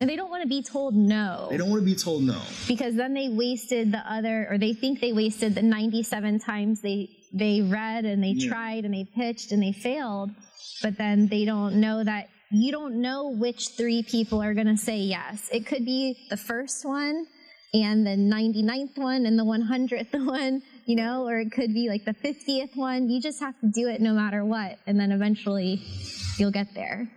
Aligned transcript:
And 0.00 0.08
they 0.08 0.14
don't 0.14 0.30
want 0.30 0.42
to 0.42 0.48
be 0.48 0.62
told 0.62 0.94
no. 0.94 1.48
They 1.50 1.56
don't 1.56 1.70
want 1.70 1.82
to 1.82 1.86
be 1.86 1.96
told 1.96 2.22
no. 2.22 2.40
Because 2.68 2.94
then 2.94 3.14
they 3.14 3.28
wasted 3.28 3.90
the 3.90 3.98
other, 3.98 4.46
or 4.48 4.56
they 4.56 4.72
think 4.72 5.00
they 5.00 5.12
wasted 5.12 5.56
the 5.56 5.62
97 5.62 6.38
times 6.38 6.80
they, 6.80 7.10
they 7.32 7.62
read 7.62 8.04
and 8.04 8.22
they 8.22 8.34
yeah. 8.36 8.48
tried 8.48 8.84
and 8.84 8.94
they 8.94 9.04
pitched 9.04 9.50
and 9.50 9.60
they 9.60 9.72
failed. 9.72 10.30
But 10.82 10.96
then 10.98 11.26
they 11.26 11.44
don't 11.44 11.80
know 11.80 12.04
that 12.04 12.28
you 12.50 12.70
don't 12.70 13.00
know 13.00 13.30
which 13.30 13.70
three 13.76 14.04
people 14.04 14.40
are 14.40 14.54
going 14.54 14.68
to 14.68 14.76
say 14.76 14.98
yes. 14.98 15.48
It 15.52 15.66
could 15.66 15.84
be 15.84 16.16
the 16.30 16.36
first 16.36 16.84
one 16.84 17.26
and 17.74 18.06
the 18.06 18.10
99th 18.10 18.96
one 18.96 19.26
and 19.26 19.38
the 19.38 19.44
100th 19.44 20.26
one, 20.26 20.62
you 20.86 20.94
know, 20.94 21.26
or 21.26 21.40
it 21.40 21.50
could 21.50 21.74
be 21.74 21.88
like 21.88 22.04
the 22.04 22.14
50th 22.14 22.76
one. 22.76 23.10
You 23.10 23.20
just 23.20 23.40
have 23.40 23.58
to 23.60 23.66
do 23.66 23.88
it 23.88 24.00
no 24.00 24.14
matter 24.14 24.44
what. 24.44 24.78
And 24.86 24.98
then 24.98 25.10
eventually 25.10 25.82
you'll 26.38 26.52
get 26.52 26.68
there. 26.74 27.10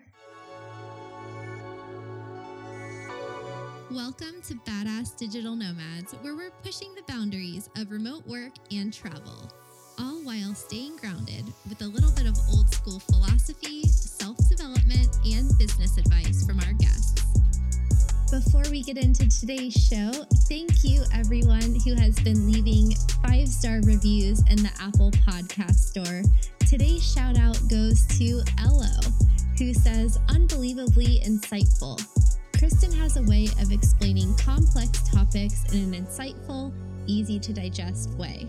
Welcome 3.93 4.41
to 4.47 4.53
Badass 4.53 5.17
Digital 5.17 5.53
Nomads, 5.53 6.13
where 6.21 6.33
we're 6.33 6.51
pushing 6.63 6.95
the 6.95 7.03
boundaries 7.11 7.69
of 7.75 7.91
remote 7.91 8.25
work 8.25 8.53
and 8.71 8.93
travel, 8.93 9.51
all 9.99 10.23
while 10.23 10.55
staying 10.55 10.95
grounded 10.95 11.43
with 11.67 11.81
a 11.81 11.87
little 11.87 12.11
bit 12.11 12.25
of 12.25 12.37
old 12.53 12.73
school 12.73 13.01
philosophy, 13.01 13.83
self 13.83 14.37
development, 14.47 15.09
and 15.25 15.57
business 15.57 15.97
advice 15.97 16.45
from 16.45 16.61
our 16.61 16.71
guests. 16.71 17.21
Before 18.31 18.63
we 18.71 18.81
get 18.81 18.97
into 18.97 19.27
today's 19.27 19.73
show, 19.73 20.09
thank 20.47 20.85
you 20.85 21.03
everyone 21.13 21.75
who 21.83 21.93
has 21.95 22.17
been 22.21 22.49
leaving 22.49 22.95
five 23.25 23.49
star 23.49 23.81
reviews 23.83 24.39
in 24.49 24.55
the 24.55 24.71
Apple 24.79 25.11
Podcast 25.27 25.75
Store. 25.75 26.21
Today's 26.65 27.03
shout 27.03 27.37
out 27.37 27.59
goes 27.67 28.07
to 28.19 28.41
Ello, 28.57 28.87
who 29.57 29.73
says, 29.73 30.17
unbelievably 30.29 31.23
insightful. 31.25 31.99
Kristin 32.61 32.95
has 32.95 33.17
a 33.17 33.23
way 33.23 33.47
of 33.59 33.71
explaining 33.71 34.35
complex 34.35 34.91
topics 35.09 35.63
in 35.73 35.95
an 35.95 36.05
insightful, 36.05 36.71
easy 37.07 37.39
to 37.39 37.51
digest 37.51 38.11
way. 38.19 38.45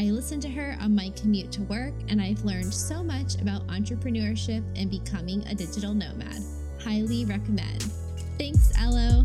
I 0.00 0.10
listen 0.10 0.40
to 0.40 0.48
her 0.48 0.76
on 0.80 0.96
my 0.96 1.10
commute 1.10 1.52
to 1.52 1.62
work, 1.62 1.94
and 2.08 2.20
I've 2.20 2.44
learned 2.44 2.74
so 2.74 3.04
much 3.04 3.40
about 3.40 3.64
entrepreneurship 3.68 4.64
and 4.74 4.90
becoming 4.90 5.46
a 5.46 5.54
digital 5.54 5.94
nomad. 5.94 6.42
Highly 6.82 7.24
recommend. 7.24 7.82
Thanks, 8.36 8.72
Ello. 8.80 9.24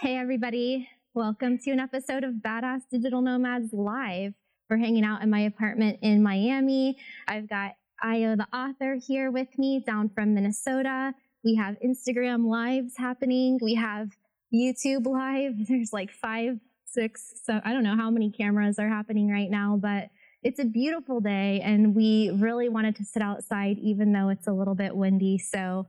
Hey, 0.00 0.16
everybody. 0.16 0.88
Welcome 1.12 1.58
to 1.58 1.72
an 1.72 1.80
episode 1.80 2.24
of 2.24 2.36
Badass 2.36 2.84
Digital 2.90 3.20
Nomads 3.20 3.74
Live. 3.74 4.32
We're 4.70 4.78
hanging 4.78 5.04
out 5.04 5.22
in 5.22 5.28
my 5.28 5.40
apartment 5.40 5.98
in 6.00 6.22
Miami. 6.22 6.96
I've 7.28 7.50
got 7.50 7.72
Ayo, 8.02 8.34
the 8.34 8.48
author, 8.56 8.96
here 9.06 9.30
with 9.30 9.58
me 9.58 9.84
down 9.86 10.08
from 10.08 10.32
Minnesota. 10.32 11.12
We 11.44 11.54
have 11.56 11.76
Instagram 11.84 12.46
lives 12.46 12.94
happening. 12.96 13.58
We 13.60 13.74
have 13.74 14.08
YouTube 14.54 15.06
live. 15.06 15.54
There's 15.68 15.92
like 15.92 16.10
five, 16.10 16.58
six, 16.86 17.34
so 17.44 17.60
I 17.64 17.72
don't 17.72 17.82
know 17.82 17.96
how 17.96 18.10
many 18.10 18.30
cameras 18.30 18.78
are 18.78 18.88
happening 18.88 19.30
right 19.30 19.50
now, 19.50 19.78
but 19.80 20.10
it's 20.42 20.58
a 20.58 20.64
beautiful 20.64 21.20
day 21.20 21.60
and 21.64 21.94
we 21.94 22.30
really 22.34 22.68
wanted 22.68 22.96
to 22.96 23.04
sit 23.04 23.22
outside 23.22 23.78
even 23.78 24.12
though 24.12 24.28
it's 24.28 24.48
a 24.48 24.52
little 24.52 24.74
bit 24.74 24.96
windy. 24.96 25.38
So 25.38 25.86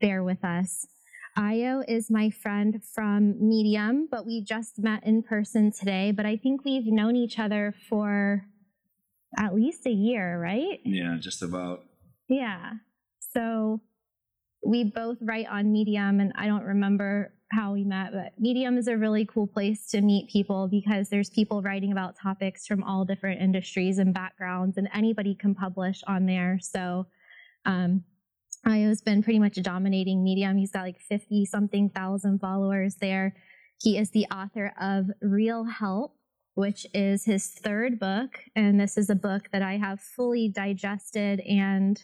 bear 0.00 0.22
with 0.22 0.44
us. 0.44 0.86
Ayo 1.38 1.84
is 1.86 2.10
my 2.10 2.30
friend 2.30 2.82
from 2.94 3.36
Medium, 3.40 4.08
but 4.10 4.26
we 4.26 4.42
just 4.42 4.78
met 4.78 5.04
in 5.04 5.22
person 5.22 5.70
today. 5.72 6.12
But 6.12 6.26
I 6.26 6.36
think 6.36 6.64
we've 6.64 6.86
known 6.86 7.16
each 7.16 7.38
other 7.38 7.74
for 7.88 8.44
at 9.38 9.54
least 9.54 9.86
a 9.86 9.90
year, 9.90 10.40
right? 10.40 10.80
Yeah, 10.84 11.16
just 11.20 11.42
about. 11.42 11.84
Yeah. 12.28 12.72
So 13.32 13.80
we 14.70 14.84
both 14.84 15.18
write 15.20 15.46
on 15.50 15.72
Medium, 15.72 16.20
and 16.20 16.32
I 16.36 16.46
don't 16.46 16.62
remember 16.62 17.34
how 17.50 17.72
we 17.72 17.82
met, 17.82 18.12
but 18.12 18.32
Medium 18.38 18.78
is 18.78 18.86
a 18.86 18.96
really 18.96 19.24
cool 19.26 19.48
place 19.48 19.88
to 19.88 20.00
meet 20.00 20.30
people 20.30 20.68
because 20.68 21.08
there's 21.08 21.28
people 21.28 21.60
writing 21.60 21.90
about 21.90 22.16
topics 22.16 22.68
from 22.68 22.84
all 22.84 23.04
different 23.04 23.42
industries 23.42 23.98
and 23.98 24.14
backgrounds, 24.14 24.76
and 24.76 24.88
anybody 24.94 25.34
can 25.34 25.56
publish 25.56 26.02
on 26.06 26.24
there. 26.26 26.60
So, 26.62 27.06
um, 27.66 28.04
Ayo's 28.64 29.00
been 29.00 29.24
pretty 29.24 29.40
much 29.40 29.60
dominating 29.60 30.22
Medium. 30.22 30.56
He's 30.56 30.70
got 30.70 30.82
like 30.82 31.00
50 31.00 31.46
something 31.46 31.90
thousand 31.90 32.38
followers 32.38 32.94
there. 32.96 33.34
He 33.82 33.98
is 33.98 34.10
the 34.10 34.26
author 34.26 34.72
of 34.80 35.06
Real 35.20 35.64
Help, 35.64 36.14
which 36.54 36.86
is 36.94 37.24
his 37.24 37.48
third 37.48 37.98
book. 37.98 38.38
And 38.54 38.78
this 38.78 38.96
is 38.96 39.10
a 39.10 39.16
book 39.16 39.48
that 39.50 39.62
I 39.62 39.78
have 39.78 40.00
fully 40.00 40.48
digested 40.48 41.40
and 41.40 42.00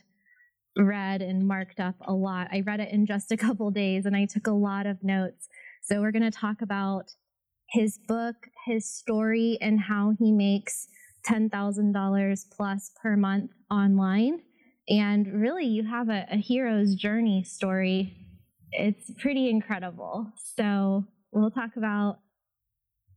read 0.76 1.22
and 1.22 1.46
marked 1.46 1.80
up 1.80 1.94
a 2.02 2.12
lot. 2.12 2.48
I 2.52 2.60
read 2.60 2.80
it 2.80 2.92
in 2.92 3.06
just 3.06 3.32
a 3.32 3.36
couple 3.36 3.70
days 3.70 4.06
and 4.06 4.16
I 4.16 4.26
took 4.26 4.46
a 4.46 4.52
lot 4.52 4.86
of 4.86 5.02
notes. 5.02 5.48
So 5.82 6.00
we're 6.00 6.12
going 6.12 6.30
to 6.30 6.36
talk 6.36 6.62
about 6.62 7.12
his 7.70 7.98
book, 8.06 8.36
his 8.66 8.88
story, 8.88 9.58
and 9.60 9.80
how 9.80 10.14
he 10.18 10.32
makes 10.32 10.88
$10,000 11.26 12.44
plus 12.56 12.90
per 13.00 13.16
month 13.16 13.50
online. 13.70 14.40
And 14.88 15.26
really, 15.40 15.64
you 15.64 15.84
have 15.84 16.08
a, 16.08 16.26
a 16.30 16.36
hero's 16.36 16.94
journey 16.94 17.42
story. 17.42 18.16
It's 18.70 19.10
pretty 19.18 19.50
incredible. 19.50 20.32
So 20.56 21.04
we'll 21.32 21.50
talk 21.50 21.76
about 21.76 22.18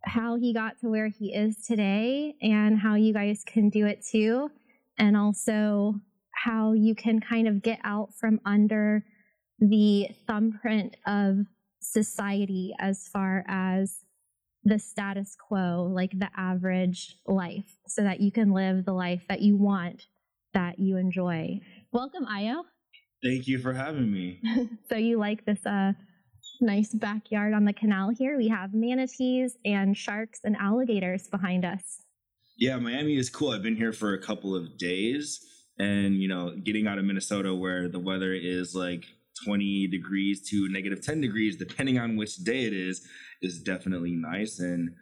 how 0.04 0.38
he 0.38 0.54
got 0.54 0.80
to 0.80 0.90
where 0.90 1.10
he 1.10 1.34
is 1.34 1.66
today 1.66 2.36
and 2.42 2.80
how 2.80 2.96
you 2.96 3.14
guys 3.14 3.44
can 3.46 3.70
do 3.70 3.86
it 3.86 4.04
too. 4.10 4.50
And 4.98 5.16
also 5.16 5.96
how 6.32 6.74
you 6.74 6.96
can 6.96 7.20
kind 7.20 7.48
of 7.48 7.62
get 7.62 7.80
out 7.84 8.14
from 8.14 8.40
under 8.46 9.04
the 9.60 10.08
thumbprint 10.28 10.96
of 11.06 11.46
society 11.82 12.74
as 12.80 13.08
far 13.08 13.44
as 13.48 14.06
the 14.64 14.80
status 14.80 15.36
quo, 15.36 15.90
like 15.94 16.12
the 16.18 16.30
average 16.36 17.16
life, 17.26 17.78
so 17.88 18.04
that 18.04 18.20
you 18.20 18.32
can 18.32 18.52
live 18.52 18.86
the 18.86 18.94
life 18.94 19.24
that 19.30 19.42
you 19.42 19.58
want, 19.58 20.04
that 20.54 20.80
you 20.80 20.98
enjoy. 20.98 21.60
Welcome, 21.92 22.26
Ayo. 22.26 22.64
Thank 23.24 23.48
you 23.48 23.60
for 23.60 23.74
having 23.74 24.12
me. 24.12 24.42
so 24.90 24.96
you 24.96 25.18
like 25.18 25.46
this 25.46 25.66
uh, 25.66 25.94
nice 26.62 26.94
backyard 26.94 27.54
on 27.54 27.66
the 27.66 27.74
canal 27.74 28.10
here? 28.10 28.38
We 28.38 28.48
have 28.50 28.74
manatees 28.74 29.58
and 29.66 29.96
sharks 29.96 30.40
and 30.44 30.56
alligators 30.58 31.28
behind 31.28 31.66
us. 31.66 32.02
Yeah, 32.58 32.78
Miami 32.78 33.18
is 33.18 33.30
cool. 33.30 33.52
I've 33.52 33.64
been 33.64 33.76
here 33.76 33.94
for 33.94 34.14
a 34.14 34.22
couple 34.22 34.56
of 34.56 34.78
days 34.78 35.40
and 35.80 36.16
you 36.16 36.28
know 36.28 36.56
getting 36.64 36.88
out 36.88 36.98
of 36.98 37.06
minnesota 37.06 37.56
where 37.56 37.88
the 37.88 38.00
weather 38.00 38.34
is 38.34 38.76
like 38.76 39.06
20 39.44 39.88
degrees 39.88 40.42
to 40.50 40.68
negative 40.70 41.02
10 41.02 41.22
degrees 41.22 41.56
depending 41.56 41.98
on 41.98 42.16
which 42.16 42.36
day 42.38 42.66
it 42.66 42.74
is 42.74 43.08
is 43.42 43.62
definitely 43.62 44.12
nice. 44.12 44.60
And 44.60 44.96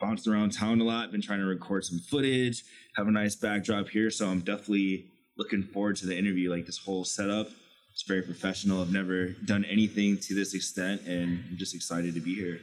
bounced 0.00 0.26
around 0.26 0.52
town 0.52 0.80
a 0.80 0.84
lot 0.84 1.12
been 1.12 1.22
trying 1.22 1.38
to 1.38 1.46
record 1.46 1.84
some 1.84 1.98
footage 1.98 2.64
have 2.96 3.06
a 3.06 3.10
nice 3.10 3.36
backdrop 3.36 3.88
here. 3.88 4.10
So 4.10 4.28
i'm 4.28 4.40
definitely 4.40 5.06
looking 5.36 5.62
forward 5.62 5.96
to 5.96 6.06
the 6.06 6.16
interview. 6.16 6.50
Like 6.50 6.66
this 6.66 6.78
whole 6.78 7.04
setup 7.04 7.48
it's 7.92 8.02
very 8.02 8.22
professional. 8.22 8.82
I've 8.82 8.92
never 8.92 9.28
done 9.44 9.64
anything 9.64 10.18
to 10.18 10.34
this 10.34 10.54
extent 10.54 11.02
and 11.02 11.44
i'm 11.50 11.56
just 11.56 11.74
excited 11.74 12.14
to 12.14 12.20
be 12.20 12.34
here. 12.34 12.60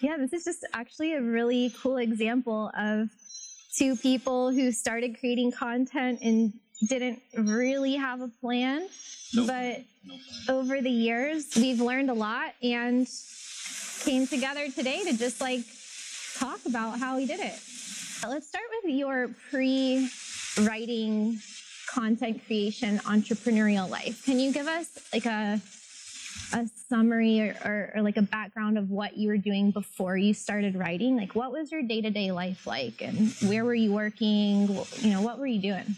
Yeah 0.00 0.16
this 0.18 0.32
is 0.32 0.44
just 0.44 0.66
actually 0.74 1.14
a 1.14 1.22
really 1.22 1.72
cool 1.80 1.96
example 1.96 2.70
of 2.76 3.08
two 3.76 3.96
people 3.96 4.50
who 4.50 4.72
started 4.72 5.18
creating 5.18 5.52
content 5.52 6.18
in 6.22 6.52
didn't 6.86 7.20
really 7.36 7.94
have 7.96 8.20
a 8.20 8.28
plan, 8.28 8.88
nope. 9.34 9.46
but 9.46 9.84
over 10.48 10.80
the 10.80 10.90
years, 10.90 11.54
we've 11.56 11.80
learned 11.80 12.10
a 12.10 12.14
lot 12.14 12.52
and 12.62 13.08
came 14.04 14.26
together 14.26 14.70
today 14.70 15.02
to 15.04 15.16
just 15.16 15.40
like 15.40 15.60
talk 16.38 16.60
about 16.66 16.98
how 16.98 17.16
we 17.16 17.26
did 17.26 17.40
it. 17.40 17.58
Let's 18.26 18.48
start 18.48 18.64
with 18.82 18.94
your 18.94 19.28
pre 19.50 20.08
writing 20.60 21.40
content 21.88 22.44
creation 22.46 22.98
entrepreneurial 23.00 23.88
life. 23.88 24.24
Can 24.24 24.38
you 24.38 24.52
give 24.52 24.66
us 24.66 24.98
like 25.12 25.26
a 25.26 25.60
a 26.52 26.68
summary 26.88 27.40
or, 27.40 27.56
or, 27.64 27.92
or, 27.96 28.02
like 28.02 28.16
a 28.16 28.22
background 28.22 28.78
of 28.78 28.90
what 28.90 29.16
you 29.16 29.28
were 29.28 29.38
doing 29.38 29.70
before 29.70 30.16
you 30.16 30.34
started 30.34 30.76
writing? 30.76 31.16
Like, 31.16 31.34
what 31.34 31.50
was 31.50 31.72
your 31.72 31.82
day 31.82 32.00
to 32.02 32.10
day 32.10 32.30
life 32.30 32.66
like, 32.66 33.00
and 33.00 33.32
where 33.48 33.64
were 33.64 33.74
you 33.74 33.92
working? 33.92 34.68
You 35.00 35.10
know, 35.10 35.22
what 35.22 35.38
were 35.38 35.46
you 35.46 35.60
doing? 35.60 35.96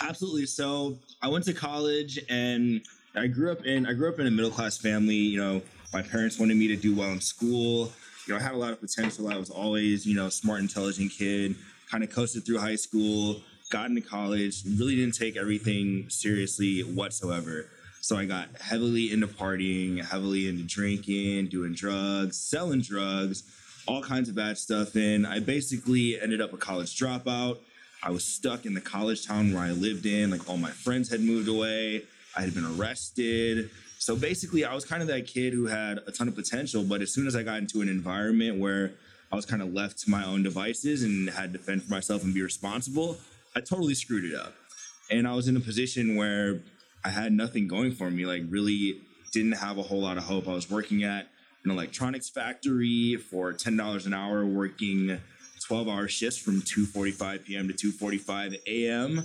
Absolutely. 0.00 0.46
So 0.46 0.98
I 1.22 1.28
went 1.28 1.44
to 1.46 1.54
college 1.54 2.18
and 2.28 2.82
I 3.14 3.26
grew 3.26 3.50
up 3.50 3.64
in 3.64 3.86
I 3.86 3.94
grew 3.94 4.08
up 4.08 4.18
in 4.18 4.26
a 4.26 4.30
middle 4.30 4.50
class 4.50 4.76
family. 4.76 5.14
You 5.14 5.40
know, 5.40 5.62
my 5.92 6.02
parents 6.02 6.38
wanted 6.38 6.56
me 6.56 6.68
to 6.68 6.76
do 6.76 6.94
well 6.94 7.10
in 7.10 7.20
school. 7.20 7.92
You 8.26 8.34
know, 8.34 8.40
I 8.40 8.42
had 8.42 8.52
a 8.52 8.58
lot 8.58 8.72
of 8.72 8.80
potential. 8.80 9.28
I 9.28 9.36
was 9.36 9.50
always, 9.50 10.04
you 10.04 10.14
know, 10.14 10.28
smart, 10.28 10.60
intelligent 10.60 11.12
kid. 11.12 11.54
Kind 11.90 12.02
of 12.02 12.10
coasted 12.10 12.44
through 12.44 12.58
high 12.58 12.74
school, 12.74 13.40
got 13.70 13.88
into 13.88 14.00
college. 14.00 14.62
Really 14.78 14.96
didn't 14.96 15.14
take 15.14 15.36
everything 15.36 16.06
seriously 16.10 16.80
whatsoever. 16.80 17.70
So 18.00 18.16
I 18.16 18.24
got 18.24 18.48
heavily 18.60 19.12
into 19.12 19.26
partying, 19.26 20.04
heavily 20.04 20.48
into 20.48 20.64
drinking, 20.64 21.46
doing 21.46 21.74
drugs, 21.74 22.36
selling 22.36 22.80
drugs, 22.80 23.44
all 23.86 24.02
kinds 24.02 24.28
of 24.28 24.34
bad 24.34 24.58
stuff. 24.58 24.94
And 24.96 25.26
I 25.26 25.38
basically 25.38 26.20
ended 26.20 26.40
up 26.40 26.52
a 26.52 26.56
college 26.56 26.98
dropout 26.98 27.58
I 28.02 28.10
was 28.10 28.24
stuck 28.24 28.66
in 28.66 28.74
the 28.74 28.80
college 28.80 29.26
town 29.26 29.52
where 29.52 29.62
I 29.62 29.72
lived 29.72 30.06
in. 30.06 30.30
Like 30.30 30.48
all 30.48 30.56
my 30.56 30.70
friends 30.70 31.08
had 31.08 31.20
moved 31.20 31.48
away. 31.48 32.02
I 32.36 32.42
had 32.42 32.54
been 32.54 32.66
arrested. 32.78 33.70
so 33.98 34.14
basically, 34.14 34.64
I 34.64 34.74
was 34.74 34.84
kind 34.84 35.02
of 35.02 35.08
that 35.08 35.26
kid 35.26 35.52
who 35.52 35.66
had 35.66 36.00
a 36.06 36.12
ton 36.12 36.28
of 36.28 36.34
potential, 36.34 36.84
but 36.84 37.00
as 37.00 37.12
soon 37.12 37.26
as 37.26 37.34
I 37.34 37.42
got 37.42 37.58
into 37.58 37.80
an 37.80 37.88
environment 37.88 38.58
where 38.58 38.92
I 39.32 39.36
was 39.36 39.46
kind 39.46 39.62
of 39.62 39.72
left 39.72 39.98
to 40.00 40.10
my 40.10 40.24
own 40.24 40.42
devices 40.42 41.02
and 41.02 41.28
had 41.30 41.52
to 41.54 41.58
fend 41.58 41.82
for 41.82 41.90
myself 41.90 42.22
and 42.22 42.32
be 42.32 42.42
responsible, 42.42 43.18
I 43.56 43.60
totally 43.60 43.94
screwed 43.94 44.24
it 44.24 44.34
up. 44.34 44.54
And 45.10 45.26
I 45.26 45.34
was 45.34 45.48
in 45.48 45.56
a 45.56 45.60
position 45.60 46.16
where 46.16 46.60
I 47.04 47.08
had 47.08 47.32
nothing 47.32 47.66
going 47.68 47.92
for 47.92 48.10
me, 48.10 48.26
like, 48.26 48.42
really 48.48 49.00
didn't 49.32 49.52
have 49.52 49.78
a 49.78 49.82
whole 49.82 50.00
lot 50.00 50.18
of 50.18 50.24
hope. 50.24 50.46
I 50.46 50.52
was 50.52 50.70
working 50.70 51.04
at 51.04 51.28
an 51.64 51.70
electronics 51.70 52.28
factory 52.28 53.16
for 53.16 53.52
$10 53.52 54.06
an 54.06 54.14
hour, 54.14 54.46
working 54.46 55.20
12 55.66 55.88
hour 55.88 56.08
shifts 56.08 56.38
from 56.38 56.62
2:45 56.62 57.44
p.m. 57.44 57.68
to 57.68 57.74
2:45 57.74 58.58
a.m. 58.66 59.24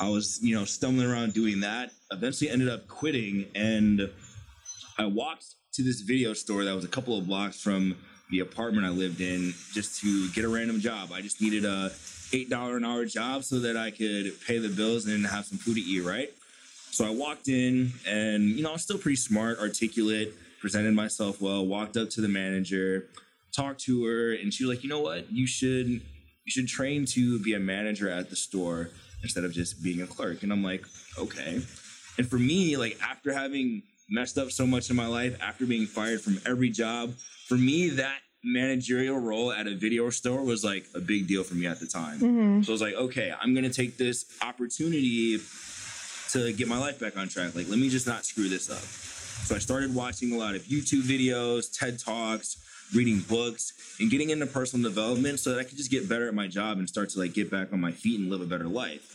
I 0.00 0.08
was, 0.08 0.40
you 0.42 0.54
know, 0.54 0.64
stumbling 0.64 1.08
around 1.08 1.34
doing 1.34 1.60
that. 1.60 1.92
Eventually 2.10 2.50
ended 2.50 2.68
up 2.68 2.88
quitting 2.88 3.46
and 3.54 4.10
I 4.98 5.06
walked 5.06 5.46
to 5.74 5.82
this 5.82 6.00
video 6.00 6.32
store 6.32 6.64
that 6.64 6.74
was 6.74 6.84
a 6.84 6.88
couple 6.88 7.18
of 7.18 7.26
blocks 7.26 7.60
from 7.60 7.96
the 8.30 8.40
apartment 8.40 8.86
I 8.86 8.90
lived 8.90 9.20
in 9.20 9.52
just 9.72 10.00
to 10.00 10.30
get 10.30 10.44
a 10.44 10.48
random 10.48 10.80
job. 10.80 11.12
I 11.12 11.20
just 11.20 11.40
needed 11.40 11.64
a 11.64 11.90
$8 12.32 12.76
an 12.76 12.84
hour 12.84 13.04
job 13.04 13.44
so 13.44 13.60
that 13.60 13.76
I 13.76 13.90
could 13.90 14.32
pay 14.46 14.58
the 14.58 14.68
bills 14.68 15.06
and 15.06 15.26
have 15.26 15.44
some 15.44 15.58
food 15.58 15.74
to 15.74 15.80
eat, 15.80 16.02
right? 16.02 16.32
So 16.90 17.04
I 17.04 17.10
walked 17.10 17.48
in 17.48 17.92
and, 18.06 18.44
you 18.44 18.62
know, 18.62 18.70
I 18.70 18.72
was 18.72 18.82
still 18.82 18.98
pretty 18.98 19.16
smart, 19.16 19.58
articulate, 19.58 20.34
presented 20.60 20.94
myself 20.94 21.40
well, 21.40 21.66
walked 21.66 21.96
up 21.96 22.08
to 22.10 22.20
the 22.20 22.28
manager, 22.28 23.06
talked 23.54 23.80
to 23.82 24.04
her, 24.04 24.32
and 24.32 24.52
she 24.52 24.64
was 24.64 24.76
like, 24.76 24.82
you 24.82 24.90
know 24.90 25.00
what? 25.00 25.30
You 25.32 25.46
should 25.46 25.88
you 25.88 26.50
should 26.50 26.68
train 26.68 27.06
to 27.06 27.38
be 27.40 27.54
a 27.54 27.60
manager 27.60 28.10
at 28.10 28.30
the 28.30 28.36
store 28.36 28.90
instead 29.22 29.44
of 29.44 29.52
just 29.52 29.82
being 29.82 30.02
a 30.02 30.06
clerk. 30.06 30.42
And 30.42 30.52
I'm 30.52 30.62
like, 30.62 30.84
okay. 31.18 31.62
And 32.18 32.28
for 32.28 32.38
me, 32.38 32.76
like 32.76 32.98
after 33.02 33.32
having 33.32 33.82
messed 34.10 34.36
up 34.36 34.50
so 34.50 34.66
much 34.66 34.90
in 34.90 34.96
my 34.96 35.06
life, 35.06 35.38
after 35.40 35.64
being 35.64 35.86
fired 35.86 36.20
from 36.20 36.38
every 36.46 36.68
job, 36.68 37.14
for 37.48 37.54
me, 37.54 37.88
that 37.90 38.18
managerial 38.44 39.18
role 39.18 39.50
at 39.50 39.66
a 39.66 39.74
video 39.74 40.10
store 40.10 40.44
was 40.44 40.62
like 40.62 40.84
a 40.94 41.00
big 41.00 41.26
deal 41.26 41.42
for 41.42 41.54
me 41.54 41.66
at 41.66 41.80
the 41.80 41.86
time. 41.86 42.18
Mm-hmm. 42.18 42.62
So 42.62 42.72
I 42.72 42.74
was 42.74 42.82
like, 42.82 42.94
okay, 42.94 43.32
I'm 43.40 43.54
gonna 43.54 43.70
take 43.70 43.96
this 43.96 44.26
opportunity 44.42 45.40
to 46.30 46.52
get 46.52 46.68
my 46.68 46.78
life 46.78 47.00
back 47.00 47.16
on 47.16 47.28
track. 47.28 47.54
Like, 47.54 47.68
let 47.68 47.78
me 47.78 47.88
just 47.88 48.06
not 48.06 48.26
screw 48.26 48.48
this 48.48 48.68
up. 48.68 48.82
So 49.46 49.54
I 49.54 49.58
started 49.58 49.94
watching 49.94 50.32
a 50.32 50.36
lot 50.36 50.54
of 50.54 50.62
YouTube 50.64 51.02
videos, 51.02 51.72
TED 51.72 51.98
Talks, 51.98 52.58
reading 52.94 53.20
books, 53.20 53.72
and 54.00 54.10
getting 54.10 54.30
into 54.30 54.46
personal 54.46 54.88
development 54.88 55.40
so 55.40 55.50
that 55.50 55.60
I 55.60 55.64
could 55.64 55.76
just 55.76 55.90
get 55.90 56.08
better 56.08 56.28
at 56.28 56.34
my 56.34 56.46
job 56.46 56.78
and 56.78 56.88
start 56.88 57.10
to 57.10 57.18
like 57.18 57.34
get 57.34 57.50
back 57.50 57.72
on 57.72 57.80
my 57.80 57.92
feet 57.92 58.20
and 58.20 58.30
live 58.30 58.40
a 58.40 58.46
better 58.46 58.68
life. 58.68 59.10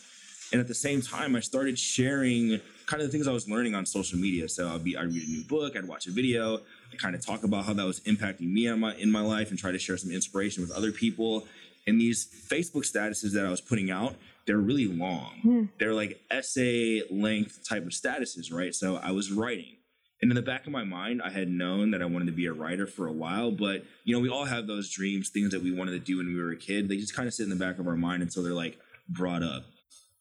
And 0.51 0.59
at 0.59 0.67
the 0.67 0.75
same 0.75 1.01
time, 1.01 1.35
I 1.35 1.41
started 1.41 1.77
sharing 1.77 2.59
kind 2.87 3.01
of 3.01 3.07
the 3.07 3.11
things 3.11 3.27
I 3.27 3.31
was 3.31 3.47
learning 3.47 3.75
on 3.75 3.85
social 3.85 4.17
media. 4.17 4.49
So 4.49 4.67
I'd 4.69 4.83
be 4.83 4.97
I'd 4.97 5.13
read 5.13 5.27
a 5.27 5.31
new 5.31 5.43
book, 5.43 5.77
I'd 5.77 5.87
watch 5.87 6.07
a 6.07 6.11
video, 6.11 6.57
I 6.91 6.95
kind 6.97 7.15
of 7.15 7.23
talk 7.23 7.43
about 7.43 7.65
how 7.65 7.73
that 7.73 7.85
was 7.85 7.99
impacting 8.01 8.51
me 8.51 8.67
in 8.67 8.79
my 8.79 8.95
in 8.95 9.11
my 9.11 9.21
life 9.21 9.51
and 9.51 9.59
try 9.59 9.71
to 9.71 9.79
share 9.79 9.97
some 9.97 10.11
inspiration 10.11 10.63
with 10.63 10.71
other 10.71 10.91
people. 10.91 11.47
And 11.87 11.99
these 11.99 12.27
Facebook 12.47 12.83
statuses 12.83 13.33
that 13.33 13.45
I 13.45 13.49
was 13.49 13.61
putting 13.61 13.89
out, 13.89 14.15
they're 14.45 14.57
really 14.57 14.87
long. 14.87 15.39
Hmm. 15.41 15.63
They're 15.79 15.93
like 15.93 16.19
essay 16.29 17.03
length 17.09 17.67
type 17.67 17.83
of 17.83 17.89
statuses, 17.89 18.51
right? 18.51 18.73
So 18.73 18.97
I 18.97 19.11
was 19.11 19.31
writing. 19.31 19.75
And 20.21 20.31
in 20.31 20.35
the 20.35 20.41
back 20.41 20.65
of 20.65 20.73
my 20.73 20.83
mind, 20.83 21.21
I 21.23 21.29
had 21.29 21.47
known 21.47 21.91
that 21.91 22.01
I 22.01 22.05
wanted 22.05 22.25
to 22.25 22.33
be 22.33 22.45
a 22.45 22.53
writer 22.53 22.85
for 22.85 23.07
a 23.07 23.11
while, 23.11 23.51
but 23.51 23.85
you 24.03 24.13
know, 24.13 24.19
we 24.19 24.29
all 24.29 24.45
have 24.45 24.67
those 24.67 24.89
dreams, 24.89 25.29
things 25.29 25.51
that 25.51 25.63
we 25.63 25.71
wanted 25.71 25.91
to 25.91 25.99
do 25.99 26.17
when 26.17 26.27
we 26.27 26.35
were 26.35 26.51
a 26.51 26.57
kid. 26.57 26.89
They 26.89 26.97
just 26.97 27.15
kind 27.15 27.27
of 27.27 27.33
sit 27.33 27.43
in 27.43 27.49
the 27.49 27.55
back 27.55 27.79
of 27.79 27.87
our 27.87 27.95
mind 27.95 28.21
until 28.21 28.43
they're 28.43 28.53
like 28.53 28.77
brought 29.07 29.43
up. 29.43 29.63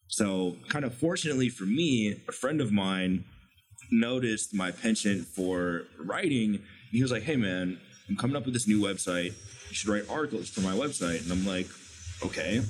So, 0.08 0.56
kind 0.68 0.84
of 0.84 0.94
fortunately 0.94 1.50
for 1.50 1.64
me, 1.64 2.22
a 2.28 2.32
friend 2.32 2.60
of 2.60 2.72
mine 2.72 3.24
noticed 3.90 4.54
my 4.54 4.70
penchant 4.70 5.26
for 5.26 5.82
writing. 5.98 6.54
And 6.54 6.62
he 6.90 7.02
was 7.02 7.12
like, 7.12 7.22
Hey, 7.24 7.36
man, 7.36 7.78
I'm 8.08 8.16
coming 8.16 8.36
up 8.36 8.44
with 8.44 8.54
this 8.54 8.66
new 8.66 8.80
website. 8.80 9.34
You 9.68 9.74
should 9.74 9.88
write 9.88 10.08
articles 10.08 10.48
for 10.48 10.60
my 10.60 10.72
website. 10.72 11.22
And 11.22 11.32
I'm 11.32 11.46
like, 11.46 11.66
Okay, 12.24 12.62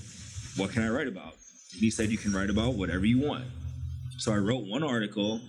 what 0.57 0.73
can 0.73 0.83
I 0.83 0.89
write 0.89 1.07
about? 1.07 1.35
And 1.73 1.81
he 1.81 1.91
said, 1.91 2.11
You 2.11 2.19
can 2.19 2.33
write 2.33 2.51
about 2.51 2.75
whatever 2.75 3.07
you 3.07 3.21
want. 3.21 3.45
So, 4.19 4.33
I 4.33 4.39
wrote 4.39 4.67
one 4.67 4.83
article, 4.83 5.41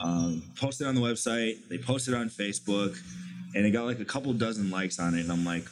um, 0.00 0.42
posted 0.56 0.86
on 0.86 0.94
the 0.94 1.00
website, 1.00 1.68
they 1.68 1.78
posted 1.78 2.14
on 2.14 2.28
Facebook, 2.28 2.98
and 3.54 3.64
it 3.66 3.70
got 3.70 3.84
like 3.86 4.00
a 4.00 4.04
couple 4.04 4.32
dozen 4.32 4.70
likes 4.70 4.98
on 4.98 5.14
it. 5.14 5.20
And 5.22 5.32
I'm 5.32 5.44
like, 5.44 5.64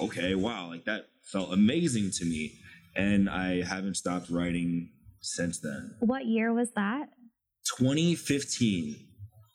Okay, 0.00 0.34
wow, 0.34 0.68
like 0.68 0.84
that 0.86 1.06
felt 1.22 1.52
amazing 1.52 2.10
to 2.12 2.24
me. 2.24 2.52
And 2.96 3.28
I 3.28 3.62
haven't 3.62 3.96
stopped 3.96 4.30
writing 4.30 4.90
since 5.20 5.60
then. 5.60 5.94
What 6.00 6.26
year 6.26 6.52
was 6.52 6.70
that? 6.76 7.08
2015. 7.78 8.96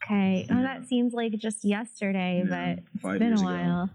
Okay. 0.05 0.47
Oh, 0.49 0.55
Yeah. 0.55 0.61
that 0.61 0.87
seems 0.87 1.13
like 1.13 1.33
just 1.33 1.63
yesterday, 1.65 2.43
Yeah, 2.47 2.49
but 2.77 2.83
it's 2.93 3.03
been 3.19 3.21
a 3.23 3.27
years 3.29 3.41
ago. 3.41 3.47
while. 3.49 3.89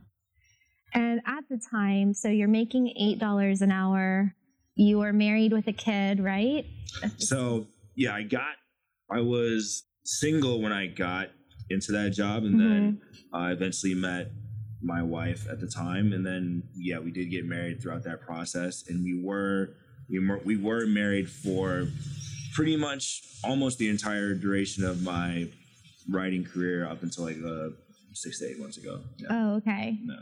And 0.95 1.21
at 1.27 1.45
the 1.49 1.59
time, 1.71 2.13
so 2.13 2.29
you're 2.29 2.49
making 2.49 2.89
eight 2.99 3.19
dollars 3.19 3.63
an 3.63 3.71
hour. 3.73 4.35
You 4.75 4.99
were 4.99 5.13
married 5.13 5.53
with 5.53 5.67
a 5.69 5.73
kid, 5.73 6.21
right? 6.21 6.67
So 7.19 7.67
yeah, 7.95 8.15
I 8.15 8.23
got 8.25 8.57
I 9.11 9.21
was 9.21 9.85
single 10.05 10.61
when 10.61 10.73
I 10.73 10.87
got 10.87 11.29
into 11.71 11.93
that 11.93 12.11
job, 12.11 12.45
and 12.45 12.59
then 12.61 13.01
I 13.33 13.53
eventually 13.53 13.95
met 13.95 14.31
my 14.83 15.03
wife 15.03 15.47
at 15.49 15.61
the 15.61 15.67
time, 15.69 16.13
and 16.13 16.27
then 16.27 16.63
yeah, 16.75 16.99
we 16.99 17.11
did 17.11 17.31
get 17.31 17.45
married 17.47 17.81
throughout 17.81 18.03
that 18.05 18.21
process, 18.21 18.85
and 18.89 19.03
we 19.05 19.23
were 19.23 19.71
we 20.11 20.19
were 20.27 20.39
we 20.45 20.57
were 20.57 20.87
married 20.87 21.31
for 21.31 21.87
pretty 22.55 22.77
much 22.77 23.23
almost 23.45 23.79
the 23.79 23.89
entire 23.89 24.35
duration 24.35 24.85
of 24.85 25.03
my 25.03 25.49
writing 26.11 26.45
career 26.45 26.87
up 26.87 27.03
until 27.03 27.25
like 27.25 27.39
uh, 27.47 27.69
six 28.13 28.41
to 28.41 28.47
eight 28.51 28.59
months 28.59 28.77
ago. 28.77 29.01
Yeah, 29.19 29.29
Oh, 29.31 29.55
okay. 29.57 29.99
no. 30.03 30.17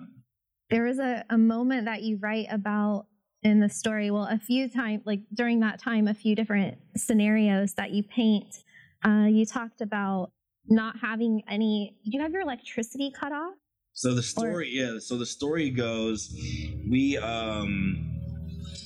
There 0.69 0.85
was 0.85 0.99
a, 1.01 1.25
a 1.31 1.39
moment 1.39 1.87
that 1.87 2.03
you 2.03 2.19
write 2.23 2.47
about 2.51 3.07
in 3.43 3.59
the 3.59 3.69
story. 3.69 4.11
Well, 4.13 4.29
a 4.31 4.39
few 4.39 4.69
times, 4.69 5.03
like 5.07 5.21
during 5.35 5.59
that 5.61 5.81
time, 5.83 6.07
a 6.07 6.15
few 6.15 6.37
different 6.37 6.77
scenarios 6.97 7.75
that 7.75 7.91
you 7.91 8.05
paint. 8.05 8.63
Uh, 9.05 9.27
you 9.31 9.47
talked 9.47 9.81
about 9.81 10.33
not 10.69 10.97
having 11.01 11.43
any. 11.49 11.97
Did 12.05 12.15
you 12.15 12.21
have 12.21 12.33
your 12.33 12.43
electricity 12.43 13.11
cut 13.11 13.33
off? 13.33 13.55
So 13.93 14.15
the 14.15 14.23
story, 14.23 14.71
yeah. 14.73 14.99
So 14.99 15.19
the 15.19 15.27
story 15.27 15.71
goes, 15.71 16.35
we 16.89 17.19
um, 17.19 18.21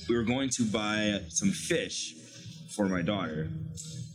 we 0.09 0.15
were 0.15 0.23
going 0.23 0.49
to 0.51 0.63
buy 0.63 1.21
some 1.29 1.51
fish 1.51 2.15
for 2.75 2.87
my 2.87 3.01
daughter, 3.01 3.49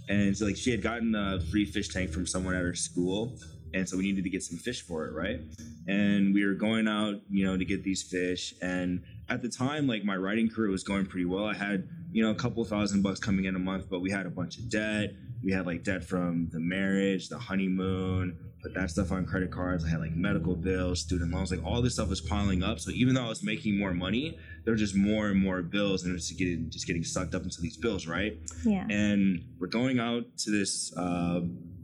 and 0.08 0.36
so 0.36 0.46
like 0.46 0.56
she 0.56 0.70
had 0.70 0.82
gotten 0.82 1.14
a 1.14 1.40
free 1.50 1.64
fish 1.64 1.88
tank 1.88 2.10
from 2.10 2.26
someone 2.26 2.54
at 2.54 2.62
her 2.62 2.74
school, 2.74 3.38
and 3.72 3.88
so 3.88 3.96
we 3.96 4.04
needed 4.04 4.24
to 4.24 4.30
get 4.30 4.42
some 4.42 4.58
fish 4.58 4.82
for 4.82 5.06
it, 5.06 5.12
right? 5.12 5.40
And 5.86 6.34
we 6.34 6.44
were 6.44 6.54
going 6.54 6.88
out, 6.88 7.14
you 7.30 7.46
know, 7.46 7.56
to 7.56 7.64
get 7.64 7.84
these 7.84 8.02
fish, 8.02 8.54
and 8.60 9.02
at 9.30 9.42
the 9.42 9.48
time, 9.48 9.86
like 9.86 10.04
my 10.04 10.16
writing 10.16 10.50
career 10.50 10.70
was 10.70 10.82
going 10.82 11.06
pretty 11.06 11.24
well. 11.24 11.46
I 11.46 11.54
had, 11.54 11.88
you 12.10 12.22
know, 12.22 12.30
a 12.30 12.34
couple 12.34 12.64
thousand 12.64 13.02
bucks 13.02 13.20
coming 13.20 13.44
in 13.44 13.54
a 13.54 13.60
month, 13.60 13.88
but 13.88 14.00
we 14.00 14.10
had 14.10 14.26
a 14.26 14.30
bunch 14.30 14.58
of 14.58 14.68
debt. 14.68 15.14
We 15.42 15.52
had 15.52 15.66
like 15.66 15.84
debt 15.84 16.04
from 16.04 16.48
the 16.50 16.58
marriage, 16.58 17.28
the 17.28 17.38
honeymoon, 17.38 18.36
put 18.62 18.74
that 18.74 18.90
stuff 18.90 19.12
on 19.12 19.24
credit 19.24 19.50
cards. 19.50 19.84
I 19.84 19.88
had 19.88 20.00
like 20.00 20.14
medical 20.14 20.56
bills, 20.56 21.00
student 21.00 21.32
loans, 21.32 21.50
like 21.50 21.64
all 21.64 21.80
this 21.80 21.94
stuff 21.94 22.08
was 22.08 22.20
piling 22.20 22.62
up. 22.62 22.80
So 22.80 22.90
even 22.90 23.14
though 23.14 23.24
I 23.24 23.28
was 23.28 23.42
making 23.42 23.78
more 23.78 23.94
money, 23.94 24.36
there 24.64 24.72
were 24.72 24.78
just 24.78 24.96
more 24.96 25.28
and 25.28 25.40
more 25.40 25.62
bills, 25.62 26.02
and 26.02 26.10
it 26.10 26.14
was 26.14 26.28
just 26.28 26.38
getting 26.38 26.68
just 26.68 26.86
getting 26.86 27.04
sucked 27.04 27.34
up 27.34 27.44
into 27.44 27.60
these 27.62 27.76
bills, 27.76 28.06
right? 28.06 28.36
Yeah. 28.64 28.84
And 28.90 29.44
we're 29.58 29.68
going 29.68 30.00
out 30.00 30.24
to 30.38 30.50
this 30.50 30.92
uh, 30.96 31.40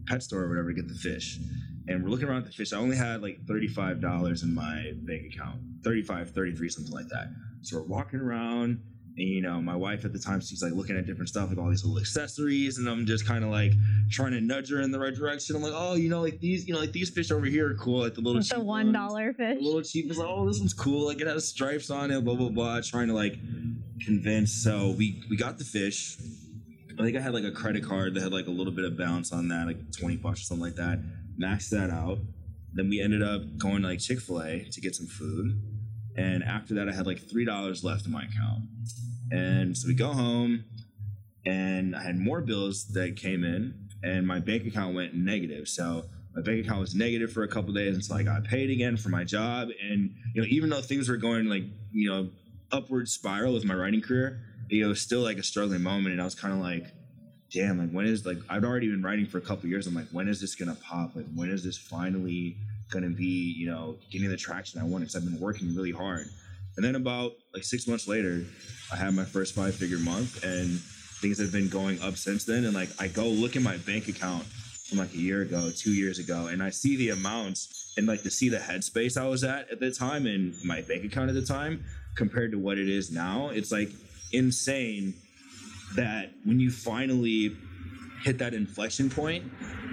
pet 0.06 0.22
store 0.22 0.42
or 0.42 0.48
whatever 0.48 0.72
to 0.72 0.74
get 0.74 0.88
the 0.88 0.94
fish. 0.94 1.38
And 1.88 2.02
we're 2.02 2.10
looking 2.10 2.28
around 2.28 2.38
at 2.38 2.46
the 2.46 2.52
fish. 2.52 2.72
I 2.72 2.78
only 2.78 2.96
had 2.96 3.22
like 3.22 3.44
$35 3.46 4.42
in 4.42 4.54
my 4.54 4.92
bank 5.02 5.32
account 5.32 5.60
35, 5.84 6.30
33, 6.30 6.68
something 6.68 6.92
like 6.92 7.08
that. 7.08 7.28
So 7.62 7.76
we're 7.78 7.84
walking 7.84 8.18
around, 8.20 8.80
and 9.18 9.28
you 9.28 9.40
know, 9.40 9.60
my 9.60 9.74
wife 9.76 10.04
at 10.04 10.12
the 10.12 10.18
time, 10.18 10.40
she's 10.40 10.62
like 10.62 10.72
looking 10.72 10.96
at 10.96 11.06
different 11.06 11.28
stuff, 11.28 11.48
like 11.48 11.58
all 11.58 11.70
these 11.70 11.84
little 11.84 11.98
accessories, 12.00 12.78
and 12.78 12.88
I'm 12.88 13.06
just 13.06 13.24
kind 13.26 13.44
of 13.44 13.50
like 13.50 13.72
trying 14.10 14.32
to 14.32 14.40
nudge 14.40 14.70
her 14.70 14.80
in 14.80 14.90
the 14.90 14.98
right 14.98 15.14
direction. 15.14 15.54
I'm 15.56 15.62
like, 15.62 15.72
oh, 15.74 15.94
you 15.94 16.08
know, 16.08 16.20
like 16.20 16.40
these, 16.40 16.66
you 16.66 16.74
know, 16.74 16.80
like 16.80 16.92
these 16.92 17.08
fish 17.10 17.30
over 17.30 17.46
here 17.46 17.70
are 17.70 17.74
cool, 17.76 18.00
like 18.00 18.14
the 18.14 18.20
little 18.20 18.42
the 18.42 18.48
cheap 18.48 18.58
one 18.58 18.92
dollar 18.92 19.32
The 19.32 19.38
fish. 19.54 19.62
little 19.62 19.82
cheap 19.82 20.10
is 20.10 20.18
like, 20.18 20.28
oh, 20.28 20.46
this 20.46 20.58
one's 20.58 20.74
cool. 20.74 21.06
Like 21.06 21.20
it 21.20 21.26
has 21.28 21.48
stripes 21.48 21.88
on 21.90 22.10
it, 22.10 22.24
blah 22.24 22.34
blah 22.34 22.48
blah. 22.50 22.80
Trying 22.82 23.08
to 23.08 23.14
like 23.14 23.38
convince. 24.04 24.52
So 24.52 24.90
we 24.98 25.22
we 25.30 25.36
got 25.36 25.58
the 25.58 25.64
fish. 25.64 26.16
I 26.98 27.02
think 27.02 27.16
I 27.16 27.20
had 27.20 27.32
like 27.34 27.44
a 27.44 27.52
credit 27.52 27.84
card 27.84 28.14
that 28.14 28.22
had 28.22 28.32
like 28.32 28.46
a 28.48 28.50
little 28.50 28.72
bit 28.72 28.84
of 28.84 28.96
balance 28.96 29.32
on 29.32 29.48
that, 29.48 29.66
like 29.66 29.78
twenty 29.98 30.16
bucks 30.16 30.40
or 30.40 30.44
something 30.44 30.64
like 30.64 30.76
that. 30.76 30.98
Maxed 31.40 31.70
that 31.70 31.90
out. 31.90 32.18
Then 32.72 32.88
we 32.88 33.00
ended 33.00 33.22
up 33.22 33.42
going 33.58 33.82
to 33.82 33.88
like 33.88 34.00
Chick 34.00 34.20
Fil 34.20 34.42
A 34.42 34.64
to 34.70 34.80
get 34.80 34.94
some 34.94 35.06
food, 35.06 35.60
and 36.16 36.42
after 36.42 36.74
that, 36.74 36.88
I 36.88 36.92
had 36.92 37.06
like 37.06 37.28
three 37.28 37.44
dollars 37.44 37.84
left 37.84 38.06
in 38.06 38.12
my 38.12 38.24
account. 38.24 38.64
And 39.30 39.76
so 39.76 39.88
we 39.88 39.94
go 39.94 40.12
home, 40.12 40.64
and 41.44 41.96
I 41.96 42.02
had 42.02 42.18
more 42.18 42.40
bills 42.40 42.88
that 42.88 43.16
came 43.16 43.44
in, 43.44 43.88
and 44.02 44.26
my 44.26 44.40
bank 44.40 44.66
account 44.66 44.94
went 44.94 45.14
negative. 45.14 45.68
So 45.68 46.04
my 46.34 46.42
bank 46.42 46.64
account 46.64 46.80
was 46.80 46.94
negative 46.94 47.32
for 47.32 47.42
a 47.42 47.48
couple 47.48 47.72
days 47.72 47.94
until 47.94 48.16
I 48.16 48.22
got 48.22 48.44
paid 48.44 48.70
again 48.70 48.96
for 48.96 49.08
my 49.08 49.24
job. 49.24 49.68
And 49.82 50.14
you 50.34 50.42
know, 50.42 50.48
even 50.48 50.70
though 50.70 50.82
things 50.82 51.08
were 51.08 51.16
going 51.16 51.46
like 51.46 51.64
you 51.92 52.10
know 52.10 52.30
upward 52.70 53.08
spiral 53.08 53.54
with 53.54 53.64
my 53.64 53.74
writing 53.74 54.02
career, 54.02 54.40
it 54.70 54.84
was 54.84 55.00
still 55.00 55.20
like 55.20 55.38
a 55.38 55.42
struggling 55.42 55.82
moment, 55.82 56.12
and 56.12 56.20
I 56.20 56.24
was 56.24 56.34
kind 56.34 56.52
of 56.52 56.60
like, 56.60 56.86
damn, 57.52 57.78
like 57.78 57.90
when 57.90 58.06
is 58.06 58.26
like 58.26 58.38
I'd 58.48 58.64
already 58.64 58.90
been 58.90 59.02
writing 59.02 59.26
for 59.26 59.38
a 59.38 59.42
couple 59.42 59.68
years. 59.68 59.86
I'm 59.86 59.94
like, 59.94 60.08
when 60.12 60.28
is 60.28 60.40
this 60.40 60.54
gonna 60.54 60.76
pop? 60.76 61.14
Like 61.14 61.26
when 61.34 61.50
is 61.50 61.64
this 61.64 61.78
finally 61.78 62.56
gonna 62.90 63.10
be, 63.10 63.54
you 63.56 63.66
know, 63.66 63.96
getting 64.10 64.28
the 64.28 64.36
traction 64.36 64.80
I 64.80 64.84
want? 64.84 65.02
Because 65.02 65.16
I've 65.16 65.24
been 65.24 65.40
working 65.40 65.74
really 65.74 65.92
hard. 65.92 66.28
And 66.76 66.84
then 66.84 66.94
about 66.94 67.32
like 67.54 67.64
six 67.64 67.86
months 67.86 68.06
later, 68.06 68.44
I 68.92 68.96
had 68.96 69.14
my 69.14 69.24
first 69.24 69.54
five 69.54 69.74
figure 69.74 69.98
month 69.98 70.44
and 70.44 70.78
things 71.20 71.38
have 71.38 71.52
been 71.52 71.68
going 71.68 72.00
up 72.02 72.16
since 72.16 72.44
then. 72.44 72.64
And 72.64 72.74
like 72.74 72.90
I 72.98 73.08
go 73.08 73.26
look 73.26 73.56
at 73.56 73.62
my 73.62 73.78
bank 73.78 74.08
account 74.08 74.44
from 74.44 74.98
like 74.98 75.12
a 75.14 75.18
year 75.18 75.42
ago, 75.42 75.70
two 75.74 75.92
years 75.92 76.18
ago, 76.18 76.46
and 76.46 76.62
I 76.62 76.70
see 76.70 76.96
the 76.96 77.10
amounts 77.10 77.94
and 77.96 78.06
like 78.06 78.22
to 78.22 78.30
see 78.30 78.48
the 78.48 78.58
headspace 78.58 79.20
I 79.20 79.26
was 79.26 79.42
at 79.42 79.70
at 79.70 79.80
the 79.80 79.90
time 79.90 80.26
and 80.26 80.54
my 80.64 80.82
bank 80.82 81.04
account 81.04 81.30
at 81.30 81.34
the 81.34 81.44
time 81.44 81.84
compared 82.14 82.52
to 82.52 82.58
what 82.58 82.78
it 82.78 82.88
is 82.88 83.10
now. 83.10 83.48
It's 83.48 83.72
like 83.72 83.90
insane 84.32 85.14
that 85.94 86.32
when 86.44 86.58
you 86.60 86.70
finally 86.70 87.56
hit 88.22 88.38
that 88.38 88.54
inflection 88.54 89.08
point, 89.08 89.44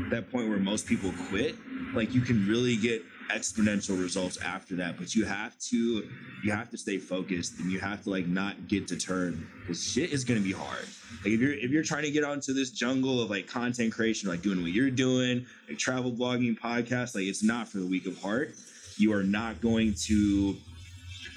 that 0.09 0.31
point 0.31 0.49
where 0.49 0.57
most 0.57 0.87
people 0.87 1.13
quit, 1.29 1.55
like 1.93 2.13
you 2.13 2.21
can 2.21 2.47
really 2.47 2.75
get 2.75 3.03
exponential 3.29 3.99
results 4.01 4.37
after 4.37 4.75
that. 4.75 4.97
But 4.97 5.15
you 5.15 5.25
have 5.25 5.57
to 5.59 6.07
you 6.43 6.51
have 6.51 6.69
to 6.71 6.77
stay 6.77 6.97
focused 6.97 7.59
and 7.59 7.71
you 7.71 7.79
have 7.79 8.03
to 8.03 8.09
like 8.09 8.27
not 8.27 8.67
get 8.67 8.87
deterred 8.87 9.37
because 9.61 9.83
shit 9.83 10.11
is 10.11 10.23
to 10.23 10.39
be 10.39 10.51
hard. 10.51 10.85
Like 11.23 11.33
if 11.33 11.39
you're 11.39 11.53
if 11.53 11.71
you're 11.71 11.83
trying 11.83 12.03
to 12.03 12.11
get 12.11 12.23
onto 12.23 12.53
this 12.53 12.71
jungle 12.71 13.21
of 13.21 13.29
like 13.29 13.47
content 13.47 13.93
creation 13.93 14.29
like 14.29 14.41
doing 14.41 14.61
what 14.61 14.71
you're 14.71 14.91
doing 14.91 15.45
like 15.67 15.77
travel 15.77 16.11
blogging 16.11 16.57
podcast 16.57 17.15
like 17.15 17.25
it's 17.25 17.43
not 17.43 17.67
for 17.67 17.79
the 17.79 17.87
weak 17.87 18.05
of 18.05 18.19
heart. 18.21 18.53
You 18.97 19.13
are 19.13 19.23
not 19.23 19.61
going 19.61 19.95
to 20.05 20.55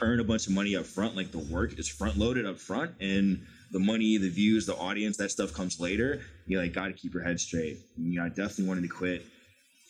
earn 0.02 0.20
a 0.20 0.24
bunch 0.24 0.46
of 0.46 0.52
money 0.52 0.76
up 0.76 0.84
front 0.84 1.16
like 1.16 1.30
the 1.30 1.38
work 1.38 1.78
is 1.78 1.88
front 1.88 2.18
loaded 2.18 2.44
up 2.44 2.58
front 2.58 2.92
and 3.00 3.46
the 3.72 3.78
money 3.78 4.16
the 4.16 4.28
views 4.28 4.66
the 4.66 4.76
audience 4.76 5.16
that 5.16 5.30
stuff 5.30 5.52
comes 5.52 5.80
later 5.80 6.20
you 6.46 6.58
like 6.58 6.72
got 6.72 6.86
to 6.86 6.92
keep 6.92 7.12
your 7.12 7.22
head 7.22 7.38
straight 7.38 7.78
you 7.98 8.18
know 8.18 8.24
i 8.24 8.28
definitely 8.28 8.66
wanted 8.66 8.82
to 8.82 8.88
quit 8.88 9.24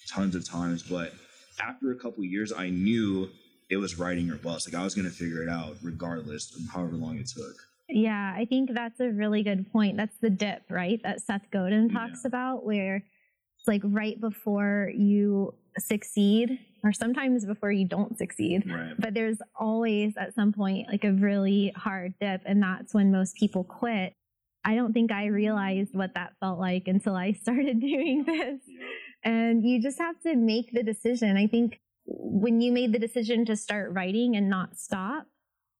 tons 0.08 0.34
of 0.34 0.44
times 0.48 0.82
but 0.82 1.12
after 1.60 1.90
a 1.92 1.94
couple 1.94 2.24
years, 2.24 2.52
I 2.52 2.70
knew 2.70 3.28
it 3.70 3.76
was 3.76 3.98
writing 3.98 4.30
or 4.30 4.36
bust. 4.36 4.70
Like 4.70 4.80
I 4.80 4.84
was 4.84 4.94
going 4.94 5.08
to 5.08 5.14
figure 5.14 5.42
it 5.42 5.48
out 5.48 5.76
regardless 5.82 6.54
of 6.54 6.68
however 6.72 6.96
long 6.96 7.18
it 7.18 7.28
took. 7.28 7.54
Yeah, 7.88 8.34
I 8.36 8.44
think 8.44 8.72
that's 8.72 9.00
a 9.00 9.10
really 9.10 9.42
good 9.42 9.70
point. 9.72 9.96
That's 9.96 10.16
the 10.20 10.30
dip, 10.30 10.62
right? 10.70 11.00
That 11.02 11.20
Seth 11.20 11.50
Godin 11.52 11.88
talks 11.88 12.20
yeah. 12.24 12.28
about, 12.28 12.64
where 12.64 12.96
it's 12.96 13.68
like 13.68 13.82
right 13.84 14.20
before 14.20 14.90
you 14.94 15.54
succeed, 15.78 16.58
or 16.82 16.92
sometimes 16.92 17.44
before 17.44 17.72
you 17.72 17.86
don't 17.86 18.16
succeed. 18.16 18.64
Right. 18.70 18.94
But 18.98 19.14
there's 19.14 19.38
always 19.58 20.16
at 20.16 20.34
some 20.34 20.52
point 20.52 20.88
like 20.90 21.04
a 21.04 21.12
really 21.12 21.72
hard 21.76 22.14
dip, 22.20 22.42
and 22.44 22.62
that's 22.62 22.94
when 22.94 23.12
most 23.12 23.36
people 23.36 23.64
quit. 23.64 24.12
I 24.64 24.74
don't 24.74 24.92
think 24.92 25.12
I 25.12 25.26
realized 25.26 25.94
what 25.94 26.14
that 26.14 26.32
felt 26.40 26.58
like 26.58 26.88
until 26.88 27.14
I 27.14 27.32
started 27.40 27.80
doing 27.80 28.24
this. 28.24 28.60
And 29.22 29.64
you 29.64 29.80
just 29.80 29.98
have 29.98 30.20
to 30.22 30.36
make 30.36 30.72
the 30.72 30.82
decision. 30.82 31.36
I 31.36 31.46
think 31.46 31.80
when 32.06 32.60
you 32.60 32.72
made 32.72 32.92
the 32.92 32.98
decision 32.98 33.44
to 33.46 33.56
start 33.56 33.92
writing 33.92 34.36
and 34.36 34.48
not 34.48 34.76
stop, 34.76 35.26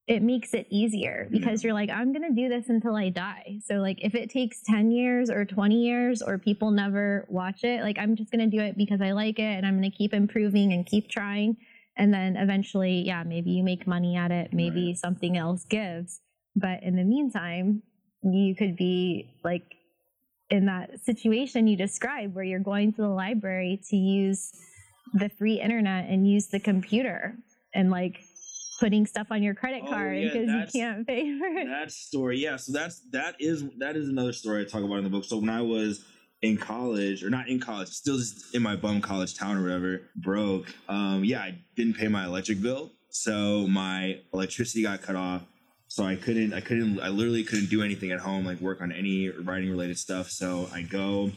it 0.06 0.22
makes 0.22 0.54
it 0.54 0.66
easier 0.70 1.25
mm-hmm. 1.25 1.38
because 1.38 1.64
you're 1.64 1.72
like, 1.72 1.90
I'm 1.90 2.12
going 2.12 2.22
to 2.22 2.34
do 2.34 2.48
this 2.48 2.68
until 2.68 2.94
I 2.94 3.08
die. 3.08 3.58
So, 3.64 3.76
like, 3.76 3.98
if 4.02 4.14
it 4.14 4.30
takes 4.30 4.62
10 4.62 4.90
years 4.90 5.30
or 5.30 5.44
20 5.44 5.75
years 5.75 6.22
or 6.22 6.38
people 6.38 6.70
never 6.70 7.26
watch 7.28 7.64
it, 7.64 7.82
like, 7.82 7.98
I'm 7.98 8.14
just 8.14 8.30
going 8.30 8.48
to 8.48 8.56
do 8.56 8.62
it 8.62 8.76
because 8.76 9.00
I 9.00 9.12
like 9.12 9.38
it 9.38 9.42
and 9.42 9.66
I'm 9.66 9.78
going 9.78 9.90
to 9.90 9.96
keep 9.96 10.14
improving 10.14 10.72
and 10.72 10.86
keep 10.86 11.10
trying. 11.10 11.56
And 11.96 12.12
then 12.12 12.36
eventually, 12.36 13.02
yeah, 13.06 13.25
maybe 13.25 13.50
you 13.50 13.64
make 13.64 13.86
money 13.86 14.16
at 14.16 14.30
it, 14.30 14.52
maybe 14.52 14.88
right. 14.88 14.98
something 14.98 15.36
else 15.36 15.64
gives. 15.64 16.20
But 16.54 16.82
in 16.82 16.96
the 16.96 17.04
meantime, 17.04 17.82
you 18.22 18.54
could 18.54 18.76
be 18.76 19.34
like 19.44 19.76
in 20.50 20.66
that 20.66 21.00
situation 21.00 21.66
you 21.66 21.76
described 21.76 22.34
where 22.34 22.44
you're 22.44 22.60
going 22.60 22.92
to 22.92 23.02
the 23.02 23.08
library 23.08 23.80
to 23.90 23.96
use 23.96 24.52
the 25.14 25.28
free 25.28 25.60
internet 25.60 26.08
and 26.08 26.28
use 26.28 26.46
the 26.48 26.60
computer 26.60 27.36
and 27.75 27.90
like 27.90 28.20
putting 28.78 29.06
stuff 29.06 29.28
on 29.30 29.42
your 29.42 29.54
credit 29.54 29.83
oh, 29.87 29.90
card 29.90 30.21
because 30.21 30.49
yeah, 30.49 30.61
you 30.61 30.66
can't 30.73 31.06
pay 31.06 31.38
for 31.38 31.47
it. 31.47 31.66
That 31.66 31.90
story, 31.90 32.38
yeah. 32.38 32.56
So 32.56 32.73
that's 32.73 33.00
that 33.12 33.37
is 33.38 33.64
that 33.78 33.97
is 33.97 34.09
another 34.09 34.33
story 34.33 34.62
I 34.62 34.64
talk 34.64 34.83
about 34.83 34.99
in 34.99 35.04
the 35.04 35.11
book. 35.11 35.25
So 35.25 35.38
when 35.38 35.50
I 35.50 35.62
was 35.62 36.04
in 36.42 36.56
college, 36.56 37.25
or 37.25 37.30
not 37.30 37.49
in 37.49 37.59
college, 37.59 37.88
still 37.88 38.18
just 38.18 38.54
in 38.54 38.62
my 38.62 38.76
bum 38.76 39.00
college 39.00 39.37
town 39.37 39.56
or 39.56 39.62
whatever, 39.62 40.02
broke. 40.16 40.66
Um, 40.88 41.25
yeah, 41.25 41.40
I 41.40 41.59
didn't 41.76 41.95
pay 41.95 42.09
my 42.09 42.26
electric 42.26 42.61
bill, 42.61 42.92
so 43.09 43.66
my 43.66 44.21
electricity 44.33 44.83
got 44.83 45.02
cut 45.02 45.16
off 45.16 45.42
so 45.88 46.04
I 46.04 46.16
couldn't, 46.16 46.52
I 46.52 46.61
couldn't, 46.61 47.00
I 47.00 47.09
literally 47.09 47.45
couldn't 47.45 47.71
do 47.71 47.83
anything 47.83 48.11
at 48.11 48.21
home, 48.21 48.45
like 48.45 48.61
work 48.61 48.80
on 48.80 48.92
any 48.92 49.30
writing 49.30 49.71
related 49.71 49.99
stuff. 49.99 50.28
So 50.30 50.68
I 50.73 50.83
go 50.83 51.30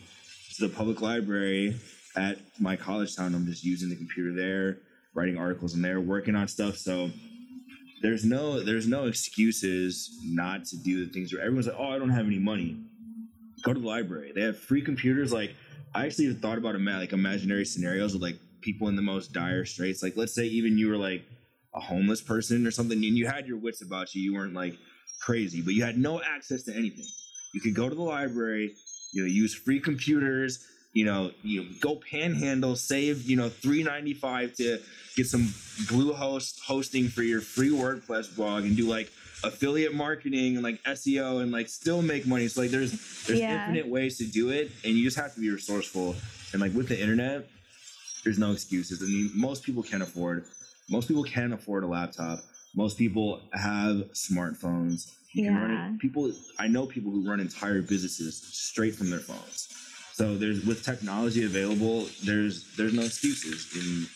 to 0.55 0.67
the 0.67 0.69
public 0.69 1.01
library 1.01 1.75
at 2.15 2.39
my 2.59 2.75
college 2.75 3.15
town. 3.15 3.35
I'm 3.35 3.45
just 3.45 3.63
using 3.63 3.89
the 3.89 3.95
computer 3.95 4.33
there, 4.35 4.79
writing 5.13 5.37
articles 5.37 5.75
in 5.75 5.81
there, 5.81 5.99
working 6.01 6.35
on 6.35 6.47
stuff. 6.47 6.77
So 6.77 7.11
there's 8.01 8.25
no, 8.25 8.63
there's 8.63 8.87
no 8.87 9.05
excuses 9.05 10.19
not 10.23 10.65
to 10.65 10.77
do 10.77 11.05
the 11.05 11.11
things 11.11 11.33
where 11.33 11.41
everyone's 11.41 11.67
like, 11.67 11.75
oh, 11.77 11.91
I 11.91 11.99
don't 11.99 12.09
have 12.09 12.25
any 12.25 12.39
money. 12.39 12.77
Go 13.63 13.73
to 13.73 13.79
the 13.79 13.87
library. 13.87 14.31
They 14.33 14.41
have 14.41 14.57
free 14.57 14.81
computers. 14.81 15.33
Like 15.33 15.53
I 15.93 16.05
actually 16.05 16.25
even 16.25 16.39
thought 16.39 16.57
about 16.57 16.75
a 16.75 16.79
like 16.79 17.13
imaginary 17.13 17.65
scenarios 17.65 18.15
of 18.15 18.21
like 18.21 18.37
people 18.61 18.87
in 18.87 18.95
the 18.95 19.01
most 19.01 19.33
dire 19.33 19.65
straits. 19.65 20.01
Like 20.01 20.15
let's 20.15 20.33
say 20.33 20.45
even 20.45 20.77
you 20.77 20.89
were 20.89 20.97
like 20.97 21.23
a 21.75 21.79
homeless 21.79 22.21
person 22.21 22.65
or 22.65 22.71
something 22.71 22.97
and 22.97 23.17
you 23.17 23.27
had 23.27 23.47
your 23.47 23.57
wits 23.57 23.81
about 23.81 24.15
you 24.15 24.21
you 24.21 24.33
weren't 24.33 24.53
like 24.53 24.75
crazy 25.21 25.61
but 25.61 25.73
you 25.73 25.83
had 25.83 25.97
no 25.97 26.21
access 26.21 26.63
to 26.63 26.73
anything 26.73 27.05
you 27.53 27.61
could 27.61 27.75
go 27.75 27.89
to 27.89 27.95
the 27.95 28.01
library 28.01 28.73
you 29.13 29.21
know 29.21 29.27
use 29.27 29.53
free 29.53 29.79
computers 29.79 30.65
you 30.93 31.05
know 31.05 31.31
you 31.43 31.63
know, 31.63 31.69
go 31.79 31.95
panhandle 31.95 32.75
save 32.75 33.29
you 33.29 33.35
know 33.35 33.49
395 33.49 34.53
to 34.55 34.79
get 35.15 35.27
some 35.27 35.45
bluehost 35.87 36.59
hosting 36.65 37.07
for 37.07 37.23
your 37.23 37.41
free 37.41 37.71
wordpress 37.71 38.33
blog 38.35 38.63
and 38.63 38.75
do 38.75 38.87
like 38.87 39.11
affiliate 39.43 39.93
marketing 39.93 40.55
and 40.55 40.63
like 40.63 40.81
seo 40.83 41.41
and 41.41 41.51
like 41.51 41.69
still 41.69 42.01
make 42.01 42.25
money 42.27 42.47
so 42.47 42.61
like 42.61 42.71
there's 42.71 42.91
there's 43.25 43.39
yeah. 43.39 43.67
infinite 43.67 43.87
ways 43.87 44.17
to 44.17 44.25
do 44.25 44.49
it 44.49 44.71
and 44.83 44.93
you 44.93 45.03
just 45.03 45.17
have 45.17 45.33
to 45.33 45.39
be 45.39 45.49
resourceful 45.49 46.15
and 46.51 46.61
like 46.61 46.73
with 46.73 46.89
the 46.89 46.99
internet 46.99 47.47
there's 48.23 48.39
no 48.39 48.51
excuses 48.51 49.01
i 49.01 49.05
mean 49.05 49.31
most 49.33 49.63
people 49.63 49.81
can't 49.81 50.03
afford 50.03 50.45
most 50.89 51.07
people 51.07 51.23
can't 51.23 51.53
afford 51.53 51.83
a 51.83 51.87
laptop. 51.87 52.39
Most 52.75 52.97
people 52.97 53.41
have 53.53 54.11
smartphones. 54.13 55.11
You 55.33 55.45
yeah. 55.45 55.49
can 55.49 55.61
run 55.61 55.93
it. 55.93 55.99
People, 55.99 56.31
I 56.57 56.67
know 56.67 56.85
people 56.85 57.11
who 57.11 57.27
run 57.27 57.39
entire 57.39 57.81
businesses 57.81 58.41
straight 58.51 58.95
from 58.95 59.09
their 59.09 59.19
phones. 59.19 59.67
So 60.19 60.35
there's 60.35 60.65
with 60.65 60.83
technology 60.83 61.45
available, 61.45 62.07
there's 62.25 62.75
there's 62.75 62.93
no 62.93 63.03
excuses, 63.03 63.67
and 63.73 64.07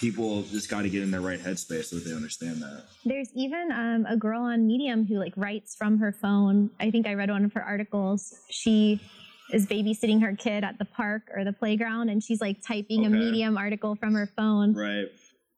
people 0.00 0.42
just 0.42 0.68
got 0.68 0.82
to 0.82 0.90
get 0.90 1.02
in 1.02 1.12
their 1.12 1.20
right 1.20 1.38
headspace 1.38 1.84
so 1.84 1.96
that 1.96 2.04
they 2.04 2.14
understand 2.14 2.60
that. 2.62 2.84
There's 3.04 3.28
even 3.36 3.70
um, 3.70 4.04
a 4.08 4.16
girl 4.16 4.42
on 4.42 4.66
Medium 4.66 5.06
who 5.06 5.20
like 5.20 5.34
writes 5.36 5.76
from 5.76 5.98
her 5.98 6.12
phone. 6.12 6.70
I 6.80 6.90
think 6.90 7.06
I 7.06 7.14
read 7.14 7.30
one 7.30 7.44
of 7.44 7.52
her 7.52 7.62
articles. 7.62 8.34
She 8.50 9.00
is 9.52 9.66
babysitting 9.66 10.20
her 10.22 10.34
kid 10.34 10.64
at 10.64 10.78
the 10.78 10.84
park 10.84 11.22
or 11.32 11.44
the 11.44 11.52
playground, 11.52 12.08
and 12.08 12.20
she's 12.20 12.40
like 12.40 12.56
typing 12.66 13.06
okay. 13.06 13.06
a 13.06 13.10
Medium 13.10 13.56
article 13.56 13.94
from 13.94 14.14
her 14.14 14.28
phone. 14.36 14.74
Right 14.74 15.06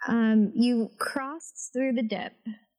um, 0.06 0.52
you 0.54 0.90
crossed 0.98 1.70
through 1.72 1.94
the 1.94 2.02
dip. 2.02 2.32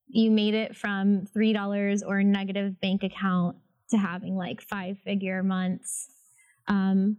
You 0.08 0.32
made 0.32 0.54
it 0.54 0.76
from 0.76 1.26
$3 1.36 2.02
or 2.06 2.24
negative 2.24 2.80
bank 2.80 3.04
account 3.04 3.58
to 3.90 3.98
having 3.98 4.36
like 4.36 4.62
five 4.62 4.98
figure 5.00 5.44
months. 5.44 6.08
Um, 6.68 7.18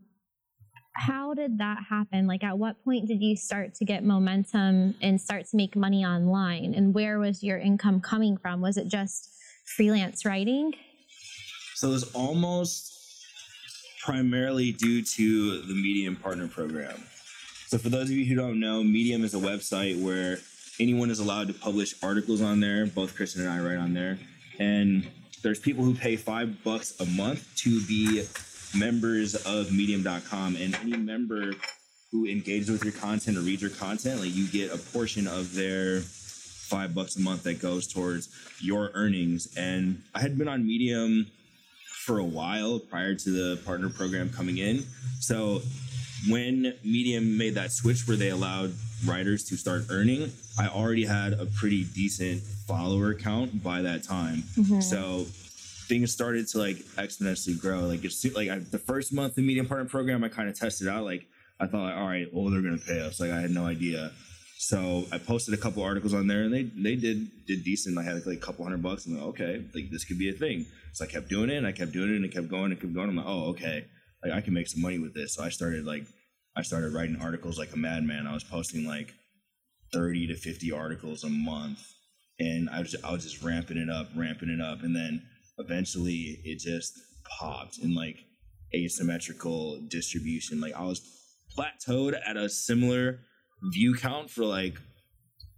how 0.95 1.35
did 1.35 1.59
that 1.59 1.79
happen? 1.89 2.27
Like, 2.27 2.43
at 2.43 2.59
what 2.59 2.83
point 2.83 3.07
did 3.07 3.23
you 3.23 3.37
start 3.37 3.75
to 3.77 3.85
get 3.85 4.03
momentum 4.03 4.95
and 5.03 5.21
start 5.21 5.47
to 5.51 5.57
make 5.57 5.77
money 5.77 6.05
online? 6.05 6.75
And 6.75 6.95
where 6.95 7.19
was 7.19 7.43
your 7.43 7.59
income 7.59 8.01
coming 8.01 8.37
from? 8.39 8.61
Was 8.61 8.77
it 8.77 8.89
just 8.89 9.31
freelance 9.77 10.25
writing? 10.25 10.73
So 11.75 11.89
it 11.89 11.93
was 11.93 12.13
almost 12.15 12.95
primarily 14.03 14.73
due 14.73 15.03
to 15.03 15.63
the 15.63 15.75
Medium 15.75 16.17
Partner 16.17 16.49
Program. 16.49 17.03
So 17.67 17.77
for 17.77 17.89
those 17.89 18.05
of 18.05 18.13
you 18.13 18.25
who 18.25 18.35
don't 18.35 18.61
know, 18.61 18.83
Medium 18.83 19.25
is 19.25 19.35
a 19.35 19.39
website 19.39 20.01
where 20.01 20.39
anyone 20.79 21.11
is 21.11 21.19
allowed 21.19 21.49
to 21.49 21.55
publish 21.55 21.95
articles 22.03 22.41
on 22.41 22.61
there. 22.61 22.87
Both 22.87 23.17
Kristin 23.17 23.41
and 23.41 23.49
I 23.49 23.61
write 23.61 23.79
on 23.79 23.93
there. 23.93 24.19
And 24.59 25.07
there's 25.43 25.61
people 25.61 25.85
who 25.85 25.95
pay 25.95 26.17
five 26.17 26.63
bucks 26.65 26.99
a 27.01 27.05
month 27.05 27.47
to 27.57 27.85
be 27.87 28.25
members 28.79 29.35
of 29.35 29.73
medium.com. 29.73 30.57
And 30.57 30.75
any 30.77 30.97
member 30.97 31.53
who 32.13 32.27
engages 32.27 32.71
with 32.71 32.85
your 32.85 32.93
content 32.93 33.37
or 33.37 33.41
reads 33.41 33.63
your 33.63 33.71
content, 33.71 34.21
like 34.21 34.35
you 34.35 34.47
get 34.47 34.73
a 34.73 34.79
portion 34.79 35.27
of 35.27 35.55
their 35.55 36.01
five 36.01 36.95
bucks 36.95 37.17
a 37.17 37.21
month 37.21 37.45
that 37.45 37.61
goes 37.61 37.87
towards 37.87 38.29
your 38.61 38.91
earnings. 38.95 39.49
And 39.57 40.03
I 40.15 40.21
had 40.21 40.37
been 40.37 40.49
on 40.49 40.67
Medium 40.67 41.27
for 42.05 42.19
a 42.19 42.25
while 42.25 42.79
prior 42.79 43.15
to 43.15 43.31
the 43.31 43.61
partner 43.65 43.89
program 43.89 44.31
coming 44.31 44.59
in. 44.59 44.85
So 45.21 45.63
when 46.29 46.75
Medium 46.85 47.37
made 47.37 47.55
that 47.55 47.73
switch 47.73 48.07
where 48.07 48.17
they 48.17 48.31
allowed 48.31 48.73
writers 49.05 49.45
to 49.45 49.57
start 49.57 49.87
earning, 49.91 50.33
I 50.59 50.69
already 50.69 51.05
had 51.05 51.35
a 51.35 51.47
pretty 51.47 51.85
decent 51.85 52.43
follower 52.43 53.15
count 53.15 53.63
by 53.63 53.83
that 53.83 54.05
time. 54.05 54.45
Mm-hmm. 54.57 54.81
So 54.81 55.27
things 55.87 56.13
started 56.13 56.49
to 56.49 56.59
like 56.59 56.77
exponentially 56.97 57.61
grow. 57.61 57.81
Like 57.81 58.05
it's 58.05 58.25
like 58.35 58.49
I, 58.49 58.59
the 58.59 58.79
first 58.79 59.13
month 59.13 59.35
the 59.35 59.43
Medium 59.43 59.67
Partner 59.67 59.89
Program, 59.89 60.25
I 60.25 60.29
kind 60.29 60.49
of 60.49 60.59
tested 60.59 60.89
out. 60.89 61.05
Like 61.05 61.27
I 61.61 61.67
thought, 61.67 61.85
like, 61.85 61.97
all 61.97 62.07
right, 62.07 62.27
well 62.33 62.51
they're 62.51 62.63
gonna 62.63 62.79
pay 62.79 63.01
us. 63.01 63.21
Like 63.21 63.31
I 63.31 63.41
had 63.41 63.51
no 63.51 63.67
idea. 63.67 64.13
So 64.59 65.05
I 65.13 65.19
posted 65.19 65.55
a 65.55 65.59
couple 65.59 65.83
articles 65.83 66.15
on 66.15 66.27
there, 66.27 66.43
and 66.43 66.53
they 66.53 66.63
they 66.63 66.97
did 66.97 67.47
did 67.47 67.65
decent. 67.65 67.99
I 67.99 68.03
had 68.03 68.27
like 68.27 68.39
a 68.39 68.41
couple 68.41 68.65
hundred 68.65 68.83
bucks, 68.83 69.07
I'm 69.07 69.15
like, 69.15 69.29
okay, 69.29 69.65
like 69.75 69.91
this 69.91 70.05
could 70.05 70.19
be 70.19 70.31
a 70.31 70.33
thing. 70.33 70.67
So 70.93 71.05
I 71.05 71.09
kept 71.09 71.29
doing 71.29 71.51
it, 71.51 71.57
and 71.57 71.67
I 71.67 71.73
kept 71.73 71.93
doing 71.93 72.11
it, 72.11 72.17
and 72.17 72.25
it 72.25 72.33
kept 72.33 72.49
going, 72.49 72.73
and 72.73 72.81
kept 72.81 72.95
going. 72.95 73.09
I'm 73.09 73.17
like, 73.17 73.27
oh, 73.27 73.51
okay, 73.51 73.85
like 74.25 74.33
I 74.33 74.41
can 74.41 74.55
make 74.55 74.69
some 74.69 74.83
money 74.83 74.99
with 74.99 75.15
this. 75.15 75.35
So 75.35 75.45
I 75.45 75.51
started 75.51 75.85
like 75.85 76.05
I 76.57 76.63
started 76.63 76.95
writing 76.95 77.19
articles 77.21 77.59
like 77.59 77.73
a 77.75 77.79
madman. 77.79 78.27
I 78.27 78.33
was 78.33 78.45
posting 78.45 78.87
like 78.87 79.13
thirty 79.93 80.27
to 80.27 80.37
fifty 80.37 80.73
articles 80.73 81.23
a 81.23 81.29
month, 81.29 81.81
and 82.41 82.71
I 82.71 82.81
was 82.81 82.97
I 83.05 83.13
was 83.13 83.25
just 83.25 83.43
ramping 83.43 83.77
it 83.77 83.91
up, 83.91 84.09
ramping 84.17 84.49
it 84.49 84.61
up, 84.61 84.83
and 84.83 84.97
then 84.97 85.23
eventually 85.59 86.41
it 86.45 86.59
just 86.59 86.99
popped 87.39 87.79
in 87.79 87.95
like 87.95 88.19
asymmetrical 88.75 89.81
distribution. 89.89 90.61
Like 90.61 90.75
I 90.75 90.85
was 90.85 91.01
plateaued 91.57 92.15
at 92.27 92.37
a 92.37 92.49
similar 92.49 93.21
view 93.73 93.95
count 93.95 94.31
for 94.31 94.45
like 94.45 94.79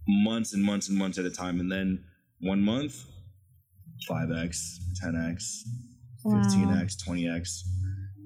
months 0.07 0.53
and 0.53 0.63
months 0.63 0.89
and 0.89 0.97
months 0.97 1.17
at 1.17 1.25
a 1.25 1.29
time. 1.29 1.59
And 1.59 1.71
then 1.71 2.03
one 2.41 2.61
month, 2.61 3.05
5x, 4.09 4.77
10x, 5.03 5.43
15x, 6.25 6.95
20x. 7.05 7.61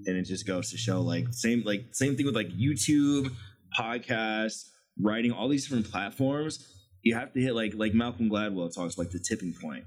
And 0.06 0.18
it 0.18 0.24
just 0.24 0.46
goes 0.46 0.70
to 0.72 0.78
show 0.78 1.02
like 1.02 1.26
same 1.32 1.64
like 1.66 1.86
same 1.92 2.16
thing 2.16 2.26
with 2.26 2.36
like 2.36 2.50
YouTube, 2.50 3.32
podcasts, 3.78 4.70
writing, 5.02 5.32
all 5.32 5.48
these 5.48 5.64
different 5.64 5.90
platforms. 5.90 6.68
You 7.04 7.16
have 7.16 7.34
to 7.34 7.42
hit 7.42 7.56
like 7.56 7.74
like 7.76 7.94
Malcolm 7.94 8.30
Gladwell 8.30 8.74
talks 8.74 8.98
like 8.98 9.12
the 9.12 9.20
tipping 9.20 9.54
point. 9.54 9.86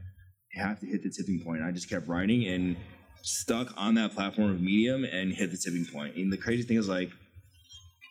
Have 0.56 0.80
to 0.80 0.86
hit 0.86 1.02
the 1.02 1.10
tipping 1.10 1.40
point. 1.40 1.62
I 1.62 1.70
just 1.70 1.90
kept 1.90 2.08
writing 2.08 2.46
and 2.46 2.76
stuck 3.22 3.74
on 3.76 3.94
that 3.96 4.14
platform 4.14 4.50
of 4.50 4.60
Medium 4.60 5.04
and 5.04 5.32
hit 5.32 5.50
the 5.50 5.58
tipping 5.58 5.84
point. 5.84 6.16
And 6.16 6.32
the 6.32 6.36
crazy 6.38 6.62
thing 6.62 6.78
is 6.78 6.88
like 6.88 7.10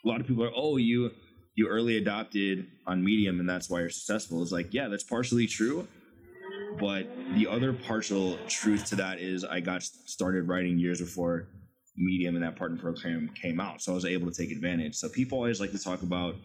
a 0.04 0.08
lot 0.08 0.22
of 0.22 0.28
people 0.28 0.44
are, 0.44 0.52
oh, 0.56 0.78
you 0.78 1.12
you 1.56 1.68
early 1.68 1.98
adopted 1.98 2.68
on 2.86 3.04
Medium 3.04 3.40
and 3.40 3.50
that's 3.50 3.70
why 3.70 3.80
you're 3.80 3.90
successful. 3.90 4.44
It's 4.44 4.52
like, 4.52 4.74
yeah, 4.74 4.90
that's 4.90 5.04
partially 5.04 5.48
true. 5.48 5.88
But 6.80 7.08
the 7.34 7.48
other 7.48 7.72
partial 7.74 8.38
truth 8.48 8.86
to 8.88 8.96
that 8.98 9.20
is 9.20 9.46
I 9.46 9.62
got 9.62 9.82
started 9.84 10.48
writing 10.48 10.78
years 10.78 11.00
before 11.00 11.48
Medium 11.98 12.36
and 12.36 12.44
that 12.44 12.58
partner 12.58 12.78
program 12.78 13.32
came 13.42 13.60
out. 13.60 13.82
So 13.82 13.94
I 13.94 13.96
was 13.96 14.06
able 14.06 14.30
to 14.30 14.38
take 14.38 14.52
advantage. 14.52 14.96
So 14.96 15.08
people 15.08 15.38
always 15.38 15.62
like 15.62 15.72
to 15.72 15.80
talk 15.80 16.04
about, 16.04 16.36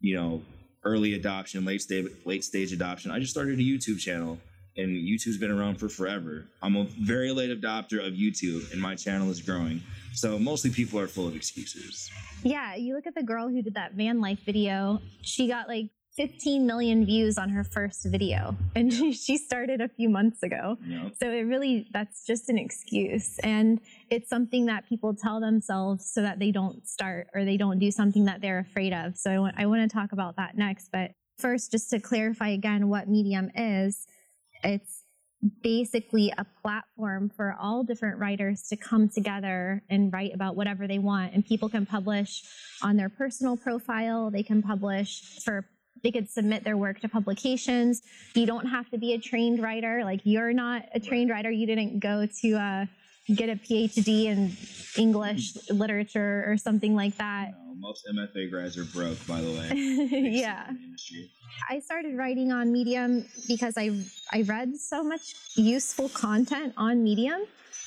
you 0.00 0.14
know, 0.14 0.42
early 0.84 1.14
adoption, 1.14 1.64
late 1.64 1.82
stage 1.82 2.06
late 2.24 2.44
stage 2.44 2.72
adoption. 2.72 3.10
I 3.10 3.18
just 3.18 3.32
started 3.32 3.58
a 3.58 3.62
YouTube 3.62 3.98
channel 3.98 4.38
and 4.76 4.90
YouTube's 4.90 5.38
been 5.38 5.50
around 5.50 5.76
for 5.76 5.88
forever. 5.88 6.46
I'm 6.62 6.76
a 6.76 6.84
very 7.00 7.32
late 7.32 7.50
adopter 7.50 8.04
of 8.04 8.14
YouTube 8.14 8.72
and 8.72 8.80
my 8.80 8.94
channel 8.94 9.30
is 9.30 9.40
growing. 9.40 9.82
So 10.14 10.38
mostly 10.38 10.70
people 10.70 10.98
are 10.98 11.08
full 11.08 11.26
of 11.26 11.36
excuses. 11.36 12.10
Yeah, 12.42 12.74
you 12.74 12.94
look 12.94 13.06
at 13.06 13.14
the 13.14 13.22
girl 13.22 13.48
who 13.48 13.62
did 13.62 13.74
that 13.74 13.92
van 13.94 14.20
life 14.20 14.40
video. 14.44 15.00
She 15.22 15.48
got 15.48 15.68
like 15.68 15.90
15 16.16 16.66
million 16.66 17.06
views 17.06 17.38
on 17.38 17.48
her 17.48 17.64
first 17.64 18.04
video 18.04 18.54
and 18.74 18.92
she 19.14 19.38
started 19.38 19.80
a 19.80 19.88
few 19.88 20.08
months 20.08 20.42
ago. 20.42 20.76
Yep. 20.86 21.12
So 21.22 21.30
it 21.30 21.42
really 21.42 21.88
that's 21.92 22.26
just 22.26 22.48
an 22.48 22.58
excuse 22.58 23.38
and 23.42 23.80
it's 24.10 24.28
something 24.28 24.66
that 24.66 24.88
people 24.88 25.14
tell 25.14 25.40
themselves 25.40 26.10
so 26.12 26.20
that 26.22 26.38
they 26.38 26.50
don't 26.50 26.86
start 26.86 27.28
or 27.34 27.44
they 27.44 27.56
don't 27.56 27.78
do 27.78 27.90
something 27.90 28.26
that 28.26 28.40
they're 28.40 28.58
afraid 28.58 28.92
of. 28.92 29.16
So 29.16 29.30
I 29.30 29.38
want, 29.38 29.54
I 29.58 29.66
want 29.66 29.90
to 29.90 29.94
talk 29.94 30.12
about 30.12 30.36
that 30.36 30.56
next, 30.56 30.90
but 30.92 31.12
first 31.38 31.70
just 31.70 31.90
to 31.90 32.00
clarify 32.00 32.50
again 32.50 32.88
what 32.88 33.08
Medium 33.08 33.50
is, 33.54 34.06
it's 34.62 35.02
basically 35.62 36.32
a 36.38 36.46
platform 36.62 37.30
for 37.36 37.56
all 37.60 37.82
different 37.82 38.18
writers 38.18 38.62
to 38.68 38.76
come 38.76 39.08
together 39.08 39.82
and 39.90 40.12
write 40.12 40.32
about 40.34 40.54
whatever 40.54 40.86
they 40.86 40.98
want. 40.98 41.32
And 41.34 41.44
people 41.44 41.68
can 41.68 41.84
publish 41.84 42.42
on 42.82 42.96
their 42.96 43.08
personal 43.08 43.56
profile. 43.56 44.30
They 44.30 44.42
can 44.42 44.62
publish 44.62 45.40
for 45.44 45.66
they 46.02 46.10
could 46.10 46.28
submit 46.28 46.64
their 46.64 46.76
work 46.76 47.00
to 47.00 47.08
publications. 47.08 48.02
You 48.34 48.46
don't 48.46 48.66
have 48.66 48.90
to 48.90 48.98
be 48.98 49.12
a 49.12 49.18
trained 49.18 49.62
writer. 49.62 50.02
Like 50.04 50.20
you're 50.24 50.52
not 50.52 50.82
a 50.94 51.00
trained 51.00 51.30
writer. 51.30 51.50
You 51.50 51.66
didn't 51.66 52.00
go 52.00 52.26
to 52.40 52.54
uh, 52.54 52.86
get 53.36 53.48
a 53.48 53.56
phd 53.56 54.08
in 54.08 54.52
english 54.96 55.56
literature 55.70 56.44
or 56.46 56.56
something 56.56 56.94
like 56.94 57.16
that 57.16 57.52
No, 57.66 57.74
most 57.76 58.06
MFA 58.12 58.50
grads 58.50 58.76
are 58.76 58.84
broke, 58.84 59.24
by 59.26 59.40
the 59.40 59.50
way. 59.50 59.68
yeah 60.32 60.70
the. 60.70 61.28
I 61.68 61.80
started 61.80 62.16
writing 62.16 62.50
on 62.52 62.72
Medium 62.72 63.24
because 63.48 63.74
I 63.76 63.90
I 64.32 64.42
read 64.42 64.76
so 64.76 65.02
much 65.04 65.34
useful 65.56 66.08
content 66.08 66.74
on 66.76 67.02
Medium 67.02 67.42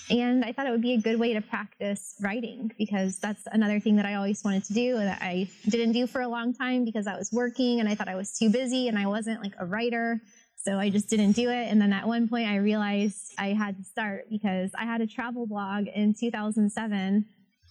and 0.10 0.46
I 0.46 0.52
thought 0.52 0.68
it 0.68 0.72
would 0.72 0.82
be 0.82 0.94
a 0.94 1.02
good 1.02 1.20
way 1.20 1.34
to 1.34 1.42
practice 1.42 2.16
writing 2.22 2.72
because 2.78 3.18
that's 3.20 3.44
another 3.52 3.80
thing 3.80 3.96
that 3.96 4.06
I 4.06 4.16
always 4.16 4.44
wanted 4.44 4.64
to 4.66 4.74
do 4.74 4.94
that 4.98 5.22
I 5.22 5.50
didn't 5.68 5.94
do 5.94 6.06
for 6.06 6.22
a 6.22 6.28
long 6.28 6.54
time 6.54 6.86
because 6.86 7.08
I 7.08 7.18
was 7.18 7.32
working 7.32 7.80
and 7.80 7.90
I 7.90 7.96
thought 7.96 8.08
I 8.08 8.16
was 8.16 8.32
too 8.38 8.50
busy 8.50 8.88
and 8.88 9.00
I 9.00 9.08
wasn't 9.08 9.42
like 9.42 9.54
a 9.60 9.66
writer. 9.66 10.22
So 10.66 10.80
I 10.80 10.90
just 10.90 11.10
didn't 11.10 11.34
do 11.34 11.50
it. 11.52 11.68
And 11.72 11.80
then 11.80 11.94
at 11.94 12.08
one 12.08 12.28
point 12.28 12.48
I 12.50 12.56
realized 12.58 13.34
I 13.38 13.50
had 13.50 13.78
to 13.78 13.84
start 13.84 14.26
because 14.32 14.72
I 14.76 14.86
had 14.86 15.00
a 15.00 15.06
travel 15.06 15.46
blog 15.46 15.86
in 15.88 16.16
2007 16.16 17.26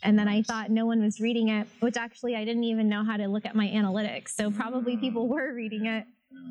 and 0.05 0.19
then 0.19 0.29
I 0.29 0.43
thought 0.43 0.71
no 0.71 0.87
one 0.87 1.01
was 1.03 1.19
reading 1.21 1.49
it, 1.49 1.67
which 1.81 1.97
actually 1.97 2.37
I 2.37 2.45
didn't 2.45 2.65
even 2.65 2.89
know 2.89 3.03
how 3.05 3.17
to 3.17 3.27
look 3.27 3.47
at 3.47 3.57
my 3.57 3.67
analytics. 3.67 4.29
So 4.31 4.51
probably 4.51 4.97
people 4.97 5.27
were 5.29 5.53
reading 5.53 5.87
it. 5.87 6.05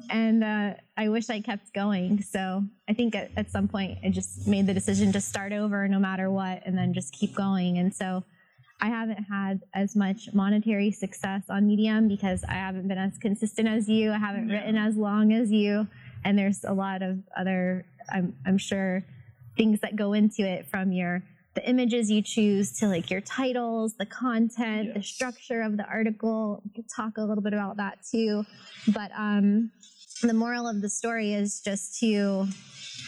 And 0.09 0.43
uh, 0.43 0.73
I 0.97 1.07
wish 1.09 1.29
I 1.29 1.39
kept 1.39 1.71
going. 1.73 2.21
So 2.23 2.63
I 2.89 2.93
think 2.93 3.15
at, 3.15 3.31
at 3.37 3.49
some 3.49 3.69
point 3.69 3.99
I 4.03 4.09
just 4.09 4.45
made 4.47 4.65
the 4.67 4.73
decision 4.73 5.13
to 5.13 5.21
start 5.21 5.53
over 5.53 5.87
no 5.87 5.99
matter 5.99 6.29
what 6.29 6.61
and 6.65 6.77
then 6.77 6.93
just 6.93 7.13
keep 7.13 7.33
going. 7.35 7.77
And 7.77 7.93
so 7.93 8.23
I 8.81 8.87
haven't 8.87 9.23
had 9.29 9.61
as 9.73 9.95
much 9.95 10.33
monetary 10.33 10.91
success 10.91 11.43
on 11.49 11.67
Medium 11.67 12.09
because 12.09 12.43
I 12.43 12.53
haven't 12.55 12.87
been 12.89 12.97
as 12.97 13.17
consistent 13.17 13.69
as 13.69 13.87
you. 13.87 14.11
I 14.11 14.17
haven't 14.17 14.49
Yeah. 14.49 14.55
written 14.57 14.75
as 14.77 14.97
long 14.97 15.31
as 15.31 15.51
you. 15.51 15.87
And 16.25 16.37
there's 16.37 16.63
a 16.63 16.73
lot 16.73 17.01
of 17.01 17.19
other, 17.37 17.85
I'm, 18.11 18.35
I'm 18.45 18.57
sure, 18.57 19.03
things 19.57 19.81
that 19.81 19.95
go 19.95 20.13
into 20.13 20.41
it 20.41 20.65
from 20.67 20.91
your 20.91 21.23
the 21.53 21.69
images 21.69 22.09
you 22.09 22.21
choose 22.21 22.79
to 22.79 22.87
like 22.87 23.11
your 23.11 23.21
titles, 23.21 23.95
the 23.97 24.05
content, 24.05 24.93
the 24.95 25.03
structure 25.03 25.61
of 25.61 25.77
the 25.77 25.85
article. 25.85 26.61
We 26.65 26.71
could 26.71 26.89
talk 26.89 27.17
a 27.17 27.21
little 27.21 27.43
bit 27.43 27.53
about 27.53 27.77
that 27.77 27.99
too. 28.09 28.43
But 28.87 29.11
um, 29.15 29.71
the 30.21 30.33
moral 30.33 30.67
of 30.67 30.81
the 30.81 30.89
story 30.89 31.33
is 31.33 31.61
just 31.61 31.99
to 31.99 32.47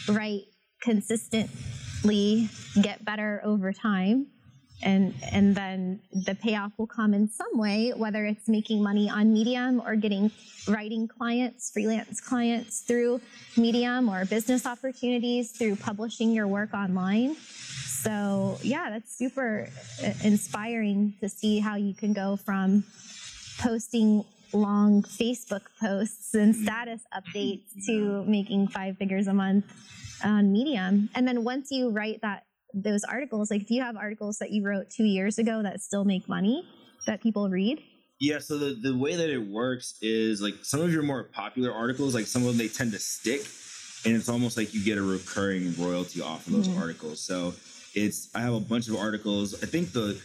write 0.08 0.44
consistently, 0.80 2.48
get 2.80 3.04
better 3.04 3.40
over 3.44 3.72
time. 3.72 4.28
And, 4.82 5.14
and 5.32 5.54
then 5.54 6.00
the 6.12 6.34
payoff 6.34 6.72
will 6.76 6.86
come 6.86 7.14
in 7.14 7.28
some 7.28 7.58
way, 7.58 7.92
whether 7.96 8.26
it's 8.26 8.46
making 8.48 8.82
money 8.82 9.08
on 9.08 9.32
Medium 9.32 9.80
or 9.80 9.96
getting 9.96 10.30
writing 10.68 11.08
clients, 11.08 11.70
freelance 11.70 12.20
clients 12.20 12.80
through 12.80 13.20
Medium 13.56 14.08
or 14.08 14.24
business 14.26 14.66
opportunities 14.66 15.52
through 15.52 15.76
publishing 15.76 16.32
your 16.32 16.46
work 16.46 16.74
online. 16.74 17.36
So, 17.36 18.58
yeah, 18.62 18.90
that's 18.90 19.16
super 19.16 19.68
uh, 20.04 20.12
inspiring 20.22 21.14
to 21.20 21.28
see 21.28 21.58
how 21.58 21.76
you 21.76 21.94
can 21.94 22.12
go 22.12 22.36
from 22.36 22.84
posting 23.58 24.24
long 24.52 25.02
Facebook 25.02 25.62
posts 25.80 26.34
and 26.34 26.54
status 26.54 27.00
updates 27.14 27.64
to 27.86 28.24
making 28.24 28.68
five 28.68 28.96
figures 28.96 29.26
a 29.26 29.34
month 29.34 29.64
on 30.24 30.52
Medium. 30.52 31.10
And 31.14 31.26
then 31.26 31.44
once 31.44 31.70
you 31.70 31.90
write 31.90 32.20
that 32.22 32.45
those 32.76 33.02
articles, 33.04 33.50
like 33.50 33.66
do 33.66 33.74
you 33.74 33.82
have 33.82 33.96
articles 33.96 34.38
that 34.38 34.50
you 34.52 34.62
wrote 34.64 34.90
two 34.90 35.04
years 35.04 35.38
ago 35.38 35.62
that 35.62 35.80
still 35.80 36.04
make 36.04 36.28
money 36.28 36.62
that 37.06 37.22
people 37.22 37.48
read? 37.48 37.82
Yeah, 38.20 38.38
so 38.38 38.58
the, 38.58 38.74
the 38.80 38.96
way 38.96 39.16
that 39.16 39.30
it 39.30 39.38
works 39.38 39.94
is 40.00 40.40
like 40.40 40.54
some 40.62 40.80
of 40.80 40.92
your 40.92 41.02
more 41.02 41.24
popular 41.24 41.72
articles, 41.72 42.14
like 42.14 42.26
some 42.26 42.42
of 42.42 42.48
them 42.48 42.58
they 42.58 42.68
tend 42.68 42.92
to 42.92 42.98
stick, 42.98 43.40
and 44.04 44.14
it's 44.14 44.28
almost 44.28 44.56
like 44.56 44.72
you 44.74 44.84
get 44.84 44.98
a 44.98 45.02
recurring 45.02 45.74
royalty 45.78 46.20
off 46.20 46.46
of 46.46 46.52
those 46.52 46.68
Mhm. 46.68 46.78
articles. 46.80 47.20
So 47.20 47.54
it's 47.94 48.34
I 48.34 48.40
have 48.40 48.54
a 48.54 48.60
bunch 48.60 48.88
of 48.88 48.96
articles. 48.96 49.62
I 49.62 49.66
think 49.66 49.92
the 49.92 50.20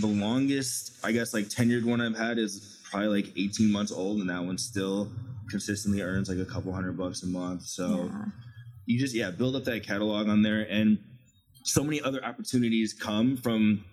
the 0.00 0.06
longest, 0.08 0.92
I 1.04 1.12
guess, 1.12 1.32
like 1.32 1.46
tenured 1.46 1.84
one 1.84 2.00
I've 2.00 2.16
had 2.16 2.36
is 2.38 2.80
probably 2.90 3.22
like 3.22 3.32
18 3.36 3.70
months 3.70 3.92
old, 3.92 4.20
and 4.20 4.28
that 4.30 4.42
one 4.44 4.58
still 4.58 5.10
consistently 5.48 6.00
earns 6.02 6.28
like 6.28 6.38
a 6.38 6.44
couple 6.44 6.72
hundred 6.72 6.96
bucks 6.98 7.22
a 7.22 7.26
month. 7.26 7.62
So 7.62 8.10
Yeah. 8.12 8.24
you 8.86 8.98
just 8.98 9.14
yeah 9.14 9.30
build 9.30 9.54
up 9.56 9.64
that 9.64 9.82
catalog 9.82 10.28
on 10.28 10.42
there 10.42 10.62
and 10.70 10.98
so 11.64 11.82
many 11.82 12.00
other 12.00 12.24
opportunities 12.24 12.92
come 12.92 13.36
from 13.36 13.84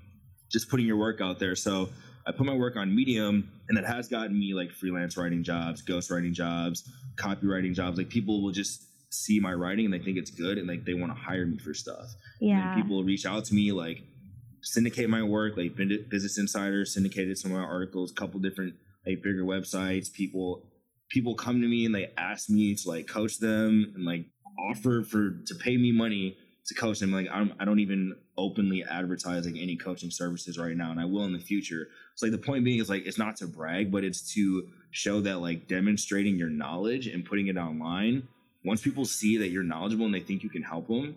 just 0.52 0.70
putting 0.70 0.86
your 0.86 0.98
work 0.98 1.22
out 1.22 1.40
there. 1.40 1.56
So 1.56 1.90
i 2.28 2.32
put 2.32 2.46
my 2.46 2.54
work 2.54 2.76
on 2.76 2.94
medium 2.96 3.50
and 3.68 3.80
it 3.80 3.86
has 3.86 4.08
gotten 4.08 4.38
me 4.38 4.54
like 4.54 4.72
freelance 4.72 5.18
writing 5.18 5.44
jobs 5.44 5.82
ghost 5.82 6.12
writing 6.12 6.34
jobs 6.34 6.88
copywriting 7.16 7.74
jobs. 7.74 7.98
Like 7.98 8.10
people 8.10 8.44
will 8.44 8.52
just 8.52 8.88
see 9.10 9.40
my 9.40 9.54
writing 9.54 9.86
and 9.86 9.94
they 9.94 10.00
think 10.00 10.18
it's 10.18 10.30
good 10.32 10.58
and 10.58 10.68
like 10.68 10.86
they 10.86 10.94
want 10.94 11.12
to 11.12 11.20
hire 11.20 11.46
me 11.46 11.58
for 11.58 11.74
stuff. 11.74 12.08
Yeah. 12.40 12.74
and 12.74 12.82
people 12.82 12.98
will 12.98 13.04
reach 13.04 13.26
out 13.26 13.46
to 13.46 13.56
me 13.56 13.72
like 13.72 14.04
syndicate 14.62 15.10
my 15.10 15.24
work 15.24 15.58
like 15.58 15.76
business 15.76 16.38
insider 16.38 16.86
syndicated 16.86 17.36
some 17.38 17.52
of 17.52 17.58
my 17.58 17.64
articles 17.64 18.12
a 18.12 18.14
couple 18.14 18.40
different 18.40 18.76
like 19.08 19.24
bigger 19.24 19.44
websites. 19.44 20.12
People 20.12 20.68
people 21.10 21.36
come 21.36 21.62
to 21.62 21.68
me 21.68 21.86
and 21.86 21.96
they 21.96 22.12
ask 22.18 22.50
me 22.50 22.76
to 22.76 22.90
like 22.90 23.08
coach 23.08 23.40
them 23.40 23.94
and 23.96 24.06
like 24.06 24.26
offer 24.70 25.04
for 25.04 25.32
to 25.48 25.56
pay 25.56 25.78
me 25.78 25.92
money 25.92 26.38
to 26.68 26.74
coach. 26.74 27.02
I'm 27.02 27.12
like, 27.12 27.28
I'm, 27.32 27.54
I 27.60 27.66
don't 27.66 27.80
even 27.80 28.16
openly 28.38 28.84
advertise 28.84 29.46
like 29.46 29.56
any 29.58 29.76
coaching 29.76 30.12
services 30.12 30.58
right 30.58 30.76
now, 30.76 30.92
and 30.92 31.00
I 31.00 31.06
will 31.06 31.24
in 31.26 31.34
the 31.34 31.40
future. 31.40 31.88
So 32.16 32.26
like 32.26 32.32
the 32.32 32.46
point 32.46 32.64
being 32.64 32.80
is 32.80 32.90
like 32.90 33.06
it's 33.06 33.18
not 33.18 33.36
to 33.38 33.48
brag, 33.48 33.92
but 33.92 34.04
it's 34.04 34.34
to 34.34 34.68
show 34.92 35.22
that 35.22 35.40
like 35.40 35.68
demonstrating 35.68 36.36
your 36.36 36.50
knowledge 36.50 37.08
and 37.08 37.26
putting 37.26 37.48
it 37.48 37.58
online. 37.58 38.28
Once 38.64 38.82
people 38.82 39.06
see 39.06 39.38
that 39.38 39.50
you're 39.50 39.64
knowledgeable 39.64 40.06
and 40.06 40.14
they 40.14 40.20
think 40.20 40.44
you 40.44 40.50
can 40.50 40.62
help 40.62 40.88
them, 40.88 41.16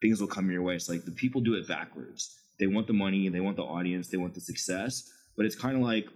things 0.00 0.20
will 0.20 0.28
come 0.28 0.50
your 0.50 0.62
way. 0.62 0.74
It's 0.74 0.88
like 0.88 1.04
the 1.04 1.10
people 1.10 1.40
do 1.40 1.54
it 1.54 1.68
backwards. 1.68 2.34
They 2.58 2.66
want 2.66 2.86
the 2.86 2.92
money, 2.92 3.28
they 3.28 3.40
want 3.40 3.56
the 3.56 3.62
audience, 3.62 4.08
they 4.08 4.16
want 4.16 4.34
the 4.34 4.40
success, 4.40 5.10
but 5.36 5.46
it's 5.46 5.54
kind 5.54 5.76
of 5.76 5.82
like 5.82 6.06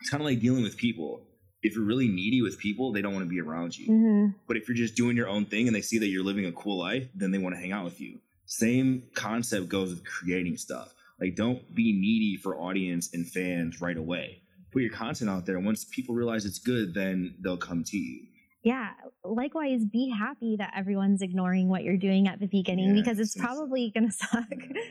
it's 0.00 0.08
kind 0.08 0.22
of 0.22 0.26
like 0.26 0.40
dealing 0.40 0.62
with 0.62 0.76
people. 0.76 1.22
If 1.62 1.74
you're 1.74 1.84
really 1.84 2.08
needy 2.08 2.40
with 2.42 2.58
people, 2.58 2.90
they 2.92 3.02
don't 3.02 3.12
want 3.12 3.24
to 3.24 3.28
be 3.30 3.40
around 3.40 3.76
you. 3.76 3.86
hmm 3.86 4.26
But 4.46 4.56
if 4.56 4.66
you're 4.68 4.76
just 4.76 4.94
doing 4.96 5.16
your 5.16 5.28
own 5.28 5.44
thing 5.44 5.66
and 5.66 5.74
they 5.76 5.82
see 5.82 5.98
that 5.98 6.06
you're 6.08 6.24
living 6.24 6.46
a 6.46 6.52
cool 6.52 6.78
life, 6.78 7.06
then 7.14 7.30
they 7.30 7.38
want 7.38 7.54
to 7.54 7.60
hang 7.60 7.72
out 7.72 7.84
with 7.84 8.00
you. 8.00 8.18
Same 8.46 9.02
concept 9.14 9.68
goes 9.68 9.90
with 9.90 10.04
creating 10.04 10.56
stuff. 10.56 10.94
Like, 11.20 11.36
don't 11.36 11.74
be 11.74 11.92
needy 11.92 12.36
for 12.36 12.56
audience 12.58 13.10
and 13.12 13.28
fans 13.28 13.80
right 13.80 13.96
away. 13.96 14.40
Put 14.72 14.82
your 14.82 14.90
content 14.92 15.28
out 15.28 15.44
there. 15.46 15.58
Once 15.60 15.84
people 15.84 16.14
realize 16.14 16.46
it's 16.46 16.58
good, 16.58 16.94
then 16.94 17.34
they'll 17.40 17.56
come 17.58 17.84
to 17.84 17.96
you. 17.98 18.22
Yeah. 18.62 18.90
Likewise, 19.24 19.84
be 19.84 20.08
happy 20.16 20.56
that 20.56 20.72
everyone's 20.76 21.22
ignoring 21.22 21.68
what 21.68 21.82
you're 21.82 21.96
doing 21.96 22.26
at 22.28 22.40
the 22.40 22.46
beginning 22.46 22.88
Yeah, 22.94 23.02
because 23.02 23.18
it's 23.18 23.36
it's- 23.36 23.44
probably 23.46 23.90
going 23.94 24.06
to 24.10 24.12
suck. 24.12 24.48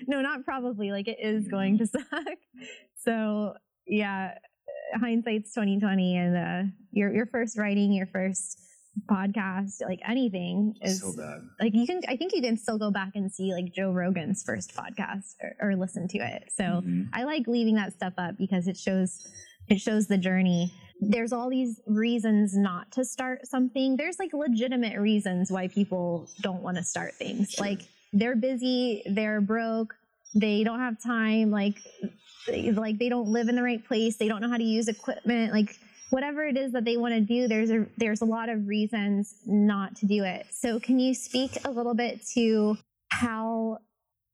no, 0.07 0.21
not 0.21 0.43
probably. 0.45 0.91
Like 0.91 1.07
it 1.07 1.17
is 1.21 1.47
going 1.47 1.77
to 1.79 1.87
suck. 1.87 2.03
So 3.03 3.53
yeah, 3.87 4.35
hindsight's 4.95 5.53
2020, 5.53 6.17
and 6.17 6.37
uh, 6.37 6.71
your 6.91 7.13
your 7.13 7.25
first 7.25 7.57
writing, 7.57 7.91
your 7.91 8.07
first 8.07 8.59
podcast, 9.09 9.81
like 9.85 9.99
anything 10.07 10.73
is 10.81 11.01
so 11.01 11.13
bad. 11.15 11.41
like 11.59 11.73
you 11.73 11.85
can. 11.87 12.01
I 12.07 12.15
think 12.17 12.33
you 12.33 12.41
can 12.41 12.57
still 12.57 12.77
go 12.77 12.91
back 12.91 13.11
and 13.15 13.31
see 13.31 13.53
like 13.53 13.73
Joe 13.73 13.91
Rogan's 13.91 14.43
first 14.43 14.75
podcast 14.75 15.35
or, 15.41 15.69
or 15.69 15.75
listen 15.75 16.07
to 16.09 16.17
it. 16.19 16.51
So. 16.55 16.63
Mhm. 16.63 17.09
I 17.13 17.23
like 17.23 17.47
leaving 17.47 17.75
that 17.75 17.93
stuff 17.93 18.13
up 18.17 18.37
because 18.37 18.67
it 18.67 18.77
shows 18.77 19.27
it 19.67 19.79
shows 19.79 20.07
the 20.07 20.17
journey. 20.17 20.73
There's 21.01 21.31
all 21.31 21.49
these 21.49 21.79
reasons 21.87 22.57
not 22.57 22.91
to 22.93 23.05
start 23.05 23.47
something. 23.47 23.95
There's 23.95 24.19
like 24.19 24.33
legitimate 24.33 24.99
reasons 24.99 25.49
why 25.51 25.67
people 25.69 26.27
don't 26.41 26.61
want 26.61 26.75
to 26.77 26.83
start 26.83 27.13
things. 27.15 27.51
Sure. 27.51 27.65
Like 27.67 27.81
they're 28.11 28.35
busy, 28.35 29.03
they're 29.05 29.39
broke, 29.39 29.93
they 30.35 30.63
don't 30.63 30.79
have 30.79 31.01
time, 31.01 31.51
like 31.51 31.75
like 32.73 32.97
they 32.97 33.09
don't 33.09 33.27
live 33.27 33.49
in 33.49 33.55
the 33.55 33.63
right 33.63 33.85
place, 33.85 34.17
they 34.17 34.27
don't 34.27 34.41
know 34.41 34.49
how 34.49 34.57
to 34.57 34.63
use 34.63 34.87
equipment, 34.87 35.53
like 35.53 35.77
whatever 36.09 36.43
it 36.43 36.57
is 36.57 36.71
that 36.71 36.85
they 36.85 36.97
want 36.97 37.13
to 37.13 37.21
do, 37.21 37.47
there's 37.47 37.71
a 37.71 37.85
there's 37.97 38.21
a 38.21 38.25
lot 38.25 38.49
of 38.49 38.67
reasons 38.67 39.35
not 39.45 39.95
to 39.97 40.05
do 40.05 40.23
it. 40.23 40.47
So 40.51 40.79
can 40.79 40.99
you 40.99 41.13
speak 41.13 41.57
a 41.65 41.71
little 41.71 41.93
bit 41.93 42.25
to 42.33 42.77
how 43.09 43.79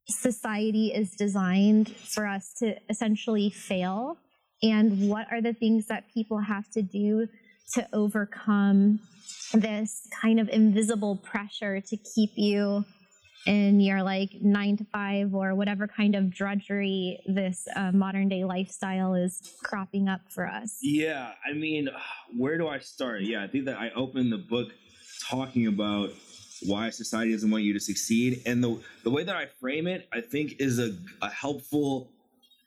society 0.07 0.93
is 0.93 1.11
designed 1.11 1.89
for 1.89 2.27
us 2.27 2.53
to 2.59 2.75
essentially 2.89 3.49
fail? 3.49 4.17
And 4.63 5.09
what 5.09 5.27
are 5.31 5.41
the 5.41 5.53
things 5.53 5.87
that 5.87 6.05
people 6.13 6.39
have 6.39 6.69
to 6.71 6.81
do 6.81 7.27
to 7.73 7.87
overcome 7.93 8.99
this 9.53 10.07
kind 10.21 10.39
of 10.39 10.49
invisible 10.49 11.17
pressure 11.17 11.81
to 11.81 11.97
keep 11.97 12.31
you 12.35 12.85
in 13.45 13.79
your 13.79 14.01
like 14.03 14.31
nine 14.41 14.77
to 14.77 14.83
five 14.85 15.33
or 15.33 15.55
whatever 15.55 15.87
kind 15.87 16.15
of 16.15 16.29
drudgery 16.29 17.19
this 17.25 17.67
uh, 17.75 17.91
modern 17.91 18.27
day 18.27 18.43
lifestyle 18.43 19.13
is 19.13 19.53
cropping 19.63 20.07
up 20.07 20.21
for 20.29 20.47
us 20.47 20.79
Yeah, 20.81 21.31
I 21.47 21.53
mean, 21.53 21.89
where 22.37 22.57
do 22.57 22.67
I 22.67 22.79
start? 22.79 23.21
Yeah, 23.21 23.43
I 23.43 23.47
think 23.47 23.65
that 23.65 23.77
I 23.77 23.91
opened 23.91 24.31
the 24.31 24.37
book 24.37 24.69
talking 25.29 25.67
about 25.67 26.11
why 26.63 26.89
society 26.89 27.31
doesn't 27.31 27.51
want 27.51 27.63
you 27.63 27.73
to 27.73 27.79
succeed, 27.79 28.41
and 28.45 28.63
the 28.63 28.79
the 29.03 29.09
way 29.09 29.23
that 29.23 29.35
I 29.35 29.45
frame 29.45 29.87
it, 29.87 30.07
I 30.11 30.21
think, 30.21 30.55
is 30.59 30.79
a, 30.79 30.95
a 31.21 31.29
helpful 31.29 32.11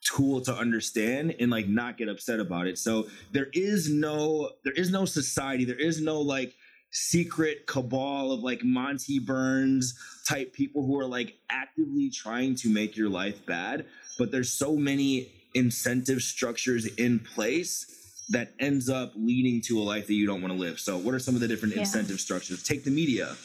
tool 0.02 0.40
to 0.42 0.54
understand 0.54 1.34
and 1.40 1.50
like 1.50 1.68
not 1.68 1.96
get 1.96 2.08
upset 2.08 2.40
about 2.40 2.66
it. 2.66 2.78
So 2.78 3.08
there 3.32 3.48
is 3.52 3.90
no 3.90 4.50
there 4.64 4.72
is 4.74 4.90
no 4.90 5.04
society, 5.04 5.64
there 5.64 5.76
is 5.76 6.00
no 6.00 6.20
like 6.20 6.54
secret 6.90 7.66
cabal 7.66 8.32
of 8.32 8.40
like 8.40 8.62
Monty 8.64 9.18
Burns 9.18 9.94
type 10.26 10.52
people 10.52 10.84
who 10.86 10.98
are 10.98 11.06
like 11.06 11.34
actively 11.50 12.10
trying 12.10 12.54
to 12.56 12.68
make 12.68 12.96
your 12.96 13.08
life 13.08 13.44
bad, 13.46 13.86
but 14.18 14.30
there's 14.30 14.52
so 14.52 14.76
many 14.76 15.30
incentive 15.54 16.22
structures 16.22 16.86
in 16.96 17.18
place 17.18 17.94
that 18.30 18.52
ends 18.58 18.90
up 18.90 19.12
leading 19.16 19.60
to 19.62 19.78
a 19.80 19.82
life 19.82 20.06
that 20.06 20.14
you 20.14 20.26
don't 20.26 20.42
want 20.42 20.52
to 20.52 20.58
live. 20.58 20.78
So 20.78 20.98
what 20.98 21.14
are 21.14 21.18
some 21.18 21.34
of 21.34 21.40
the 21.40 21.48
different 21.48 21.74
Yeah. 21.74 21.80
incentive 21.80 22.20
structures? 22.20 22.62
Take 22.62 22.84
the 22.84 22.90
media. 22.90 23.36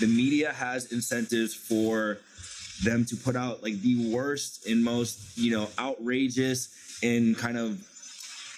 The 0.00 0.08
media 0.08 0.52
has 0.52 0.86
incentives 0.86 1.54
for 1.54 2.18
them 2.82 3.04
to 3.04 3.16
put 3.16 3.36
out 3.36 3.62
like 3.62 3.80
the 3.82 4.10
worst 4.10 4.66
and 4.66 4.82
most, 4.82 5.38
you 5.38 5.52
know, 5.52 5.70
outrageous 5.78 6.68
and 7.02 7.36
kind 7.38 7.56
of 7.56 7.80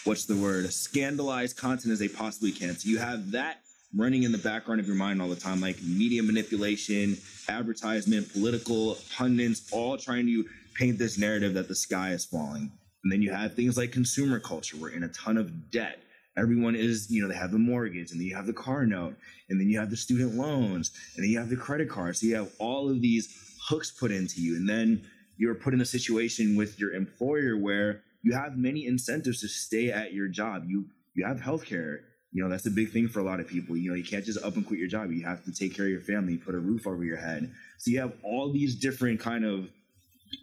what's 0.05 0.25
the 0.25 0.37
word 0.37 0.72
scandalized 0.72 1.57
content 1.57 1.92
as 1.92 1.99
they 1.99 2.09
possibly 2.09 2.53
can 2.53 2.79
so 2.79 2.88
you 2.88 2.96
have 2.99 3.33
that 3.33 3.59
running 3.96 4.22
in 4.24 4.32
the 4.32 4.38
background 4.38 4.80
of 4.80 4.87
your 4.87 4.96
mind 4.96 5.20
all 5.22 5.28
the 5.28 5.37
time 5.37 5.61
like 5.61 5.80
media 5.82 6.22
manipulation 6.22 7.16
advertisement 7.48 8.30
political 8.32 8.98
pundits 9.16 9.68
all 9.72 9.96
trying 9.96 10.26
to 10.26 10.44
paint 10.74 10.98
this 10.98 11.18
narrative 11.18 11.54
that 11.54 11.68
the 11.68 11.74
sky 11.74 12.11
is 12.11 12.24
falling. 12.24 12.70
And 13.02 13.12
then 13.12 13.22
you 13.22 13.32
have 13.32 13.54
things 13.54 13.76
like 13.76 13.92
consumer 13.92 14.40
culture. 14.40 14.76
We're 14.76 14.90
in 14.90 15.04
a 15.04 15.09
ton 15.09 15.37
of 15.37 15.70
debt. 15.70 16.00
Everyone 16.37 16.74
is 16.74 17.11
you 17.11 17.22
know 17.22 17.28
they 17.28 17.37
have 17.37 17.52
the 17.52 17.59
mortgage 17.59 18.11
and 18.11 18.20
then 18.20 18.26
you 18.26 18.37
have 18.37 18.46
the 18.46 18.52
car 18.52 18.85
note 18.85 19.16
and 19.48 19.59
then 19.59 19.70
you 19.70 19.78
have 19.78 19.90
the 19.90 19.96
student 19.96 20.35
loans 20.35 20.90
and 21.16 21.24
then 21.24 21.30
you 21.30 21.38
have 21.38 21.48
the 21.48 21.56
credit 21.56 21.88
card 21.88 22.16
so 22.16 22.26
you 22.26 22.35
have 22.35 22.50
all 22.59 22.90
of 22.90 23.00
these 23.00 23.35
hooks 23.68 23.90
put 23.90 24.11
into 24.11 24.40
you. 24.42 24.56
And 24.56 24.68
then 24.68 25.06
you're 25.38 25.54
put 25.54 25.72
in 25.72 25.80
a 25.80 25.87
situation 25.87 26.56
with 26.56 26.78
your 26.78 26.92
employer 26.92 27.56
where 27.56 28.02
you 28.22 28.32
have 28.32 28.56
many 28.56 28.87
incentives 28.87 29.40
to 29.40 29.48
stay 29.48 29.90
at 29.90 30.12
your 30.12 30.28
job. 30.28 30.64
You 30.66 30.87
you 31.14 31.24
have 31.24 31.38
healthcare. 31.38 32.00
You 32.37 32.42
know, 32.42 32.51
that's 32.51 32.66
a 32.66 32.70
big 32.70 32.90
thing 32.90 33.09
for 33.09 33.20
a 33.20 33.22
lot 33.22 33.40
of 33.40 33.49
people. 33.49 33.79
You 33.79 33.88
know, 33.88 33.96
you 33.96 34.05
can't 34.05 34.22
just 34.22 34.44
up 34.44 34.57
and 34.57 34.66
quit 34.66 34.79
your 34.79 34.88
job. 34.88 35.11
You 35.11 35.25
have 35.25 35.42
to 35.46 35.53
take 35.53 35.75
care 35.75 35.87
of 35.87 35.90
your 35.90 36.03
family, 36.03 36.37
put 36.37 36.55
a 36.55 36.59
roof 36.59 36.87
over 36.87 37.03
your 37.03 37.16
head. 37.16 37.51
So 37.79 37.90
you 37.90 37.99
have 37.99 38.12
all 38.22 38.53
these 38.53 38.75
different 38.75 39.20
kind 39.20 39.46
of 39.46 39.70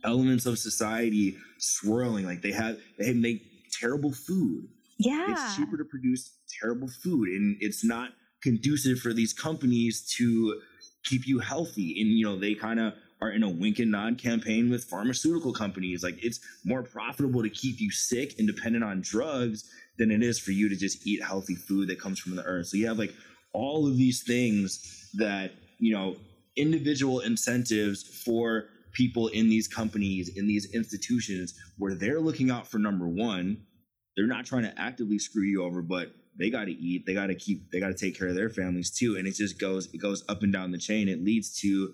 elements 0.03 0.47
of 0.47 0.58
society 0.58 1.38
swirling. 1.60 2.25
Like 2.25 2.41
they 2.41 2.51
have 2.51 2.79
they 2.97 3.13
make 3.13 3.43
terrible 3.79 4.12
food. 4.12 4.69
yeah 4.97 5.27
It's 5.29 5.56
cheaper 5.56 5.77
to 5.77 5.86
produce 5.86 6.32
terrible 6.60 6.88
food 6.88 7.27
and 7.27 7.58
it's 7.60 7.86
not 7.86 8.10
conducive 8.41 8.97
for 8.97 9.13
these 9.13 9.32
companies 9.32 10.01
to 10.17 10.62
keep 11.03 11.27
you 11.27 11.38
healthy. 11.38 12.01
And 12.01 12.10
you 12.10 12.25
know, 12.25 12.39
they 12.39 12.56
kind 12.56 12.79
of 12.79 12.93
are 13.21 13.29
in 13.29 13.43
a 13.43 13.49
wink 13.49 13.77
and 13.77 13.91
nod 13.91 14.17
campaign 14.17 14.71
with 14.71 14.84
pharmaceutical 14.86 15.53
companies. 15.53 16.01
Like 16.01 16.17
it's 16.23 16.39
more 16.65 16.82
profitable 16.82 17.43
to 17.43 17.51
keep 17.51 17.79
you 17.79 17.91
sick 17.91 18.39
and 18.39 18.47
dependent 18.47 18.84
on 18.84 19.01
drugs 19.01 19.69
than 19.97 20.12
it 20.12 20.23
is 20.23 20.39
for 20.39 20.51
you 20.51 20.69
to 20.69 20.75
just 20.75 21.06
eat 21.06 21.23
healthy 21.23 21.56
food 21.56 21.89
that 21.89 21.99
comes 21.99 22.19
from 22.19 22.36
the 22.36 22.43
earth. 22.43 22.67
So 22.67 22.77
you 22.77 22.88
have 22.88 22.97
like 22.97 23.13
all 23.53 23.88
of 23.88 23.97
these 23.97 24.23
things 24.23 25.10
that, 25.15 25.51
you 25.79 25.93
know, 25.93 26.15
individual 26.56 27.19
incentives 27.19 28.03
for 28.25 28.65
people 28.93 29.27
in 29.27 29.49
these 29.49 29.67
companies, 29.67 30.29
in 30.36 30.47
these 30.47 30.73
institutions, 30.73 31.53
where 31.77 31.95
they're 31.95 32.19
looking 32.19 32.51
out 32.51 32.67
for 32.67 32.77
number 32.79 33.08
one. 33.08 33.58
They're 34.15 34.27
not 34.27 34.45
trying 34.45 34.63
to 34.63 34.79
actively 34.79 35.17
screw 35.17 35.43
you 35.43 35.63
over, 35.63 35.82
but 35.82 36.12
they 36.38 36.49
got 36.49 36.65
to 36.65 36.71
eat. 36.71 37.06
They 37.06 37.13
got 37.13 37.27
to 37.27 37.36
keep. 37.36 37.71
They 37.71 37.79
got 37.79 37.88
to 37.88 37.93
take 37.93 38.17
care 38.17 38.27
of 38.27 38.36
their 38.36 38.49
families 38.49 38.91
too. 38.91 39.15
And 39.17 39.27
it 39.27 39.36
just 39.36 39.60
goes. 39.60 39.91
It 39.93 39.99
goes 39.99 40.23
up 40.29 40.43
and 40.43 40.53
down 40.53 40.71
the 40.71 40.77
chain. 40.77 41.08
It 41.08 41.23
leads 41.23 41.60
to 41.62 41.93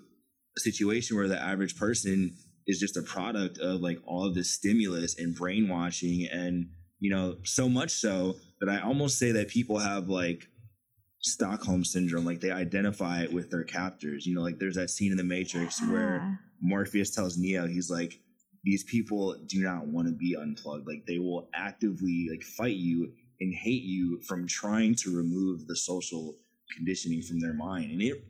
a 0.58 0.60
situation 0.60 1.16
where 1.16 1.28
the 1.28 1.42
average 1.42 1.78
person 1.78 2.36
is 2.68 2.80
just 2.80 2.98
a 2.98 3.02
product 3.02 3.58
of 3.58 3.82
like 3.82 3.98
all 4.06 4.26
of 4.26 4.36
this 4.36 4.52
stimulus 4.52 5.18
and 5.18 5.36
brainwashing 5.36 6.28
and 6.32 6.70
you 7.00 7.10
know 7.10 7.38
so 7.44 7.68
much 7.70 7.92
so 7.92 8.36
that 8.60 8.70
i 8.70 8.80
almost 8.82 9.18
say 9.18 9.32
that 9.32 9.48
people 9.48 9.78
have 9.80 10.10
like 10.10 10.48
stockholm 11.22 11.84
syndrome 11.84 12.26
like 12.26 12.40
they 12.40 12.52
identify 12.52 13.22
it 13.22 13.32
with 13.34 13.50
their 13.52 13.64
captors 13.64 14.26
you 14.26 14.34
know 14.34 14.42
like 14.42 14.58
there's 14.58 14.76
that 14.76 14.90
scene 14.90 15.12
in 15.12 15.18
the 15.18 15.24
matrix 15.24 15.82
where 15.88 16.22
Ah. 16.24 16.38
morpheus 16.62 17.10
tells 17.12 17.38
neo 17.38 17.68
he's 17.68 17.90
like 17.90 18.20
these 18.64 18.84
people 18.84 19.36
do 19.48 19.62
not 19.64 19.88
want 19.88 20.08
to 20.08 20.14
be 20.14 20.36
unplugged. 20.36 20.86
Like 20.86 21.06
they 21.08 21.18
will 21.18 21.48
actively 21.54 22.28
like 22.30 22.44
fight 22.44 22.76
you 22.76 23.12
and 23.40 23.54
hate 23.54 23.84
you 23.84 24.20
from 24.28 24.48
trying 24.48 24.96
to 24.96 25.16
remove 25.16 25.66
the 25.68 25.76
social 25.78 26.36
conditioning 26.76 27.22
from 27.22 27.40
their 27.40 27.54
mind. 27.54 27.92
And 27.92 28.02
it 28.02 28.22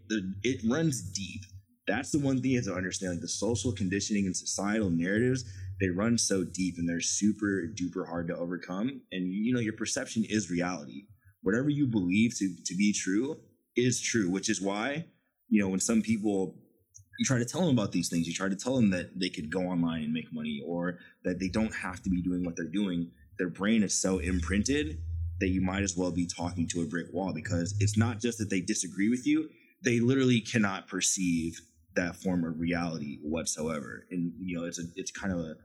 it 0.43 0.61
runs 0.69 1.01
deep. 1.01 1.41
That's 1.87 2.11
the 2.11 2.19
one 2.19 2.41
thing 2.41 2.51
you 2.51 2.57
have 2.57 2.65
to 2.65 2.75
understand 2.75 3.13
like 3.13 3.21
the 3.21 3.27
social 3.27 3.71
conditioning 3.71 4.27
and 4.27 4.37
societal 4.37 4.91
narratives 4.91 5.45
they 5.79 5.89
run 5.89 6.17
so 6.17 6.43
deep 6.43 6.75
and 6.77 6.87
they're 6.87 7.01
super 7.01 7.63
duper 7.73 8.07
hard 8.07 8.27
to 8.27 8.35
overcome 8.35 9.01
and 9.11 9.33
you 9.33 9.53
know 9.53 9.59
your 9.59 9.73
perception 9.73 10.25
is 10.29 10.49
reality 10.49 11.03
whatever 11.41 11.69
you 11.69 11.87
believe 11.87 12.35
to, 12.37 12.53
to 12.65 12.75
be 12.75 12.93
true 12.93 13.37
is 13.75 14.01
true 14.01 14.29
which 14.29 14.49
is 14.49 14.61
why 14.61 15.05
you 15.49 15.61
know 15.61 15.69
when 15.69 15.79
some 15.79 16.01
people 16.01 16.55
you 17.19 17.25
try 17.25 17.37
to 17.37 17.45
tell 17.45 17.61
them 17.61 17.71
about 17.77 17.91
these 17.91 18.09
things 18.09 18.27
you 18.27 18.33
try 18.33 18.49
to 18.49 18.55
tell 18.55 18.75
them 18.75 18.89
that 18.89 19.19
they 19.19 19.29
could 19.29 19.51
go 19.51 19.61
online 19.61 20.03
and 20.03 20.13
make 20.13 20.31
money 20.33 20.61
or 20.65 20.99
that 21.23 21.39
they 21.39 21.49
don't 21.49 21.73
have 21.73 22.01
to 22.01 22.09
be 22.09 22.21
doing 22.21 22.43
what 22.45 22.55
they're 22.55 22.65
doing 22.65 23.09
their 23.37 23.49
brain 23.49 23.83
is 23.83 23.99
so 23.99 24.19
imprinted 24.19 24.99
that 25.39 25.47
you 25.47 25.61
might 25.61 25.83
as 25.83 25.95
well 25.95 26.11
be 26.11 26.25
talking 26.25 26.67
to 26.67 26.81
a 26.81 26.85
brick 26.85 27.07
wall 27.13 27.31
because 27.33 27.73
it's 27.79 27.97
not 27.97 28.19
just 28.19 28.37
that 28.37 28.49
they 28.49 28.61
disagree 28.61 29.09
with 29.09 29.25
you 29.25 29.49
they 29.83 29.99
literally 29.99 30.41
cannot 30.41 30.87
perceive 30.87 31.61
that 31.95 32.15
form 32.15 32.43
of 32.43 32.59
reality 32.59 33.19
whatsoever. 33.21 34.05
And 34.11 34.33
you 34.39 34.57
know, 34.57 34.65
it's 34.65 34.79
a 34.79 34.83
it's 34.95 35.11
kind 35.11 35.33
of 35.33 35.39
a 35.39 35.55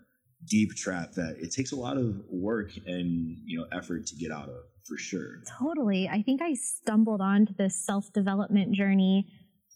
deep 0.47 0.75
trap 0.75 1.13
that 1.13 1.37
it 1.41 1.53
takes 1.53 1.73
a 1.73 1.77
lot 1.77 1.97
of 1.97 2.17
work 2.31 2.71
and 2.87 3.39
you 3.45 3.59
know 3.59 3.67
effort 3.73 4.07
to 4.07 4.17
get 4.17 4.31
out 4.31 4.49
of 4.49 4.57
for 4.85 4.97
sure. 4.99 5.43
Totally. 5.59 6.09
I 6.09 6.23
think 6.23 6.43
I 6.43 6.55
stumbled 6.55 7.21
onto 7.21 7.55
this 7.55 7.75
self 7.75 8.13
development 8.13 8.73
journey 8.73 9.27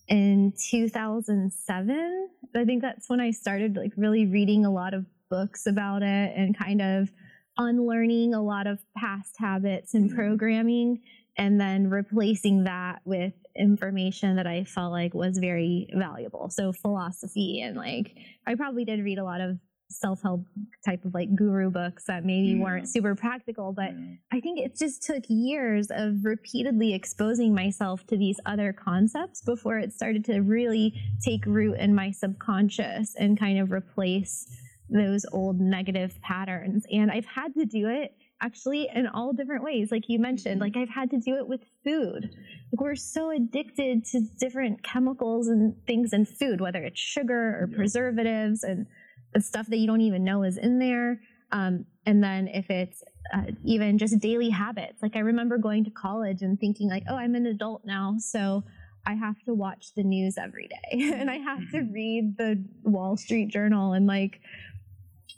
in 0.09 0.53
2007. 0.71 2.29
I 2.55 2.65
think 2.65 2.83
that's 2.83 3.09
when 3.09 3.21
I 3.21 3.31
started 3.31 3.77
like 3.77 3.93
really 3.97 4.27
reading 4.27 4.65
a 4.65 4.73
lot 4.73 4.95
of 4.95 5.07
books 5.31 5.67
about 5.67 6.03
it 6.03 6.33
and 6.37 6.57
kind 6.57 6.81
of 6.81 7.11
unlearning 7.59 8.35
a 8.35 8.43
lot 8.43 8.67
of 8.67 8.79
past 8.97 9.35
habits 9.39 9.95
and 9.95 10.09
mm-hmm. 10.09 10.17
programming 10.17 11.01
and 11.37 11.61
then 11.61 11.89
replacing 11.89 12.65
that 12.65 13.01
with 13.05 13.33
information 13.57 14.37
that 14.37 14.47
I 14.47 14.65
felt 14.65 14.93
like 14.93 15.15
was 15.15 15.39
very 15.39 15.89
valuable. 15.93 16.49
So 16.51 16.73
philosophy 16.73 17.61
and 17.61 17.77
like 17.77 18.17
I 18.47 18.55
probably 18.55 18.85
did 18.85 19.05
read 19.05 19.19
a 19.19 19.25
lot 19.25 19.41
of 19.41 19.59
self-help 19.90 20.44
type 20.85 21.05
of 21.05 21.14
like 21.14 21.35
guru 21.35 21.70
books 21.70 22.05
that 22.05 22.24
maybe 22.24 22.48
yeah. 22.48 22.62
weren't 22.62 22.85
mm. 22.85 22.88
super 22.88 23.14
practical 23.14 23.72
but 23.72 23.90
yeah. 23.90 24.14
i 24.33 24.40
think 24.40 24.59
it 24.59 24.77
just 24.77 25.03
took 25.03 25.22
years 25.29 25.88
of 25.90 26.24
repeatedly 26.24 26.94
exposing 26.94 27.55
myself 27.55 28.07
to 28.07 28.16
these 28.16 28.38
other 28.46 28.72
concepts 28.72 29.40
before 29.42 29.79
it 29.79 29.92
started 29.92 30.24
to 30.24 30.40
really 30.40 30.92
take 31.24 31.44
root 31.46 31.79
in 31.79 31.94
my 31.94 32.11
subconscious 32.11 33.14
and 33.18 33.38
kind 33.38 33.59
of 33.59 33.72
replace 33.72 34.46
those 34.90 35.27
old 35.33 35.61
negative 35.61 36.20
patterns. 36.22 36.85
And 36.90 37.11
i've 37.11 37.27
had 37.27 37.55
to 37.55 37.64
do 37.64 37.88
it 37.88 38.14
actually 38.40 38.88
in 38.94 39.09
all 39.09 39.33
different 39.33 39.64
ways. 39.64 39.90
Like 39.90 40.09
you 40.09 40.18
mentioned 40.18 40.61
like 40.61 40.72
mm-hmm. 40.72 40.83
i've 40.83 40.88
had 40.88 41.11
to 41.11 41.18
do 41.18 41.37
it 41.37 41.46
with 41.46 41.61
food. 41.85 42.31
Like 42.72 42.81
we're 42.81 42.94
so 42.94 43.31
addicted 43.31 44.05
to 44.07 44.20
different 44.38 44.83
chemicals 44.83 45.48
and 45.48 45.74
things 45.87 46.12
in 46.12 46.24
food 46.24 46.61
whether 46.61 46.83
it's 46.83 47.01
sugar 47.01 47.61
or 47.61 47.68
preservatives 47.74 48.62
and 48.62 48.87
the 49.35 49.41
stuff 49.41 49.67
that 49.69 49.77
you 49.77 49.87
don't 49.87 50.01
even 50.01 50.25
know 50.25 50.43
is 50.43 50.57
in 50.57 50.79
there. 50.79 51.21
Um, 51.53 51.87
and 52.07 52.23
then 52.23 52.49
if 52.49 52.71
it's 52.71 53.03
uh, 53.33 53.43
even 53.64 53.99
just 53.99 54.19
daily 54.19 54.51
habits, 54.51 55.03
like 55.03 55.17
I 55.17 55.21
remember 55.21 55.59
going 55.59 55.85
to 55.85 55.91
college 55.91 56.43
and 56.43 56.59
thinking 56.59 56.88
like, 56.88 57.05
oh, 57.09 57.17
I'm 57.17 57.35
an 57.35 57.47
adult 57.47 57.85
now, 57.85 58.17
so 58.19 58.64
I 59.07 59.14
have 59.14 59.43
to 59.45 59.55
watch 59.55 59.95
the 59.95 60.03
news 60.03 60.37
every 60.37 60.69
day 60.69 61.12
and 61.14 61.31
I 61.31 61.37
have 61.37 61.61
to 61.71 61.79
mm-hmm. 61.79 61.93
read 61.93 62.37
the 62.37 62.64
Wall 62.83 63.17
Street 63.17 63.49
Journal 63.49 63.93
and 63.93 64.07
like 64.07 64.41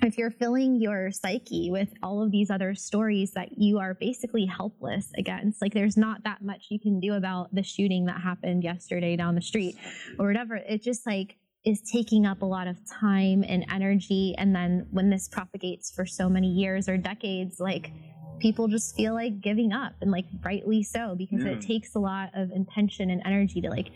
if 0.03 0.17
you're 0.17 0.31
filling 0.31 0.81
your 0.81 1.11
psyche 1.11 1.71
with 1.71 1.91
all 2.03 2.23
of 2.23 2.31
these 2.31 2.51
other 2.51 2.75
stories 2.75 3.33
that 3.33 3.59
you 3.59 3.79
are 3.79 3.95
basically 3.95 4.47
helpless 4.47 5.13
against, 5.19 5.61
like 5.61 5.75
there's 5.75 5.97
not 5.97 6.25
that 6.25 6.43
much 6.43 6.67
you 6.71 6.81
can 6.81 7.01
do 7.01 7.15
about 7.15 7.55
the 7.55 7.63
shooting 7.63 8.07
that 8.07 8.21
happened 8.21 8.65
yesterday 8.65 9.15
down 9.17 9.35
the 9.35 9.43
street 9.43 9.77
or 10.19 10.27
whatever. 10.27 10.57
It 10.57 10.83
just 10.83 11.07
like 11.07 11.37
is 11.65 11.81
taking 11.93 12.25
up 12.27 12.43
a 12.43 12.47
lot 12.47 12.67
of 12.67 12.77
time 12.89 13.45
and 13.47 13.65
energy. 13.71 14.35
And 14.39 14.55
then 14.55 14.87
when 14.91 15.11
this 15.11 15.29
propagates 15.29 15.93
for 15.95 16.07
so 16.07 16.29
many 16.29 16.49
years 16.49 16.89
or 16.89 16.97
decades, 16.97 17.61
like 17.61 17.93
people 18.39 18.69
just 18.69 18.97
feel 18.97 19.15
like 19.15 19.41
giving 19.41 19.73
up 19.73 19.93
and 20.01 20.11
like 20.11 20.25
rightly 20.45 20.83
so 20.83 21.15
because 21.17 21.45
yeah. 21.45 21.53
it 21.53 21.61
takes 21.61 21.95
a 21.95 21.99
lot 21.99 22.31
of 22.35 22.51
intention 22.51 23.11
and 23.11 23.23
energy 23.27 23.61
to 23.61 23.69
like 23.69 23.91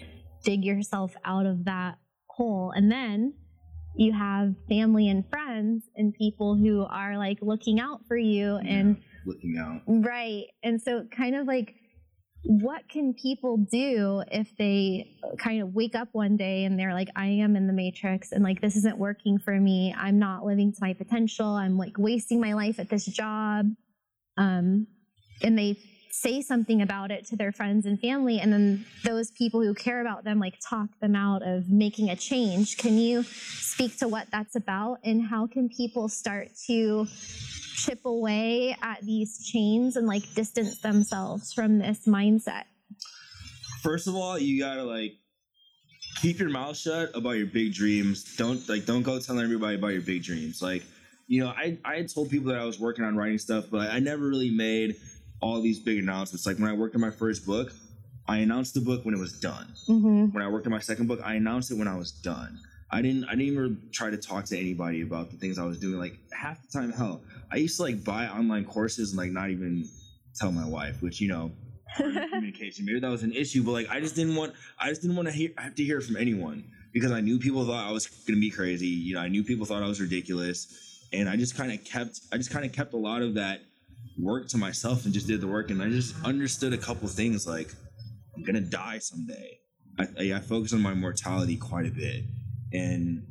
dig 0.44 0.64
yourself 0.64 1.14
out 1.24 1.46
of 1.46 1.64
that 1.64 1.96
hole. 2.28 2.72
And 2.76 2.92
then 2.92 3.32
you 3.96 4.12
have 4.12 4.54
family 4.68 5.08
and 5.08 5.24
friends 5.30 5.84
and 5.96 6.12
people 6.14 6.56
who 6.56 6.84
are 6.84 7.16
like 7.16 7.38
looking 7.40 7.80
out 7.80 8.00
for 8.06 8.16
you 8.16 8.58
yeah, 8.62 8.70
and 8.70 8.96
looking 9.24 9.56
out. 9.58 9.80
Right. 9.86 10.44
And 10.62 10.82
so 10.82 11.06
kind 11.16 11.34
of 11.34 11.46
like 11.46 11.74
what 12.44 12.86
can 12.88 13.14
people 13.14 13.56
do 13.56 14.22
if 14.30 14.54
they 14.58 15.16
kind 15.38 15.62
of 15.62 15.74
wake 15.74 15.94
up 15.94 16.08
one 16.12 16.36
day 16.36 16.64
and 16.64 16.78
they're 16.78 16.92
like 16.92 17.08
i 17.16 17.26
am 17.26 17.56
in 17.56 17.66
the 17.66 17.72
matrix 17.72 18.32
and 18.32 18.44
like 18.44 18.60
this 18.60 18.76
isn't 18.76 18.98
working 18.98 19.38
for 19.38 19.58
me. 19.58 19.94
I'm 19.96 20.18
not 20.18 20.44
living 20.44 20.72
to 20.72 20.78
my 20.80 20.92
potential. 20.92 21.46
I'm 21.46 21.76
like 21.78 21.98
wasting 21.98 22.40
my 22.40 22.54
life 22.54 22.78
at 22.78 22.88
this 22.88 23.06
job. 23.06 23.66
Um, 24.36 24.86
and 25.42 25.58
they 25.58 25.78
say 26.10 26.42
something 26.42 26.80
about 26.80 27.10
it 27.10 27.26
to 27.26 27.36
their 27.36 27.50
friends 27.50 27.86
and 27.86 27.98
family 27.98 28.38
and 28.38 28.52
then 28.52 28.86
those 29.04 29.32
people 29.32 29.60
who 29.60 29.74
care 29.74 30.00
about 30.00 30.22
them 30.22 30.38
like 30.38 30.54
talk 30.60 30.88
them 31.00 31.16
out 31.16 31.42
of 31.42 31.68
making 31.68 32.08
a 32.08 32.16
change. 32.16 32.78
Can 32.78 32.98
you 32.98 33.24
speak 33.24 33.98
to 33.98 34.06
what 34.06 34.28
that's 34.30 34.54
about 34.54 34.98
and 35.02 35.22
how 35.22 35.46
can 35.48 35.68
people 35.68 36.08
start 36.08 36.48
to 36.66 37.06
chip 37.74 38.04
away 38.04 38.76
at 38.82 39.02
these 39.02 39.46
chains 39.46 39.96
and 39.96 40.06
like 40.06 40.34
distance 40.34 40.80
themselves 40.80 41.52
from 41.52 41.78
this 41.78 42.06
mindset? 42.06 42.64
First 43.82 44.06
of 44.06 44.14
all, 44.14 44.38
you 44.38 44.60
gotta 44.60 44.84
like 44.84 45.14
keep 46.16 46.38
your 46.38 46.48
mouth 46.48 46.76
shut 46.76 47.10
about 47.14 47.32
your 47.32 47.46
big 47.46 47.74
dreams. 47.74 48.36
Don't 48.36 48.66
like 48.68 48.86
don't 48.86 49.02
go 49.02 49.18
telling 49.18 49.44
everybody 49.44 49.76
about 49.76 49.88
your 49.88 50.02
big 50.02 50.22
dreams. 50.22 50.62
Like, 50.62 50.84
you 51.26 51.42
know, 51.42 51.50
I 51.50 51.78
I 51.84 51.96
had 51.96 52.12
told 52.12 52.30
people 52.30 52.52
that 52.52 52.60
I 52.60 52.64
was 52.64 52.78
working 52.78 53.04
on 53.04 53.16
writing 53.16 53.38
stuff, 53.38 53.66
but 53.70 53.90
I 53.90 53.98
never 53.98 54.26
really 54.26 54.50
made 54.50 54.96
all 55.40 55.60
these 55.60 55.80
big 55.80 55.98
announcements. 55.98 56.46
Like 56.46 56.58
when 56.58 56.70
I 56.70 56.72
worked 56.72 56.94
on 56.94 57.00
my 57.00 57.10
first 57.10 57.44
book, 57.44 57.72
I 58.26 58.38
announced 58.38 58.74
the 58.74 58.80
book 58.80 59.04
when 59.04 59.14
it 59.14 59.20
was 59.20 59.38
done. 59.38 59.66
Mm-hmm. 59.88 60.26
When 60.32 60.42
I 60.42 60.48
worked 60.48 60.66
on 60.66 60.72
my 60.72 60.80
second 60.80 61.06
book, 61.06 61.20
I 61.22 61.34
announced 61.34 61.70
it 61.70 61.74
when 61.76 61.88
I 61.88 61.96
was 61.96 62.12
done. 62.12 62.58
I 62.94 63.02
didn't 63.02 63.24
I 63.24 63.30
didn't 63.30 63.46
even 63.46 63.88
try 63.90 64.10
to 64.10 64.16
talk 64.16 64.44
to 64.46 64.58
anybody 64.58 65.02
about 65.02 65.32
the 65.32 65.36
things 65.36 65.58
I 65.58 65.64
was 65.64 65.80
doing. 65.80 65.98
Like 65.98 66.16
half 66.32 66.62
the 66.62 66.78
time, 66.78 66.92
hell, 66.92 67.22
I 67.50 67.56
used 67.56 67.76
to 67.78 67.82
like 67.82 68.04
buy 68.04 68.28
online 68.28 68.64
courses 68.64 69.10
and 69.10 69.18
like 69.18 69.32
not 69.32 69.50
even 69.50 69.88
tell 70.36 70.52
my 70.52 70.64
wife, 70.64 71.02
which 71.02 71.20
you 71.20 71.26
know, 71.26 71.50
communication. 71.96 72.84
Maybe 72.84 73.00
that 73.00 73.10
was 73.10 73.24
an 73.24 73.32
issue, 73.32 73.64
but 73.64 73.72
like 73.72 73.90
I 73.90 73.98
just 73.98 74.14
didn't 74.14 74.36
want 74.36 74.52
I 74.78 74.90
just 74.90 75.02
didn't 75.02 75.16
want 75.16 75.26
to 75.26 75.34
hear 75.34 75.50
have 75.58 75.74
to 75.74 75.82
hear 75.82 76.00
from 76.00 76.16
anyone 76.16 76.70
because 76.92 77.10
I 77.10 77.20
knew 77.20 77.40
people 77.40 77.66
thought 77.66 77.84
I 77.84 77.90
was 77.90 78.06
gonna 78.06 78.38
be 78.38 78.50
crazy. 78.50 78.86
You 78.86 79.14
know, 79.14 79.20
I 79.22 79.28
knew 79.28 79.42
people 79.42 79.66
thought 79.66 79.82
I 79.82 79.88
was 79.88 80.00
ridiculous, 80.00 81.04
and 81.12 81.28
I 81.28 81.34
just 81.34 81.56
kind 81.56 81.72
of 81.72 81.82
kept 81.84 82.20
I 82.32 82.36
just 82.36 82.52
kind 82.52 82.64
of 82.64 82.70
kept 82.70 82.94
a 82.94 82.98
lot 82.98 83.22
of 83.22 83.34
that 83.34 83.62
work 84.16 84.46
to 84.50 84.56
myself 84.56 85.04
and 85.04 85.12
just 85.12 85.26
did 85.26 85.40
the 85.40 85.48
work, 85.48 85.72
and 85.72 85.82
I 85.82 85.88
just 85.88 86.14
understood 86.24 86.72
a 86.72 86.78
couple 86.78 87.08
things 87.08 87.44
like 87.44 87.74
I'm 88.36 88.44
gonna 88.44 88.60
die 88.60 88.98
someday. 88.98 89.58
I, 89.98 90.06
I, 90.20 90.36
I 90.36 90.38
focus 90.38 90.72
on 90.72 90.80
my 90.80 90.94
mortality 90.94 91.56
quite 91.56 91.86
a 91.86 91.90
bit 91.90 92.24
and 92.74 93.26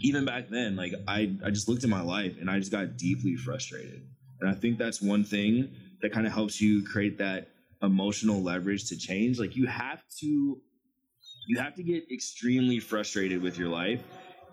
even 0.00 0.24
back 0.24 0.48
then, 0.48 0.76
like 0.76 0.92
I, 1.08 1.34
I 1.44 1.50
just 1.50 1.68
looked 1.68 1.82
at 1.82 1.90
my 1.90 2.02
life 2.02 2.36
and 2.40 2.50
I 2.50 2.58
just 2.58 2.70
got 2.70 2.96
deeply 2.96 3.34
frustrated. 3.34 4.06
And 4.40 4.50
I 4.50 4.54
think 4.54 4.78
that's 4.78 5.00
one 5.00 5.24
thing 5.24 5.74
that 6.02 6.12
kind 6.12 6.26
of 6.26 6.32
helps 6.32 6.60
you 6.60 6.84
create 6.84 7.18
that 7.18 7.48
emotional 7.82 8.42
leverage 8.42 8.88
to 8.90 8.96
change. 8.98 9.38
Like 9.38 9.56
you 9.56 9.66
have 9.66 10.02
to 10.20 10.60
you 11.48 11.58
have 11.58 11.74
to 11.76 11.82
get 11.82 12.10
extremely 12.12 12.78
frustrated 12.80 13.40
with 13.40 13.56
your 13.56 13.68
life 13.68 14.02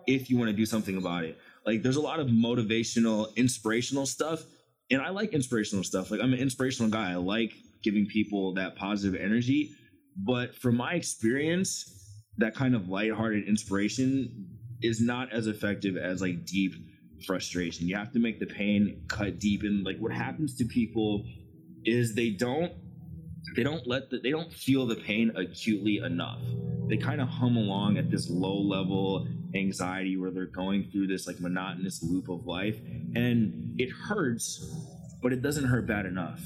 if 0.08 0.30
you 0.30 0.38
want 0.38 0.50
to 0.50 0.56
do 0.56 0.66
something 0.66 0.96
about 0.96 1.26
it. 1.26 1.38
Like 1.66 1.82
there's 1.82 1.96
a 1.96 2.02
lot 2.02 2.20
of 2.20 2.28
motivational, 2.28 3.36
inspirational 3.36 4.06
stuff. 4.06 4.44
And 4.92 5.02
I 5.02 5.10
like 5.10 5.34
inspirational 5.34 5.84
stuff. 5.84 6.12
Like 6.12 6.22
I'm 6.22 6.34
an 6.34 6.40
inspirational 6.40 6.92
guy. 6.92 7.12
I 7.12 7.16
like 7.16 7.54
giving 7.84 8.06
people 8.06 8.54
that 8.54 8.76
positive 8.76 9.20
energy. 9.20 9.72
But 10.16 10.56
from 10.56 10.78
my 10.78 10.94
experience, 10.94 12.03
that 12.38 12.56
kind 12.56 12.76
of 12.76 12.90
lighthearted 12.90 13.48
inspiration 13.48 14.48
is 14.82 15.00
not 15.00 15.32
as 15.32 15.48
effective 15.48 15.98
as 15.98 16.22
like 16.22 16.46
deep 16.46 16.74
frustration. 17.26 17.88
You 17.88 17.96
have 17.96 18.12
to 18.14 18.20
make 18.20 18.40
the 18.40 18.46
pain 18.46 19.04
cut 19.08 19.40
deep. 19.40 19.64
And 19.64 19.86
like 19.86 19.98
what 19.98 20.12
happens 20.12 20.56
to 20.58 20.66
people 20.66 21.26
is 21.86 22.16
they 22.16 22.30
don't 22.30 22.72
they 23.56 23.64
don't 23.64 23.86
let 23.86 24.10
the, 24.10 24.20
they 24.20 24.32
don't 24.32 24.52
feel 24.52 24.88
the 24.88 24.96
pain 24.96 25.32
acutely 25.36 25.98
enough. 25.98 26.42
They 26.88 26.98
kind 26.98 27.22
of 27.22 27.28
hum 27.28 27.56
along 27.56 27.98
at 27.98 28.10
this 28.10 28.30
low 28.30 28.58
level 28.60 29.28
anxiety 29.56 30.18
where 30.18 30.32
they're 30.32 30.46
going 30.46 30.90
through 30.92 31.08
this 31.08 31.28
like 31.28 31.40
monotonous 31.40 32.02
loop 32.02 32.30
of 32.30 32.46
life 32.46 32.80
and 33.16 33.76
it 33.78 33.90
hurts, 33.92 34.76
but 35.22 35.32
it 35.32 35.42
doesn't 35.42 35.66
hurt 35.66 35.86
bad 35.86 36.06
enough 36.06 36.42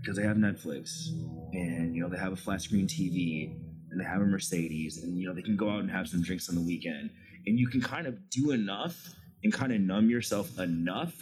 because 0.00 0.16
they 0.16 0.22
have 0.22 0.36
Netflix 0.36 1.08
and 1.52 1.94
you 1.94 2.02
know 2.02 2.08
they 2.08 2.18
have 2.18 2.32
a 2.32 2.36
flat 2.36 2.60
screen 2.60 2.86
TV 2.86 3.56
and 3.94 4.00
they 4.00 4.04
have 4.04 4.20
a 4.20 4.26
Mercedes 4.26 5.02
and 5.02 5.16
you 5.16 5.28
know 5.28 5.32
they 5.32 5.42
can 5.42 5.56
go 5.56 5.70
out 5.70 5.78
and 5.78 5.90
have 5.90 6.08
some 6.08 6.20
drinks 6.20 6.48
on 6.48 6.56
the 6.56 6.60
weekend 6.60 7.10
and 7.46 7.58
you 7.58 7.68
can 7.68 7.80
kind 7.80 8.06
of 8.08 8.28
do 8.28 8.50
enough 8.50 9.14
and 9.44 9.52
kind 9.52 9.72
of 9.72 9.80
numb 9.80 10.10
yourself 10.10 10.58
enough 10.58 11.14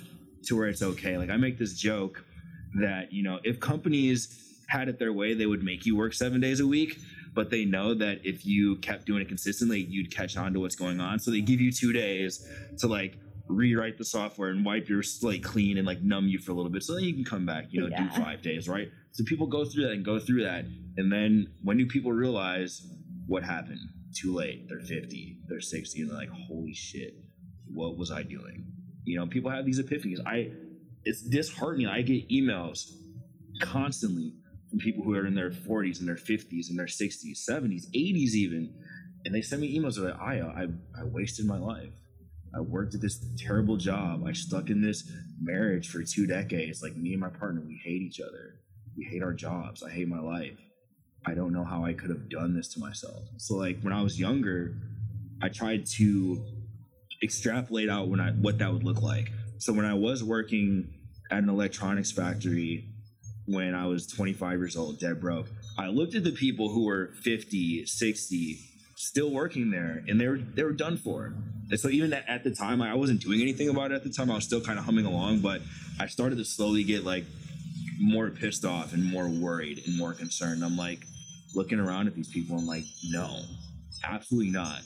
to 0.44 0.56
where 0.56 0.68
it's 0.68 0.82
okay. 0.82 1.18
Like 1.18 1.28
I 1.28 1.36
make 1.36 1.58
this 1.58 1.74
joke 1.74 2.24
that, 2.80 3.12
you 3.12 3.22
know, 3.22 3.40
if 3.44 3.60
companies 3.60 4.62
had 4.68 4.88
it 4.88 4.98
their 4.98 5.12
way, 5.12 5.34
they 5.34 5.46
would 5.46 5.62
make 5.62 5.84
you 5.84 5.96
work 5.96 6.14
7 6.14 6.40
days 6.40 6.60
a 6.60 6.66
week, 6.66 6.98
but 7.34 7.50
they 7.50 7.64
know 7.64 7.92
that 7.94 8.20
if 8.24 8.46
you 8.46 8.76
kept 8.76 9.04
doing 9.04 9.20
it 9.20 9.28
consistently, 9.28 9.80
you'd 9.80 10.14
catch 10.14 10.36
on 10.36 10.54
to 10.54 10.60
what's 10.60 10.76
going 10.76 11.00
on. 11.00 11.18
So 11.18 11.30
they 11.30 11.42
give 11.42 11.60
you 11.60 11.70
2 11.70 11.92
days 11.92 12.48
to 12.78 12.86
like 12.86 13.18
rewrite 13.48 13.98
the 13.98 14.04
software 14.04 14.50
and 14.50 14.64
wipe 14.64 14.88
your 14.88 15.02
slate 15.02 15.42
clean 15.42 15.78
and 15.78 15.86
like 15.86 16.02
numb 16.02 16.26
you 16.26 16.38
for 16.38 16.52
a 16.52 16.54
little 16.54 16.70
bit 16.70 16.82
so 16.82 16.94
then 16.94 17.04
you 17.04 17.14
can 17.14 17.24
come 17.24 17.44
back, 17.44 17.66
you 17.70 17.80
know, 17.80 17.88
yeah. 17.88 18.08
do 18.08 18.22
5 18.22 18.42
days, 18.42 18.68
right? 18.68 18.88
So 19.10 19.24
people 19.24 19.46
go 19.46 19.64
through 19.64 19.84
that 19.84 19.92
and 19.92 20.04
go 20.04 20.18
through 20.18 20.44
that 20.44 20.64
and 20.96 21.12
then 21.12 21.52
when 21.62 21.76
do 21.76 21.86
people 21.86 22.12
realize 22.12 22.86
what 23.26 23.42
happened? 23.42 23.80
Too 24.14 24.34
late. 24.34 24.68
They're 24.68 24.80
50, 24.80 25.38
they're 25.48 25.60
60, 25.60 26.00
and 26.00 26.10
they're 26.10 26.18
like, 26.18 26.28
holy 26.28 26.74
shit, 26.74 27.14
what 27.72 27.96
was 27.96 28.10
I 28.10 28.22
doing? 28.22 28.66
You 29.04 29.18
know, 29.18 29.26
people 29.26 29.50
have 29.50 29.64
these 29.64 29.80
epiphanies. 29.80 30.18
I 30.26 30.52
it's 31.04 31.22
disheartening. 31.22 31.88
I 31.88 32.02
get 32.02 32.28
emails 32.28 32.92
constantly 33.62 34.34
from 34.70 34.78
people 34.78 35.04
who 35.04 35.14
are 35.14 35.26
in 35.26 35.34
their 35.34 35.50
40s 35.50 36.00
and 36.00 36.08
their 36.08 36.16
50s 36.16 36.70
and 36.70 36.78
their 36.78 36.86
60s, 36.86 37.38
70s, 37.48 37.86
80s 37.94 38.34
even. 38.34 38.74
and 39.24 39.34
they 39.34 39.42
send 39.42 39.62
me 39.62 39.78
emails 39.78 39.98
like, 39.98 40.18
Ayo, 40.18 40.48
I, 40.56 41.00
I 41.00 41.04
wasted 41.04 41.46
my 41.46 41.58
life. 41.58 41.92
I 42.54 42.60
worked 42.60 42.94
at 42.94 43.00
this 43.00 43.24
terrible 43.38 43.76
job. 43.76 44.24
I 44.26 44.32
stuck 44.32 44.68
in 44.68 44.82
this 44.82 45.10
marriage 45.40 45.88
for 45.88 46.02
two 46.02 46.26
decades. 46.26 46.82
Like 46.82 46.96
me 46.96 47.12
and 47.12 47.20
my 47.20 47.30
partner, 47.30 47.62
we 47.66 47.80
hate 47.82 48.02
each 48.02 48.20
other. 48.20 48.56
We 48.96 49.04
hate 49.04 49.22
our 49.22 49.32
jobs. 49.32 49.82
I 49.82 49.90
hate 49.90 50.08
my 50.08 50.20
life. 50.20 50.58
I 51.24 51.34
don't 51.34 51.52
know 51.52 51.64
how 51.64 51.84
I 51.84 51.92
could 51.92 52.10
have 52.10 52.28
done 52.28 52.54
this 52.54 52.68
to 52.74 52.80
myself. 52.80 53.22
So 53.38 53.54
like 53.54 53.80
when 53.80 53.92
I 53.92 54.02
was 54.02 54.18
younger, 54.18 54.74
I 55.40 55.48
tried 55.48 55.86
to 55.86 56.44
extrapolate 57.22 57.88
out 57.88 58.08
when 58.08 58.20
I 58.20 58.32
what 58.32 58.58
that 58.58 58.72
would 58.72 58.84
look 58.84 59.00
like. 59.00 59.30
So 59.58 59.72
when 59.72 59.84
I 59.84 59.94
was 59.94 60.24
working 60.24 60.92
at 61.30 61.42
an 61.42 61.48
electronics 61.48 62.10
factory 62.10 62.88
when 63.46 63.74
I 63.74 63.86
was 63.86 64.06
25 64.06 64.58
years 64.58 64.76
old, 64.76 65.00
dead 65.00 65.20
broke, 65.20 65.46
I 65.78 65.86
looked 65.86 66.14
at 66.14 66.24
the 66.24 66.32
people 66.32 66.68
who 66.68 66.84
were 66.84 67.12
50, 67.22 67.86
60, 67.86 68.58
still 69.02 69.30
working 69.30 69.70
there, 69.70 70.04
and 70.08 70.20
they 70.20 70.28
were 70.28 70.38
they 70.38 70.62
were 70.62 70.72
done 70.72 70.96
for. 70.96 71.34
And 71.70 71.80
so 71.80 71.88
even 71.88 72.12
at, 72.12 72.44
the 72.44 72.50
time, 72.50 72.82
I 72.82 72.94
wasn't 72.94 73.22
doing 73.22 73.40
anything 73.40 73.68
about 73.70 73.92
it 73.92 73.94
at 73.94 74.04
the 74.04 74.10
time. 74.10 74.30
I 74.30 74.34
was 74.34 74.44
still 74.44 74.60
kind 74.60 74.78
of 74.78 74.84
humming 74.84 75.06
along, 75.06 75.40
but 75.40 75.62
I 75.98 76.06
started 76.06 76.36
to 76.36 76.44
slowly 76.44 76.84
get 76.84 77.02
like 77.02 77.24
more 77.98 78.28
pissed 78.28 78.64
off 78.64 78.92
and 78.92 79.02
more 79.02 79.26
worried 79.28 79.82
and 79.86 79.96
more 79.96 80.12
concerned. 80.12 80.62
I'm 80.62 80.76
like 80.76 81.06
looking 81.54 81.80
around 81.80 82.08
at 82.08 82.14
these 82.14 82.28
people. 82.28 82.58
I'm 82.58 82.66
like, 82.66 82.84
no, 83.08 83.40
absolutely 84.04 84.50
not. 84.50 84.80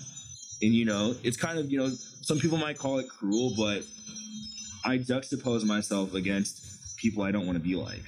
And 0.62 0.72
you 0.72 0.85
know, 0.85 1.14
it's 1.24 1.37
kind 1.37 1.59
of 1.59 1.70
you 1.70 1.79
know, 1.79 1.88
some 1.88 2.38
people 2.38 2.59
might 2.59 2.79
call 2.79 2.98
it 2.98 3.09
cruel, 3.09 3.52
but 3.57 3.83
I 4.85 4.98
juxtapose 4.98 5.64
myself 5.64 6.14
against 6.14 6.96
people 6.96 7.22
I 7.22 7.33
don't 7.33 7.46
want 7.46 7.59
to 7.59 7.64
be 7.64 7.74
like. 7.74 8.02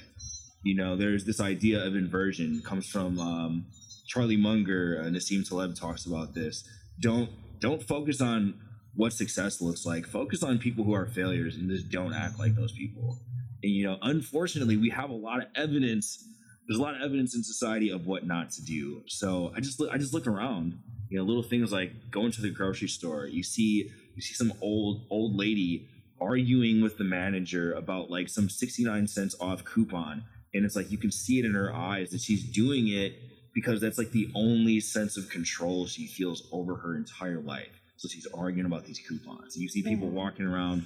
You 0.63 0.75
know, 0.75 0.95
there's 0.95 1.25
this 1.25 1.39
idea 1.39 1.85
of 1.85 1.95
inversion 1.95 2.61
comes 2.65 2.87
from 2.87 3.19
um, 3.19 3.65
Charlie 4.09 4.37
Munger, 4.37 5.01
uh, 5.01 5.05
Nassim 5.05 5.47
Taleb 5.47 5.75
talks 5.75 6.05
about 6.05 6.33
this. 6.33 6.63
Don't 6.99 7.29
don't 7.59 7.83
focus 7.83 8.21
on 8.21 8.55
what 8.95 9.13
success 9.13 9.61
looks 9.61 9.85
like. 9.85 10.07
Focus 10.07 10.41
on 10.41 10.57
people 10.57 10.83
who 10.83 10.93
are 10.93 11.05
failures 11.05 11.55
and 11.55 11.69
just 11.69 11.89
don't 11.89 12.13
act 12.13 12.39
like 12.39 12.55
those 12.55 12.71
people. 12.71 13.19
And 13.61 13.71
you 13.71 13.85
know, 13.85 13.99
unfortunately, 14.01 14.77
we 14.77 14.89
have 14.89 15.11
a 15.11 15.15
lot 15.15 15.41
of 15.43 15.47
evidence. 15.55 16.25
There's 16.67 16.79
a 16.79 16.81
lot 16.81 16.95
of 16.95 17.01
evidence 17.01 17.35
in 17.35 17.43
society 17.43 17.91
of 17.91 18.07
what 18.07 18.25
not 18.25 18.49
to 18.51 18.63
do. 18.63 19.03
So 19.05 19.53
I 19.55 19.59
just 19.59 19.79
I 19.91 19.97
just 19.97 20.13
look 20.13 20.25
around. 20.25 20.79
You 21.09 21.19
know, 21.19 21.23
little 21.23 21.43
things 21.43 21.71
like 21.71 21.91
going 22.09 22.31
to 22.31 22.41
the 22.41 22.49
grocery 22.49 22.87
store. 22.87 23.27
You 23.27 23.43
see 23.43 23.91
you 24.15 24.21
see 24.23 24.33
some 24.33 24.53
old 24.59 25.05
old 25.11 25.35
lady 25.35 25.87
arguing 26.19 26.81
with 26.81 26.97
the 26.97 27.03
manager 27.03 27.73
about 27.73 28.09
like 28.09 28.27
some 28.27 28.49
69 28.49 29.07
cents 29.07 29.35
off 29.39 29.63
coupon 29.63 30.25
and 30.53 30.65
it's 30.65 30.75
like 30.75 30.91
you 30.91 30.97
can 30.97 31.11
see 31.11 31.39
it 31.39 31.45
in 31.45 31.53
her 31.53 31.73
eyes 31.73 32.09
that 32.09 32.19
she's 32.19 32.43
doing 32.43 32.89
it 32.89 33.13
because 33.59 33.81
that's 33.81 33.97
like 33.97 34.11
the 34.11 34.29
only 34.35 34.79
sense 34.79 35.17
of 35.17 35.29
control 35.29 35.85
she 35.85 36.07
feels 36.07 36.47
over 36.51 36.75
her 36.75 36.95
entire 36.95 37.41
life. 37.41 37.81
So 37.97 38.07
she's 38.07 38.27
arguing 38.27 38.65
about 38.65 38.85
these 38.85 38.99
coupons. 38.99 39.55
And 39.55 39.61
you 39.61 39.67
see 39.67 39.83
people 39.83 40.07
mm. 40.07 40.13
walking 40.13 40.45
around 40.45 40.85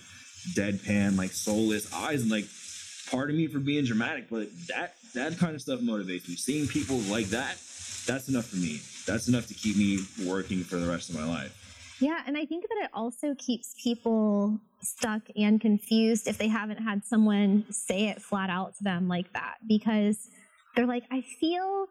deadpan 0.56 1.18
like 1.18 1.32
soulless 1.32 1.94
eyes 1.94 2.22
and 2.22 2.32
like 2.32 2.46
pardon 3.10 3.38
me 3.38 3.48
for 3.48 3.60
being 3.60 3.86
dramatic 3.86 4.30
but 4.30 4.50
that 4.68 4.96
that 5.14 5.38
kind 5.38 5.56
of 5.56 5.62
stuff 5.62 5.80
motivates 5.80 6.28
me. 6.28 6.36
Seeing 6.36 6.68
people 6.68 6.98
like 6.98 7.28
that 7.28 7.58
that's 8.06 8.28
enough 8.28 8.48
for 8.48 8.58
me. 8.58 8.82
That's 9.06 9.28
enough 9.28 9.48
to 9.48 9.54
keep 9.54 9.78
me 9.78 10.00
working 10.26 10.64
for 10.64 10.78
the 10.78 10.88
rest 10.88 11.10
of 11.10 11.16
my 11.16 11.26
life. 11.26 11.60
Yeah, 12.00 12.22
and 12.26 12.38
I 12.38 12.46
think 12.46 12.68
that 12.68 12.84
it 12.84 12.90
also 12.94 13.36
keeps 13.36 13.76
people 13.82 14.60
stuck 14.82 15.22
and 15.38 15.62
confused 15.62 16.28
if 16.28 16.38
they 16.38 16.50
haven't 16.50 16.80
had 16.80 17.06
someone 17.06 17.66
say 17.70 18.08
it 18.08 18.22
flat 18.22 18.50
out 18.50 18.76
to 18.78 18.84
them 18.84 19.08
like 19.08 19.32
that 19.34 19.56
because 19.68 20.28
they're 20.76 20.88
like, 20.88 21.04
I 21.12 21.22
feel 21.22 21.88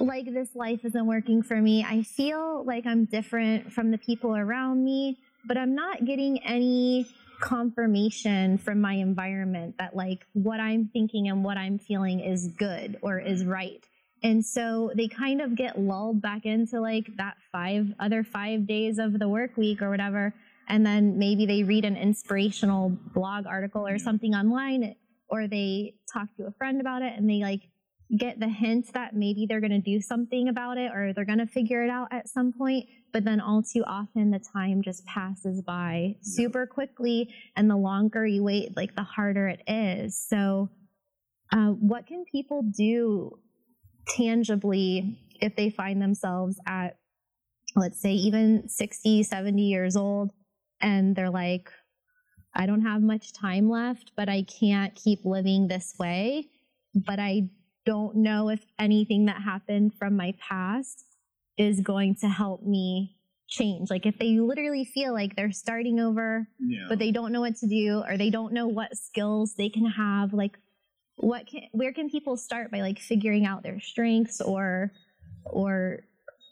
like 0.00 0.32
this 0.32 0.48
life 0.54 0.84
isn't 0.84 1.06
working 1.06 1.42
for 1.42 1.56
me. 1.56 1.84
I 1.88 2.02
feel 2.02 2.64
like 2.64 2.86
I'm 2.86 3.04
different 3.04 3.72
from 3.72 3.90
the 3.90 3.98
people 3.98 4.34
around 4.34 4.84
me, 4.84 5.18
but 5.46 5.56
I'm 5.56 5.74
not 5.74 6.04
getting 6.04 6.42
any 6.44 7.06
confirmation 7.40 8.58
from 8.58 8.80
my 8.80 8.94
environment 8.94 9.76
that 9.78 9.94
like 9.94 10.26
what 10.32 10.60
I'm 10.60 10.88
thinking 10.92 11.28
and 11.28 11.44
what 11.44 11.56
I'm 11.56 11.78
feeling 11.78 12.20
is 12.20 12.48
good 12.48 12.98
or 13.02 13.18
is 13.18 13.44
right. 13.44 13.84
And 14.22 14.44
so 14.44 14.90
they 14.96 15.06
kind 15.06 15.42
of 15.42 15.54
get 15.54 15.78
lulled 15.78 16.22
back 16.22 16.46
into 16.46 16.80
like 16.80 17.06
that 17.18 17.36
five 17.52 17.92
other 18.00 18.24
five 18.24 18.66
days 18.66 18.98
of 18.98 19.18
the 19.18 19.28
work 19.28 19.56
week 19.56 19.82
or 19.82 19.90
whatever. 19.90 20.34
And 20.66 20.84
then 20.84 21.18
maybe 21.18 21.44
they 21.44 21.62
read 21.62 21.84
an 21.84 21.96
inspirational 21.96 22.96
blog 23.14 23.46
article 23.46 23.86
or 23.86 23.98
something 23.98 24.34
online, 24.34 24.96
or 25.28 25.46
they 25.46 25.94
talk 26.10 26.28
to 26.38 26.46
a 26.46 26.52
friend 26.52 26.80
about 26.80 27.02
it 27.02 27.12
and 27.16 27.28
they 27.28 27.40
like 27.40 27.68
get 28.16 28.38
the 28.38 28.48
hint 28.48 28.92
that 28.92 29.14
maybe 29.14 29.46
they're 29.46 29.60
going 29.60 29.70
to 29.70 29.78
do 29.78 30.00
something 30.00 30.48
about 30.48 30.78
it 30.78 30.92
or 30.92 31.12
they're 31.12 31.24
going 31.24 31.38
to 31.38 31.46
figure 31.46 31.82
it 31.84 31.90
out 31.90 32.08
at 32.10 32.28
some 32.28 32.52
point. 32.52 32.86
But 33.12 33.24
then 33.24 33.40
all 33.40 33.62
too 33.62 33.84
often 33.86 34.30
the 34.30 34.40
time 34.40 34.82
just 34.82 35.04
passes 35.06 35.62
by 35.62 36.16
super 36.20 36.66
quickly. 36.66 37.32
And 37.56 37.70
the 37.70 37.76
longer 37.76 38.26
you 38.26 38.42
wait, 38.42 38.76
like 38.76 38.94
the 38.94 39.02
harder 39.02 39.48
it 39.48 39.62
is. 39.66 40.18
So, 40.28 40.68
uh, 41.52 41.68
what 41.68 42.06
can 42.06 42.24
people 42.24 42.62
do 42.62 43.38
tangibly 44.08 45.18
if 45.40 45.56
they 45.56 45.70
find 45.70 46.00
themselves 46.00 46.58
at 46.66 46.96
let's 47.76 48.00
say 48.00 48.12
even 48.12 48.68
60 48.68 49.22
70 49.22 49.62
years 49.62 49.96
old 49.96 50.30
and 50.80 51.16
they're 51.16 51.30
like 51.30 51.70
i 52.54 52.66
don't 52.66 52.82
have 52.82 53.02
much 53.02 53.32
time 53.32 53.68
left 53.68 54.12
but 54.16 54.28
i 54.28 54.42
can't 54.42 54.94
keep 54.94 55.24
living 55.24 55.66
this 55.66 55.94
way 55.98 56.46
but 56.94 57.18
i 57.18 57.48
don't 57.84 58.16
know 58.16 58.48
if 58.48 58.64
anything 58.78 59.26
that 59.26 59.42
happened 59.42 59.92
from 59.98 60.16
my 60.16 60.34
past 60.38 61.04
is 61.56 61.80
going 61.80 62.16
to 62.16 62.28
help 62.28 62.62
me 62.62 63.16
change. 63.48 63.90
Like 63.90 64.06
if 64.06 64.18
they 64.18 64.38
literally 64.38 64.84
feel 64.84 65.12
like 65.12 65.36
they're 65.36 65.52
starting 65.52 66.00
over 66.00 66.48
yeah. 66.58 66.86
but 66.88 66.98
they 66.98 67.12
don't 67.12 67.32
know 67.32 67.40
what 67.40 67.56
to 67.56 67.66
do 67.66 68.02
or 68.08 68.16
they 68.16 68.30
don't 68.30 68.52
know 68.52 68.66
what 68.66 68.96
skills 68.96 69.54
they 69.54 69.68
can 69.68 69.86
have 69.86 70.32
like 70.32 70.58
what 71.16 71.46
can 71.46 71.62
where 71.72 71.92
can 71.92 72.10
people 72.10 72.36
start 72.36 72.70
by 72.70 72.80
like 72.80 72.98
figuring 72.98 73.46
out 73.46 73.62
their 73.62 73.80
strengths 73.80 74.40
or 74.40 74.90
or 75.44 76.00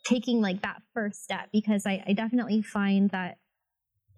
taking 0.04 0.40
like 0.40 0.62
that 0.62 0.82
first 0.94 1.22
step? 1.22 1.48
Because 1.52 1.86
I, 1.86 2.02
I 2.06 2.12
definitely 2.12 2.62
find 2.62 3.10
that 3.10 3.38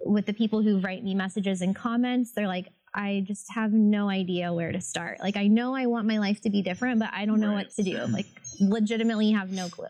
with 0.00 0.26
the 0.26 0.32
people 0.32 0.62
who 0.62 0.80
write 0.80 1.02
me 1.02 1.14
messages 1.14 1.62
and 1.62 1.74
comments 1.74 2.32
they're 2.32 2.48
like 2.48 2.68
i 2.94 3.24
just 3.26 3.52
have 3.52 3.72
no 3.72 4.08
idea 4.08 4.52
where 4.52 4.72
to 4.72 4.80
start 4.80 5.18
like 5.20 5.36
i 5.36 5.46
know 5.46 5.74
i 5.74 5.86
want 5.86 6.06
my 6.06 6.18
life 6.18 6.40
to 6.40 6.50
be 6.50 6.62
different 6.62 6.98
but 6.98 7.10
i 7.12 7.24
don't 7.26 7.40
know 7.40 7.48
Right. 7.54 7.66
what 7.66 7.70
to 7.76 7.82
do 7.82 7.96
mm. 7.96 8.12
like 8.12 8.26
legitimately 8.60 9.32
have 9.32 9.50
no 9.50 9.68
clue 9.68 9.86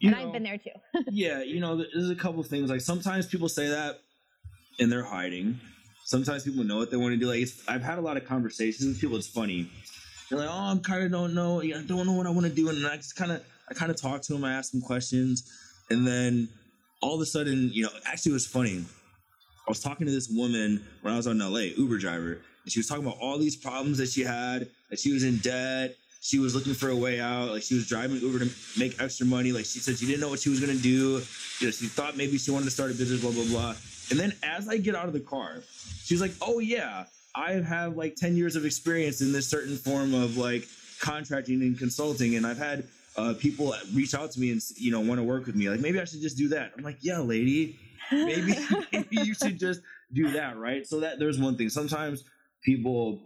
You 0.00 0.08
and 0.08 0.16
know- 0.18 0.26
i've 0.26 0.32
been 0.32 0.42
there 0.42 0.58
too 0.58 0.70
yeah, 1.10 1.42
you 1.42 1.60
know, 1.60 1.76
there's 1.76 2.10
a 2.10 2.14
couple 2.14 2.42
things. 2.42 2.70
Like 2.70 2.80
sometimes 2.80 3.26
people 3.26 3.48
say 3.48 3.68
that 3.68 4.00
and 4.78 4.90
they're 4.90 5.04
hiding. 5.04 5.60
Sometimes 6.04 6.42
people 6.44 6.64
know 6.64 6.78
what 6.78 6.90
they 6.90 6.96
want 6.96 7.12
to 7.12 7.16
do. 7.18 7.26
Like 7.26 7.40
it's, 7.40 7.62
I've 7.68 7.82
had 7.82 7.98
a 7.98 8.00
lot 8.00 8.16
of 8.16 8.24
conversations 8.26 8.86
with 8.88 9.00
people. 9.00 9.16
It's 9.16 9.28
funny. 9.28 9.70
They're 10.28 10.38
like, 10.40 10.48
"Oh, 10.50 10.52
I'm 10.72 10.80
kind 10.80 11.04
of 11.04 11.10
don't 11.12 11.34
know. 11.34 11.60
I 11.62 11.82
don't 11.86 12.06
know 12.06 12.12
what 12.12 12.26
I 12.26 12.30
want 12.30 12.46
to 12.46 12.52
do." 12.52 12.68
And 12.70 12.84
I 12.86 12.96
just 12.96 13.14
kind 13.16 13.30
of, 13.32 13.42
I 13.70 13.74
kind 13.74 13.90
of 13.90 13.96
talk 14.00 14.22
to 14.22 14.32
them. 14.32 14.44
I 14.44 14.52
ask 14.54 14.72
them 14.72 14.80
questions, 14.80 15.48
and 15.90 16.06
then 16.06 16.48
all 17.02 17.14
of 17.14 17.20
a 17.20 17.26
sudden, 17.26 17.70
you 17.72 17.82
know, 17.84 17.90
actually, 18.06 18.30
it 18.30 18.38
was 18.40 18.46
funny. 18.46 18.84
I 19.70 19.78
was 19.78 19.78
talking 19.78 20.04
to 20.04 20.12
this 20.12 20.28
woman 20.28 20.84
when 21.02 21.14
I 21.14 21.16
was 21.16 21.28
in 21.28 21.38
LA, 21.38 21.70
Uber 21.78 21.98
driver, 21.98 22.32
and 22.64 22.72
she 22.72 22.80
was 22.80 22.88
talking 22.88 23.04
about 23.06 23.18
all 23.20 23.38
these 23.38 23.54
problems 23.54 23.98
that 23.98 24.08
she 24.08 24.22
had. 24.22 24.66
That 24.88 24.98
she 24.98 25.12
was 25.12 25.22
in 25.22 25.36
debt. 25.36 25.94
She 26.20 26.40
was 26.40 26.56
looking 26.56 26.74
for 26.74 26.88
a 26.88 26.96
way 26.96 27.20
out. 27.20 27.50
Like 27.50 27.62
she 27.62 27.76
was 27.76 27.86
driving 27.86 28.16
Uber 28.16 28.40
to 28.40 28.50
make 28.76 29.00
extra 29.00 29.26
money. 29.26 29.52
Like 29.52 29.66
she 29.66 29.78
said, 29.78 29.96
she 29.96 30.06
didn't 30.06 30.22
know 30.22 30.28
what 30.28 30.40
she 30.40 30.48
was 30.48 30.58
gonna 30.58 30.74
do. 30.74 31.22
You 31.60 31.66
know, 31.68 31.70
she 31.70 31.86
thought 31.86 32.16
maybe 32.16 32.36
she 32.36 32.50
wanted 32.50 32.64
to 32.64 32.72
start 32.72 32.90
a 32.90 32.94
business. 32.94 33.20
Blah 33.20 33.30
blah 33.30 33.44
blah. 33.44 33.76
And 34.10 34.18
then 34.18 34.32
as 34.42 34.68
I 34.68 34.76
get 34.76 34.96
out 34.96 35.06
of 35.06 35.12
the 35.12 35.20
car, 35.20 35.62
she's 36.02 36.20
like, 36.20 36.32
"Oh 36.42 36.58
yeah, 36.58 37.04
I 37.36 37.52
have 37.52 37.96
like 37.96 38.16
ten 38.16 38.34
years 38.34 38.56
of 38.56 38.64
experience 38.64 39.20
in 39.20 39.30
this 39.30 39.46
certain 39.46 39.76
form 39.76 40.14
of 40.14 40.36
like 40.36 40.66
contracting 40.98 41.62
and 41.62 41.78
consulting, 41.78 42.34
and 42.34 42.44
I've 42.44 42.58
had 42.58 42.82
uh, 43.16 43.34
people 43.38 43.72
reach 43.94 44.16
out 44.16 44.32
to 44.32 44.40
me 44.40 44.50
and 44.50 44.60
you 44.74 44.90
know 44.90 44.98
want 44.98 45.20
to 45.20 45.24
work 45.24 45.46
with 45.46 45.54
me. 45.54 45.70
Like 45.70 45.78
maybe 45.78 46.00
I 46.00 46.04
should 46.06 46.22
just 46.22 46.36
do 46.36 46.48
that." 46.48 46.72
I'm 46.76 46.82
like, 46.82 46.98
"Yeah, 47.02 47.20
lady, 47.20 47.78
maybe, 48.12 48.54
maybe 48.92 49.16
you 49.22 49.34
should 49.34 49.58
just 49.58 49.80
do 50.12 50.30
that, 50.32 50.56
right?" 50.56 50.86
So 50.86 51.00
that 51.00 51.18
there's 51.18 51.38
one 51.38 51.56
thing. 51.56 51.68
Sometimes 51.68 52.24
people 52.62 53.20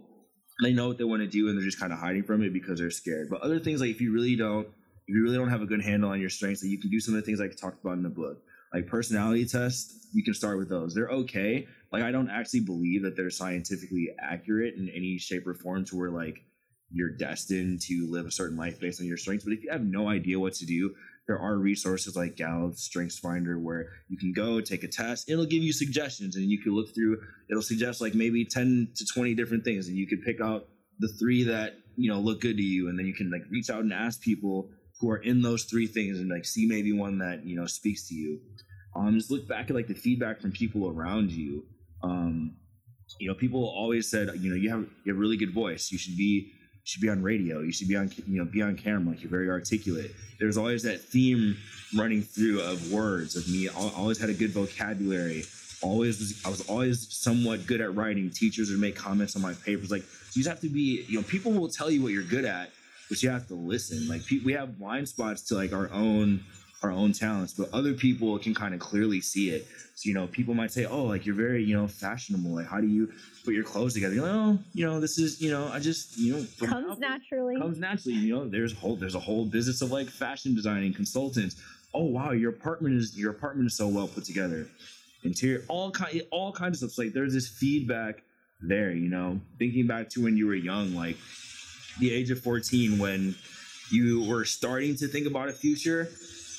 they 0.61 0.71
know 0.71 0.87
what 0.87 0.97
they 0.97 1.03
want 1.03 1.21
to 1.21 1.27
do 1.27 1.49
and 1.49 1.57
they're 1.57 1.65
just 1.65 1.79
kind 1.79 1.91
of 1.91 1.99
hiding 1.99 2.23
from 2.23 2.41
it 2.43 2.53
because 2.53 2.79
they're 2.79 2.91
scared. 2.91 3.27
But 3.29 3.41
other 3.41 3.59
things 3.59 3.81
like 3.81 3.89
if 3.89 4.01
you 4.01 4.13
really 4.13 4.35
don't, 4.35 4.67
if 4.67 5.13
you 5.13 5.21
really 5.21 5.37
don't 5.37 5.49
have 5.49 5.61
a 5.61 5.65
good 5.65 5.83
handle 5.83 6.09
on 6.09 6.21
your 6.21 6.29
strengths, 6.29 6.61
that 6.61 6.69
you 6.69 6.79
can 6.79 6.89
do 6.89 6.99
some 6.99 7.13
of 7.13 7.21
the 7.21 7.25
things 7.25 7.41
I 7.41 7.47
talked 7.47 7.83
about 7.83 7.97
in 7.97 8.03
the 8.03 8.09
book, 8.09 8.41
like 8.73 8.87
personality 8.87 9.45
tests. 9.45 10.07
You 10.13 10.23
can 10.23 10.33
start 10.33 10.57
with 10.57 10.69
those. 10.69 10.93
They're 10.93 11.09
okay. 11.09 11.67
Like 11.91 12.03
I 12.03 12.11
don't 12.11 12.29
actually 12.29 12.61
believe 12.61 13.03
that 13.03 13.15
they're 13.15 13.29
scientifically 13.29 14.09
accurate 14.19 14.75
in 14.75 14.89
any 14.89 15.17
shape 15.17 15.45
or 15.45 15.53
form 15.53 15.85
to 15.85 15.97
where 15.97 16.11
like 16.11 16.43
you're 16.91 17.09
destined 17.09 17.81
to 17.81 18.07
live 18.09 18.25
a 18.25 18.31
certain 18.31 18.57
life 18.57 18.79
based 18.79 19.01
on 19.01 19.07
your 19.07 19.17
strengths. 19.17 19.43
But 19.43 19.53
if 19.53 19.63
you 19.63 19.71
have 19.71 19.83
no 19.83 20.07
idea 20.07 20.39
what 20.39 20.53
to 20.55 20.65
do, 20.65 20.95
there 21.27 21.39
are 21.39 21.57
resources 21.57 22.15
like 22.15 22.35
Gallup 22.35 22.75
Strengths 22.75 23.17
Finder 23.17 23.57
where 23.57 23.87
you 24.09 24.17
can 24.17 24.31
go 24.31 24.61
take 24.61 24.83
a 24.83 24.87
test. 24.87 25.29
It'll 25.29 25.45
give 25.45 25.63
you 25.63 25.73
suggestions, 25.73 26.35
and 26.35 26.45
you 26.45 26.61
can 26.61 26.73
look 26.73 26.93
through. 26.93 27.21
It'll 27.49 27.63
suggest 27.63 28.01
like 28.01 28.13
maybe 28.13 28.45
ten 28.45 28.89
to 28.95 29.05
twenty 29.05 29.33
different 29.33 29.63
things, 29.63 29.87
and 29.87 29.97
you 29.97 30.07
could 30.07 30.21
pick 30.23 30.39
out 30.41 30.67
the 30.99 31.07
three 31.07 31.43
that 31.43 31.77
you 31.95 32.11
know 32.11 32.19
look 32.19 32.41
good 32.41 32.57
to 32.57 32.63
you, 32.63 32.89
and 32.89 32.97
then 32.97 33.07
you 33.07 33.13
can 33.13 33.31
like 33.31 33.41
reach 33.49 33.69
out 33.69 33.81
and 33.81 33.93
ask 33.93 34.21
people 34.21 34.69
who 34.99 35.09
are 35.09 35.17
in 35.17 35.41
those 35.41 35.63
three 35.63 35.87
things 35.87 36.19
and 36.19 36.29
like 36.29 36.45
see 36.45 36.65
maybe 36.67 36.91
one 36.93 37.17
that 37.17 37.45
you 37.45 37.55
know 37.55 37.65
speaks 37.65 38.07
to 38.09 38.15
you. 38.15 38.39
Um, 38.95 39.17
just 39.17 39.31
look 39.31 39.47
back 39.47 39.69
at 39.69 39.75
like 39.75 39.87
the 39.87 39.95
feedback 39.95 40.39
from 40.39 40.51
people 40.51 40.89
around 40.89 41.31
you. 41.31 41.65
Um, 42.01 42.55
you 43.19 43.27
know, 43.27 43.33
people 43.33 43.65
always 43.65 44.09
said, 44.09 44.29
you 44.39 44.49
know, 44.49 44.55
you 44.55 44.69
have 44.69 44.81
you 45.03 45.13
have 45.13 45.17
a 45.17 45.19
really 45.19 45.37
good 45.37 45.53
voice. 45.53 45.91
You 45.91 45.97
should 45.97 46.17
be 46.17 46.51
should 46.85 47.01
be 47.01 47.09
on 47.09 47.21
radio. 47.21 47.59
You 47.59 47.73
should 47.73 47.87
be 47.87 47.97
on 47.97 48.11
you 48.27 48.37
know 48.37 48.45
be 48.45 48.61
on 48.61 48.77
camera. 48.77 49.11
Like 49.11 49.21
you're 49.21 49.29
very 49.29 49.49
articulate. 49.49 50.15
There's 50.39 50.57
always 50.57 50.83
that 50.83 51.01
theme 51.01 51.57
running 51.95 52.21
through 52.21 52.61
of 52.61 52.91
words 52.91 53.35
of 53.35 53.47
me. 53.49 53.67
I 53.67 53.91
always 53.97 54.19
had 54.19 54.29
a 54.29 54.33
good 54.33 54.51
vocabulary. 54.51 55.43
Always 55.81 56.19
was 56.19 56.41
I 56.45 56.49
was 56.49 56.61
always 56.69 57.13
somewhat 57.13 57.65
good 57.67 57.81
at 57.81 57.95
writing. 57.95 58.29
Teachers 58.29 58.69
would 58.69 58.79
make 58.79 58.95
comments 58.95 59.35
on 59.35 59.41
my 59.41 59.53
papers. 59.53 59.91
Like 59.91 60.03
you 60.33 60.43
just 60.43 60.47
have 60.47 60.61
to 60.61 60.69
be. 60.69 61.05
You 61.07 61.19
know, 61.19 61.23
people 61.23 61.51
will 61.51 61.69
tell 61.69 61.89
you 61.89 62.01
what 62.01 62.11
you're 62.13 62.23
good 62.23 62.45
at, 62.45 62.69
but 63.09 63.21
you 63.21 63.29
have 63.29 63.47
to 63.47 63.55
listen. 63.55 64.07
Like 64.07 64.25
pe- 64.25 64.39
we 64.45 64.53
have 64.53 64.77
blind 64.77 65.09
spots 65.09 65.41
to 65.49 65.55
like 65.55 65.73
our 65.73 65.91
own 65.91 66.43
our 66.85 66.91
own 66.91 67.11
talents, 67.11 67.53
but 67.53 67.69
other 67.73 67.93
people 67.93 68.37
can 68.39 68.53
kind 68.53 68.73
of 68.73 68.79
clearly 68.79 69.21
see 69.21 69.49
it. 69.49 69.67
So, 69.95 70.07
you 70.09 70.13
know, 70.13 70.27
people 70.27 70.53
might 70.53 70.71
say, 70.71 70.85
"Oh, 70.85 71.03
like 71.05 71.25
you're 71.25 71.35
very, 71.35 71.63
you 71.63 71.75
know, 71.75 71.87
fashionable. 71.87 72.51
Like, 72.51 72.67
how 72.67 72.79
do 72.81 72.87
you 72.87 73.11
put 73.43 73.53
your 73.53 73.63
clothes 73.63 73.93
together?" 73.93 74.13
You're 74.15 74.25
like, 74.25 74.33
"Oh, 74.33 74.59
you 74.73 74.85
know, 74.85 74.99
this 74.99 75.17
is, 75.17 75.41
you 75.41 75.51
know, 75.51 75.67
I 75.67 75.79
just, 75.79 76.17
you 76.17 76.33
know, 76.33 76.45
Comes 76.67 76.85
Apple- 76.91 76.97
naturally. 76.99 77.57
comes 77.59 77.77
naturally. 77.79 78.17
You 78.17 78.35
know, 78.35 78.47
there's 78.47 78.73
a 78.73 78.75
whole 78.75 78.95
there's 78.95 79.15
a 79.15 79.19
whole 79.19 79.45
business 79.45 79.81
of 79.81 79.91
like 79.91 80.09
fashion 80.09 80.53
designing 80.55 80.93
consultants. 80.93 81.55
Oh 81.93 82.03
wow, 82.05 82.31
your 82.31 82.49
apartment 82.51 82.95
is 82.95 83.17
your 83.17 83.31
apartment 83.31 83.67
is 83.67 83.75
so 83.77 83.87
well 83.87 84.07
put 84.07 84.25
together. 84.25 84.67
Interior, 85.23 85.63
all 85.69 85.91
kind 85.91 86.21
all 86.31 86.51
kinds 86.51 86.83
of 86.83 86.91
stuff. 86.91 87.05
Like 87.05 87.13
there's 87.13 87.33
this 87.33 87.47
feedback 87.47 88.21
there. 88.61 88.91
You 88.91 89.09
know, 89.09 89.39
thinking 89.59 89.87
back 89.87 90.09
to 90.11 90.23
when 90.23 90.35
you 90.37 90.45
were 90.47 90.55
young, 90.55 90.93
like 90.93 91.17
the 91.99 92.11
age 92.13 92.29
of 92.31 92.41
14, 92.41 92.97
when 92.99 93.33
you 93.91 94.23
were 94.27 94.43
starting 94.43 94.95
to 94.97 95.07
think 95.07 95.25
about 95.27 95.47
a 95.47 95.53
future, 95.53 96.09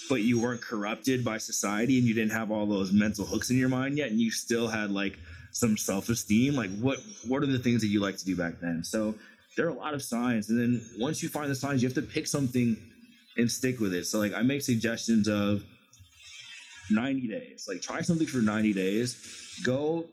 but 0.08 0.22
you 0.22 0.40
weren't 0.40 0.60
corrupted 0.60 1.24
by 1.24 1.38
society 1.38 1.98
and 1.98 2.06
you 2.06 2.14
didn't 2.14 2.32
have 2.32 2.50
all 2.50 2.66
those 2.66 2.92
mental 2.92 3.24
hooks 3.24 3.50
in 3.50 3.56
your 3.56 3.68
mind 3.68 3.98
yet, 3.98 4.10
and 4.10 4.20
you 4.20 4.30
still 4.30 4.68
had 4.68 4.90
like 4.90 5.18
some 5.52 5.76
self-esteem. 5.76 6.54
Like 6.54 6.70
what 6.78 6.98
what 7.26 7.42
are 7.42 7.46
the 7.46 7.58
things 7.58 7.80
that 7.80 7.88
you 7.88 8.00
like 8.00 8.16
to 8.18 8.24
do 8.24 8.36
back 8.36 8.60
then? 8.60 8.84
So 8.84 9.14
there 9.56 9.66
are 9.66 9.70
a 9.70 9.74
lot 9.74 9.94
of 9.94 10.02
signs, 10.02 10.50
and 10.50 10.58
then 10.58 10.82
once 10.98 11.22
you 11.22 11.28
find 11.28 11.50
the 11.50 11.54
signs, 11.54 11.82
you 11.82 11.88
have 11.88 11.94
to 11.94 12.02
pick 12.02 12.26
something 12.26 12.76
and 13.36 13.50
stick 13.50 13.80
with 13.80 13.94
it. 13.94 14.06
So 14.06 14.18
like 14.18 14.34
I 14.34 14.42
make 14.42 14.62
suggestions 14.62 15.28
of 15.28 15.64
90 16.90 17.28
days. 17.28 17.66
Like 17.68 17.82
try 17.82 18.00
something 18.00 18.26
for 18.26 18.38
90 18.38 18.72
days. 18.72 19.60
Go 19.64 20.06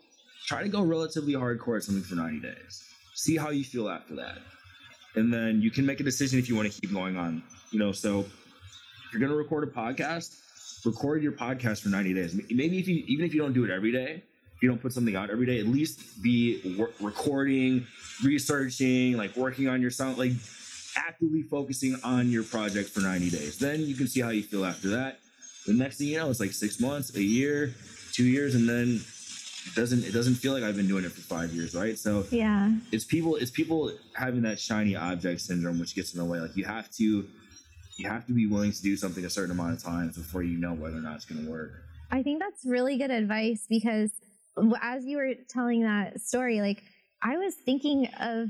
try 0.46 0.64
to 0.64 0.70
go 0.70 0.82
relatively 0.82 1.34
hardcore 1.34 1.78
at 1.78 1.84
something 1.84 2.04
for 2.04 2.16
90 2.16 2.40
days. 2.40 2.84
See 3.14 3.38
how 3.38 3.50
you 3.50 3.64
feel 3.64 3.90
after 3.90 4.16
that. 4.16 4.40
And 5.16 5.32
then 5.32 5.62
you 5.62 5.70
can 5.70 5.86
make 5.86 6.00
a 6.00 6.04
decision 6.04 6.40
if 6.40 6.50
you 6.50 6.56
want 6.56 6.72
to 6.72 6.82
keep 6.82 6.92
going 6.92 7.18
on. 7.18 7.44
You 7.72 7.80
know, 7.80 7.92
so 7.92 8.26
you're 9.14 9.22
gonna 9.22 9.38
record 9.38 9.64
a 9.64 9.72
podcast, 9.72 10.36
record 10.86 11.24
your 11.24 11.32
podcast 11.32 11.82
for 11.82 11.90
90 11.90 12.14
days. 12.14 12.36
Maybe 12.50 12.80
if 12.80 12.88
you 12.88 13.04
even 13.08 13.26
if 13.26 13.34
you 13.34 13.42
don't 13.42 13.54
do 13.54 13.64
it 13.64 13.70
every 13.70 13.92
day, 13.92 14.24
if 14.56 14.62
you 14.62 14.70
don't 14.70 14.82
put 14.82 14.94
something 14.94 15.16
out 15.16 15.30
every 15.30 15.46
day, 15.46 15.60
at 15.60 15.68
least 15.68 16.22
be 16.22 16.76
wor- 16.78 16.92
recording, 17.00 17.86
researching, 18.24 19.18
like 19.18 19.36
working 19.36 19.68
on 19.68 19.82
your 19.82 19.92
sound, 19.92 20.18
like 20.18 20.32
actively 20.96 21.44
focusing 21.44 21.96
on 22.04 22.30
your 22.30 22.44
project 22.44 22.90
for 22.90 23.02
90 23.02 23.30
days. 23.30 23.58
Then 23.58 23.82
you 23.82 23.96
can 23.96 24.08
see 24.08 24.22
how 24.22 24.30
you 24.30 24.44
feel 24.44 24.66
after 24.66 24.90
that. 24.90 25.20
The 25.66 25.74
next 25.74 25.98
thing 25.98 26.08
you 26.08 26.18
know, 26.18 26.30
it's 26.30 26.40
like 26.40 26.52
six 26.52 26.80
months, 26.80 27.16
a 27.16 27.24
year, 27.24 27.74
two 28.12 28.26
years, 28.26 28.56
and 28.56 28.68
then 28.68 29.02
it 29.66 29.76
doesn't 29.76 30.04
it 30.04 30.12
doesn't 30.12 30.36
feel 30.36 30.54
like 30.54 30.64
I've 30.64 30.76
been 30.76 30.88
doing 30.88 31.06
it 31.06 31.12
for 31.12 31.22
five 31.22 31.54
years, 31.54 31.74
right? 31.74 31.98
So 31.98 32.26
yeah. 32.32 32.72
it's 32.92 33.06
people 33.06 33.36
it's 33.36 33.52
people 33.52 33.92
having 34.14 34.42
that 34.42 34.60
shiny 34.60 34.96
object 34.96 35.42
syndrome 35.42 35.80
which 35.80 35.96
gets 35.96 36.14
in 36.14 36.20
the 36.20 36.26
way. 36.26 36.40
Like 36.40 36.56
you 36.58 36.66
have 36.66 36.92
to 36.92 37.26
you 37.98 38.08
have 38.08 38.26
to 38.28 38.34
be 38.34 38.48
willing 38.48 38.72
to 38.72 38.82
do 38.82 38.96
something 38.98 39.24
a 39.26 39.30
certain 39.30 39.52
amount 39.52 39.74
of 39.74 39.84
times 39.84 40.18
before 40.18 40.44
you 40.44 40.58
know 40.58 40.74
whether 40.74 40.98
or 40.98 41.02
not 41.02 41.16
it's 41.16 41.26
going 41.26 41.44
to 41.46 41.50
work. 41.52 41.72
I 42.12 42.24
think 42.24 42.40
that's 42.40 42.66
really 42.66 42.98
good 42.98 43.12
advice 43.12 43.66
because 43.70 44.12
as 44.82 45.06
you 45.06 45.18
were 45.18 45.34
telling 45.50 45.82
that 45.84 46.22
story, 46.22 46.62
like 46.62 46.84
I 47.22 47.38
was 47.38 47.56
thinking 47.56 48.08
of 48.20 48.50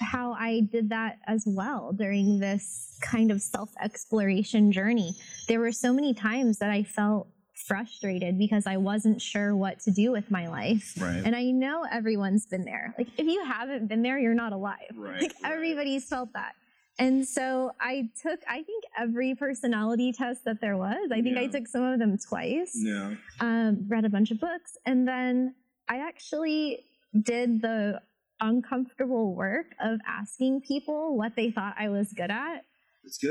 how 0.00 0.32
I 0.32 0.60
did 0.60 0.90
that 0.90 1.18
as 1.26 1.44
well 1.46 1.92
during 1.92 2.38
this 2.38 2.98
kind 3.00 3.30
of 3.30 3.40
self 3.40 3.70
exploration 3.80 4.72
journey. 4.72 5.14
There 5.48 5.60
were 5.60 5.72
so 5.72 5.92
many 5.92 6.14
times 6.14 6.58
that 6.58 6.70
I 6.70 6.82
felt 6.82 7.28
frustrated 7.66 8.38
because 8.38 8.66
I 8.66 8.76
wasn't 8.76 9.20
sure 9.20 9.56
what 9.56 9.80
to 9.80 9.90
do 9.90 10.12
with 10.12 10.30
my 10.30 10.48
life. 10.48 10.94
Right. 11.00 11.22
And 11.24 11.34
I 11.34 11.44
know 11.44 11.84
everyone's 11.90 12.46
been 12.46 12.64
there. 12.64 12.94
Like, 12.98 13.08
if 13.16 13.26
you 13.26 13.44
haven't 13.44 13.88
been 13.88 14.02
there, 14.02 14.18
you're 14.18 14.34
not 14.34 14.52
alive. 14.52 14.76
Right, 14.94 15.22
Like, 15.22 15.34
right. 15.42 15.52
everybody's 15.52 16.04
felt 16.06 16.32
that. 16.34 16.52
And 16.98 17.26
so 17.28 17.72
I 17.80 18.08
took, 18.22 18.40
I 18.48 18.62
think, 18.62 18.84
every 18.98 19.34
personality 19.34 20.12
test 20.12 20.44
that 20.44 20.60
there 20.60 20.76
was. 20.78 21.10
I 21.12 21.20
think 21.20 21.36
I 21.36 21.46
took 21.46 21.68
some 21.68 21.82
of 21.82 21.98
them 21.98 22.16
twice 22.16 22.72
yeah. 22.74 23.14
um, 23.40 23.84
read 23.86 24.04
a 24.06 24.08
bunch 24.08 24.30
of 24.30 24.40
books, 24.40 24.78
and 24.86 25.06
then 25.06 25.54
I 25.88 25.98
actually 25.98 26.84
did 27.22 27.60
the 27.60 28.00
uncomfortable 28.40 29.34
work 29.34 29.74
of 29.80 30.00
asking 30.06 30.60
people 30.62 31.16
what 31.16 31.36
they 31.36 31.50
thought 31.50 31.74
I 31.78 31.88
was 31.88 32.12
good 32.12 32.30
at 32.30 32.64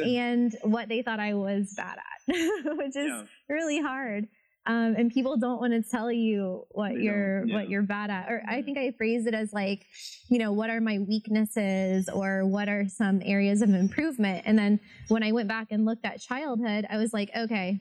and 0.06 0.56
what 0.64 0.88
they 0.90 1.02
thought 1.02 1.20
I 1.20 1.34
was 1.34 1.74
bad 1.76 1.98
at, 1.98 2.36
which 2.78 2.96
is 2.96 3.08
Yeah. 3.08 3.24
really 3.50 3.82
hard. 3.82 4.28
Um, 4.68 4.96
and 4.98 5.12
people 5.12 5.38
don't 5.38 5.60
want 5.60 5.74
to 5.74 5.88
tell 5.88 6.12
you 6.12 6.66
what 6.72 6.94
They 6.94 7.02
you're 7.02 7.46
yeah. 7.46 7.56
what 7.56 7.70
you're 7.70 7.84
bad 7.84 8.10
at. 8.10 8.30
Or 8.30 8.42
I 8.48 8.62
think 8.62 8.78
I 8.78 8.92
phrased 8.98 9.28
it 9.28 9.34
as 9.34 9.54
like, 9.54 9.86
you 10.30 10.40
know, 10.40 10.52
what 10.54 10.70
are 10.70 10.82
my 10.82 11.00
weaknesses 11.00 12.10
or 12.10 12.46
what 12.46 12.68
are 12.68 12.88
some 12.88 13.22
areas 13.24 13.62
of 13.62 13.70
improvement? 13.70 14.44
And 14.46 14.58
then 14.58 14.80
when 15.08 15.22
I 15.24 15.32
went 15.32 15.48
back 15.48 15.68
and 15.72 15.86
looked 15.86 16.06
at 16.06 16.20
childhood, 16.20 16.88
I 16.90 16.98
was 16.98 17.14
like, 17.14 17.30
okay, 17.38 17.80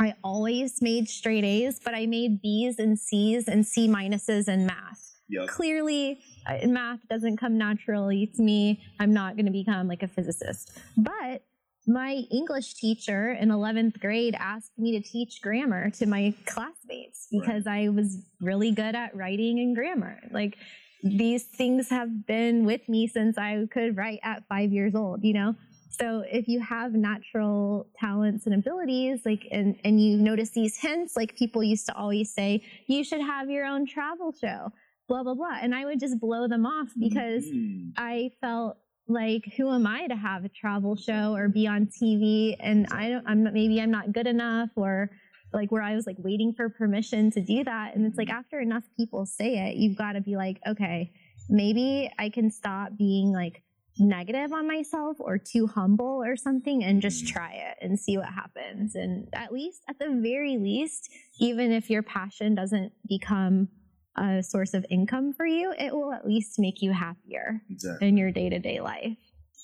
I 0.00 0.14
always 0.24 0.80
made 0.82 1.08
straight 1.08 1.44
A's, 1.44 1.78
but 1.84 1.94
I 1.94 2.06
made 2.06 2.40
B's 2.42 2.78
and 2.78 2.98
C's 2.98 3.46
and 3.48 3.66
C 3.66 3.86
minuses 3.86 4.48
in 4.48 4.66
math 4.66 5.06
Yep. 5.30 5.46
clearly 5.48 6.18
uh, 6.48 6.66
math 6.66 7.06
doesn't 7.08 7.36
come 7.36 7.56
naturally 7.56 8.26
to 8.34 8.42
me. 8.42 8.82
I'm 8.98 9.12
not 9.12 9.36
going 9.36 9.46
to 9.46 9.52
become 9.52 9.86
like 9.86 10.02
a 10.02 10.08
physicist. 10.08 10.76
But 10.96 11.44
my 11.90 12.22
English 12.30 12.74
teacher 12.74 13.32
in 13.32 13.48
11th 13.48 13.98
grade 14.00 14.36
asked 14.38 14.78
me 14.78 14.92
to 14.92 15.00
teach 15.08 15.42
grammar 15.42 15.90
to 15.90 16.06
my 16.06 16.32
classmates 16.46 17.26
because 17.32 17.66
I 17.66 17.88
was 17.88 18.18
really 18.40 18.70
good 18.70 18.94
at 18.94 19.14
writing 19.16 19.58
and 19.58 19.74
grammar. 19.74 20.18
Like 20.30 20.56
these 21.02 21.44
things 21.44 21.88
have 21.88 22.26
been 22.26 22.64
with 22.64 22.88
me 22.88 23.06
since 23.08 23.36
I 23.38 23.66
could 23.72 23.96
write 23.96 24.20
at 24.22 24.46
five 24.48 24.70
years 24.72 24.94
old, 24.94 25.24
you 25.24 25.32
know? 25.32 25.54
So 25.90 26.22
if 26.30 26.46
you 26.46 26.60
have 26.60 26.92
natural 26.92 27.88
talents 27.98 28.46
and 28.46 28.54
abilities, 28.54 29.22
like 29.26 29.46
and 29.50 29.76
and 29.84 30.00
you 30.00 30.16
notice 30.18 30.50
these 30.50 30.76
hints, 30.76 31.16
like 31.16 31.34
people 31.36 31.62
used 31.64 31.86
to 31.86 31.94
always 31.96 32.32
say, 32.32 32.62
you 32.86 33.02
should 33.02 33.20
have 33.20 33.50
your 33.50 33.64
own 33.66 33.84
travel 33.86 34.32
show, 34.32 34.70
blah 35.08 35.22
blah 35.24 35.34
blah, 35.34 35.58
and 35.60 35.74
I 35.74 35.84
would 35.86 35.98
just 35.98 36.20
blow 36.20 36.46
them 36.46 36.64
off 36.64 36.90
because 36.98 37.44
Mhm. 37.46 37.92
I 37.96 38.30
felt 38.40 38.78
like, 39.10 39.52
who 39.56 39.72
am 39.72 39.86
I 39.86 40.06
to 40.06 40.16
have 40.16 40.44
a 40.44 40.48
travel 40.48 40.96
show 40.96 41.34
or 41.34 41.48
be 41.48 41.66
on 41.66 41.86
TV? 41.86 42.56
And 42.60 42.86
I 42.90 43.10
don't, 43.10 43.26
I'm 43.26 43.42
not, 43.44 43.52
maybe 43.52 43.80
I'm 43.80 43.90
not 43.90 44.12
good 44.12 44.26
enough 44.26 44.70
or 44.76 45.10
like 45.52 45.72
where 45.72 45.82
I 45.82 45.94
was 45.96 46.06
like 46.06 46.16
waiting 46.18 46.52
for 46.56 46.68
permission 46.68 47.30
to 47.32 47.40
do 47.42 47.64
that. 47.64 47.94
And 47.94 48.06
it's 48.06 48.16
like 48.16 48.30
after 48.30 48.60
enough 48.60 48.84
people 48.96 49.26
say 49.26 49.68
it, 49.68 49.76
you've 49.76 49.98
got 49.98 50.12
to 50.12 50.20
be 50.20 50.36
like, 50.36 50.58
okay, 50.66 51.12
maybe 51.48 52.10
I 52.18 52.30
can 52.30 52.50
stop 52.50 52.96
being 52.96 53.32
like 53.32 53.62
negative 53.98 54.52
on 54.52 54.66
myself 54.68 55.16
or 55.18 55.36
too 55.36 55.66
humble 55.66 56.22
or 56.24 56.36
something 56.36 56.84
and 56.84 57.02
just 57.02 57.24
Mhm. 57.24 57.28
try 57.32 57.52
it 57.52 57.78
and 57.84 57.98
see 57.98 58.16
what 58.16 58.28
happens. 58.28 58.94
And 58.94 59.28
at 59.32 59.52
least, 59.52 59.82
at 59.88 59.98
the 59.98 60.08
very 60.22 60.56
least, 60.56 61.10
even 61.40 61.72
if 61.72 61.90
your 61.90 62.02
passion 62.04 62.54
doesn't 62.54 62.92
become 63.08 63.68
a 64.16 64.42
source 64.42 64.74
of 64.74 64.84
income 64.90 65.32
for 65.32 65.46
you, 65.46 65.72
it 65.78 65.94
will 65.94 66.12
at 66.12 66.26
least 66.26 66.58
make 66.58 66.82
you 66.82 66.92
happier 66.92 67.62
Exactly. 67.70 68.08
in 68.08 68.16
your 68.16 68.30
day-to-day 68.30 68.80
life. 68.80 69.16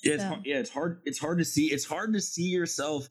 Yeah, 0.03 0.13
it's 0.13 0.23
So- 0.23 0.29
hard, 0.29 0.45
yeah, 0.45 0.59
it's 0.59 0.69
hard. 0.69 1.01
It's 1.05 1.19
hard 1.19 1.37
to 1.39 1.45
see. 1.45 1.65
It's 1.71 1.85
hard 1.85 2.13
to 2.13 2.21
see 2.21 2.43
yourself 2.49 3.09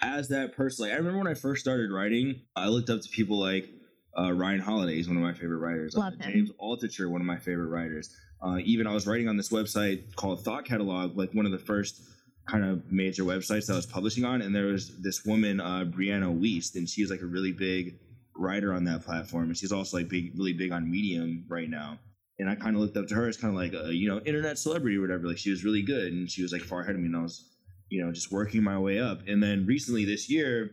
as 0.00 0.28
that 0.28 0.54
person. 0.54 0.84
Like 0.84 0.92
I 0.94 0.96
remember 0.96 1.18
when 1.18 1.26
I 1.26 1.34
first 1.34 1.60
started 1.60 1.90
writing, 1.90 2.42
I 2.56 2.68
looked 2.68 2.90
up 2.90 3.00
to 3.00 3.08
people 3.08 3.38
like 3.38 3.68
uh, 4.16 4.32
Ryan 4.32 4.60
Holiday. 4.60 4.94
He's 4.94 5.08
one 5.08 5.16
of 5.16 5.22
my 5.22 5.32
favorite 5.34 5.58
writers. 5.58 5.94
Love 5.96 6.14
uh, 6.20 6.24
him. 6.24 6.32
James 6.32 6.50
Altucher, 6.60 7.10
one 7.10 7.20
of 7.20 7.26
my 7.26 7.38
favorite 7.38 7.68
writers. 7.68 8.14
Uh, 8.40 8.58
even 8.64 8.86
I 8.86 8.94
was 8.94 9.06
writing 9.06 9.28
on 9.28 9.36
this 9.36 9.48
website 9.50 10.14
called 10.14 10.44
Thought 10.44 10.64
Catalog, 10.64 11.16
like 11.16 11.32
one 11.34 11.44
of 11.46 11.52
the 11.52 11.58
first 11.58 12.00
kind 12.48 12.64
of 12.64 12.90
major 12.90 13.24
websites 13.24 13.66
that 13.66 13.72
I 13.72 13.76
was 13.76 13.86
publishing 13.86 14.24
on. 14.24 14.40
And 14.42 14.54
there 14.54 14.66
was 14.66 14.96
this 15.02 15.24
woman, 15.24 15.60
uh, 15.60 15.84
Brianna 15.84 16.32
Wiest, 16.40 16.76
and 16.76 16.88
she 16.88 17.02
was 17.02 17.10
like 17.10 17.20
a 17.20 17.26
really 17.26 17.52
big 17.52 17.98
writer 18.38 18.72
on 18.72 18.84
that 18.84 19.04
platform. 19.04 19.44
And 19.44 19.56
she's 19.56 19.72
also 19.72 19.98
like 19.98 20.08
big, 20.08 20.32
really 20.38 20.52
big 20.52 20.72
on 20.72 20.90
Medium 20.90 21.44
right 21.48 21.68
now 21.68 21.98
and 22.38 22.48
I 22.48 22.54
kind 22.54 22.76
of 22.76 22.82
looked 22.82 22.96
up 22.96 23.06
to 23.08 23.14
her 23.14 23.28
as 23.28 23.36
kind 23.36 23.54
of 23.54 23.60
like 23.60 23.72
a 23.72 23.92
you 23.92 24.08
know 24.08 24.20
internet 24.20 24.58
celebrity 24.58 24.96
or 24.96 25.00
whatever. 25.00 25.26
Like 25.26 25.38
she 25.38 25.50
was 25.50 25.64
really 25.64 25.82
good, 25.82 26.12
and 26.12 26.30
she 26.30 26.42
was 26.42 26.52
like 26.52 26.62
far 26.62 26.82
ahead 26.82 26.94
of 26.94 27.00
me, 27.00 27.06
and 27.06 27.16
I 27.16 27.22
was 27.22 27.44
you 27.90 28.04
know 28.04 28.12
just 28.12 28.30
working 28.30 28.62
my 28.62 28.78
way 28.78 29.00
up. 29.00 29.20
And 29.26 29.42
then 29.42 29.66
recently 29.66 30.04
this 30.04 30.30
year, 30.30 30.70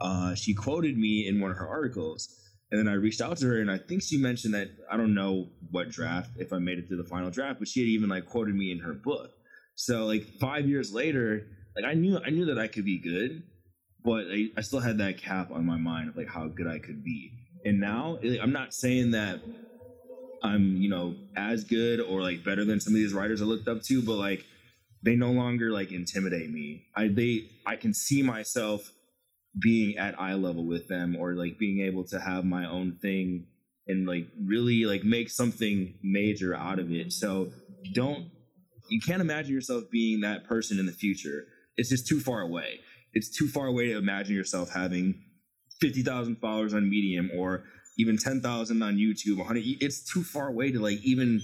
uh, 0.00 0.34
she 0.34 0.54
quoted 0.54 0.96
me 0.98 1.26
in 1.28 1.40
one 1.40 1.50
of 1.50 1.56
her 1.56 1.68
articles, 1.68 2.28
and 2.70 2.78
then 2.78 2.92
I 2.92 2.96
reached 2.96 3.20
out 3.20 3.36
to 3.38 3.46
her, 3.46 3.60
and 3.60 3.70
I 3.70 3.78
think 3.78 4.02
she 4.02 4.18
mentioned 4.18 4.54
that 4.54 4.68
I 4.90 4.96
don't 4.96 5.14
know 5.14 5.48
what 5.70 5.90
draft 5.90 6.30
if 6.36 6.52
I 6.52 6.58
made 6.58 6.78
it 6.78 6.88
to 6.88 6.96
the 6.96 7.04
final 7.04 7.30
draft, 7.30 7.58
but 7.60 7.68
she 7.68 7.80
had 7.80 7.88
even 7.88 8.08
like 8.08 8.26
quoted 8.26 8.54
me 8.54 8.72
in 8.72 8.80
her 8.80 8.94
book. 8.94 9.30
So 9.76 10.06
like 10.06 10.24
five 10.40 10.66
years 10.66 10.92
later. 10.92 11.46
like 11.76 11.84
I 11.84 11.94
knew 11.94 12.18
I 12.18 12.30
knew 12.30 12.46
that 12.46 12.58
I 12.58 12.66
could 12.66 12.84
be 12.84 12.98
good, 12.98 13.44
but 14.06 14.26
I, 14.32 14.46
I 14.56 14.60
still 14.62 14.78
had 14.80 14.98
that 14.98 15.18
cap 15.18 15.50
on 15.50 15.66
my 15.66 15.76
mind 15.76 16.08
of 16.08 16.16
like 16.16 16.28
how 16.28 16.46
good 16.46 16.68
I 16.68 16.78
could 16.78 17.04
be. 17.04 17.32
And 17.64 17.80
now 17.80 18.18
I'm 18.40 18.52
not 18.52 18.72
saying 18.72 19.10
that 19.10 19.40
I'm 20.42 20.76
you 20.76 20.88
know 20.88 21.16
as 21.36 21.64
good 21.64 22.00
or 22.00 22.22
like 22.22 22.44
better 22.44 22.64
than 22.64 22.80
some 22.80 22.92
of 22.94 22.98
these 22.98 23.12
writers 23.12 23.42
I 23.42 23.46
looked 23.46 23.68
up 23.68 23.82
to, 23.82 24.02
but 24.02 24.14
like 24.14 24.44
they 25.02 25.16
no 25.16 25.32
longer 25.32 25.72
like 25.72 25.90
intimidate 25.90 26.50
me. 26.50 26.84
I 26.96 27.08
they 27.08 27.50
I 27.66 27.76
can 27.76 27.92
see 27.92 28.22
myself 28.22 28.92
being 29.60 29.98
at 29.98 30.20
eye 30.20 30.34
level 30.34 30.64
with 30.66 30.86
them 30.86 31.16
or 31.16 31.34
like 31.34 31.58
being 31.58 31.84
able 31.84 32.04
to 32.04 32.20
have 32.20 32.44
my 32.44 32.66
own 32.66 32.98
thing 33.02 33.46
and 33.88 34.06
like 34.06 34.28
really 34.46 34.84
like 34.84 35.02
make 35.02 35.30
something 35.30 35.94
major 36.04 36.54
out 36.54 36.78
of 36.78 36.92
it. 36.92 37.12
So 37.12 37.48
don't 37.92 38.30
you 38.88 39.00
can't 39.00 39.20
imagine 39.20 39.52
yourself 39.52 39.84
being 39.90 40.20
that 40.20 40.44
person 40.46 40.78
in 40.78 40.86
the 40.86 40.92
future. 40.92 41.46
It's 41.76 41.88
just 41.88 42.06
too 42.06 42.20
far 42.20 42.42
away. 42.42 42.80
It's 43.12 43.30
too 43.30 43.48
far 43.48 43.66
away 43.66 43.86
to 43.86 43.96
imagine 43.96 44.34
yourself 44.34 44.70
having 44.70 45.22
50,000 45.80 46.36
followers 46.36 46.74
on 46.74 46.88
Medium 46.88 47.30
or 47.34 47.64
even 47.98 48.16
10,000 48.18 48.82
on 48.82 48.96
YouTube, 48.96 49.38
100 49.38 49.62
it's 49.80 50.00
too 50.00 50.22
far 50.22 50.48
away 50.48 50.70
to 50.70 50.80
like 50.80 50.98
even 51.02 51.40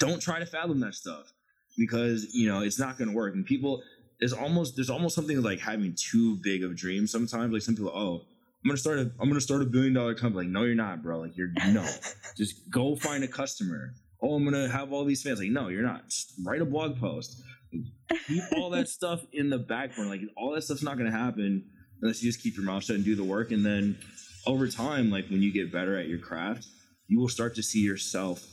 don't 0.00 0.20
try 0.20 0.38
to 0.38 0.46
fathom 0.46 0.80
that 0.80 0.94
stuff 0.94 1.32
because, 1.78 2.34
you 2.34 2.48
know, 2.48 2.60
it's 2.60 2.78
not 2.78 2.98
going 2.98 3.08
to 3.08 3.14
work. 3.14 3.34
And 3.34 3.46
people 3.46 3.82
there's 4.18 4.32
almost 4.32 4.76
there's 4.76 4.90
almost 4.90 5.14
something 5.14 5.40
like 5.42 5.60
having 5.60 5.94
too 5.94 6.36
big 6.42 6.64
of 6.64 6.76
dreams 6.76 7.10
sometimes. 7.10 7.52
Like 7.52 7.62
some 7.62 7.76
people, 7.76 7.92
oh, 7.94 8.22
I'm 8.64 8.68
gonna 8.68 8.78
start 8.78 8.98
a 8.98 9.10
I'm 9.20 9.28
gonna 9.28 9.40
start 9.40 9.62
a 9.62 9.66
billion 9.66 9.94
dollar 9.94 10.14
company. 10.14 10.46
Like, 10.46 10.52
no, 10.52 10.64
you're 10.64 10.74
not, 10.74 11.02
bro. 11.02 11.20
Like 11.20 11.36
you're 11.36 11.52
no. 11.68 11.86
Just 12.36 12.68
go 12.70 12.96
find 12.96 13.24
a 13.24 13.28
customer. 13.28 13.94
Oh, 14.22 14.34
I'm 14.34 14.44
gonna 14.44 14.68
have 14.68 14.92
all 14.92 15.04
these 15.04 15.22
fans. 15.22 15.38
Like, 15.38 15.50
no, 15.50 15.68
you're 15.68 15.82
not. 15.82 16.08
Just 16.08 16.32
write 16.44 16.62
a 16.62 16.64
blog 16.64 16.98
post. 16.98 17.42
Keep 17.70 18.44
all 18.56 18.70
that 18.70 18.88
stuff 18.88 19.20
in 19.32 19.50
the 19.50 19.58
background. 19.58 20.10
Like 20.10 20.20
all 20.36 20.54
that 20.54 20.62
stuff's 20.62 20.82
not 20.82 20.98
gonna 20.98 21.10
happen 21.10 21.64
unless 22.00 22.22
you 22.22 22.30
just 22.30 22.42
keep 22.42 22.56
your 22.56 22.64
mouth 22.64 22.84
shut 22.84 22.96
and 22.96 23.04
do 23.04 23.16
the 23.16 23.24
work. 23.24 23.50
And 23.50 23.64
then 23.64 23.98
over 24.46 24.68
time, 24.68 25.10
like 25.10 25.28
when 25.28 25.42
you 25.42 25.52
get 25.52 25.72
better 25.72 25.98
at 25.98 26.08
your 26.08 26.18
craft, 26.18 26.66
you 27.08 27.20
will 27.20 27.28
start 27.28 27.54
to 27.56 27.62
see 27.62 27.80
yourself 27.80 28.46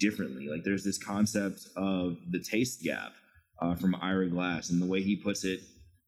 differently. 0.00 0.48
Like 0.48 0.64
there's 0.64 0.84
this 0.84 0.98
concept 0.98 1.60
of 1.76 2.16
the 2.30 2.40
taste 2.40 2.82
gap 2.82 3.12
uh, 3.60 3.74
from 3.74 3.94
Ira 4.00 4.28
Glass, 4.28 4.70
and 4.70 4.80
the 4.80 4.86
way 4.86 5.02
he 5.02 5.16
puts 5.16 5.44
it 5.44 5.60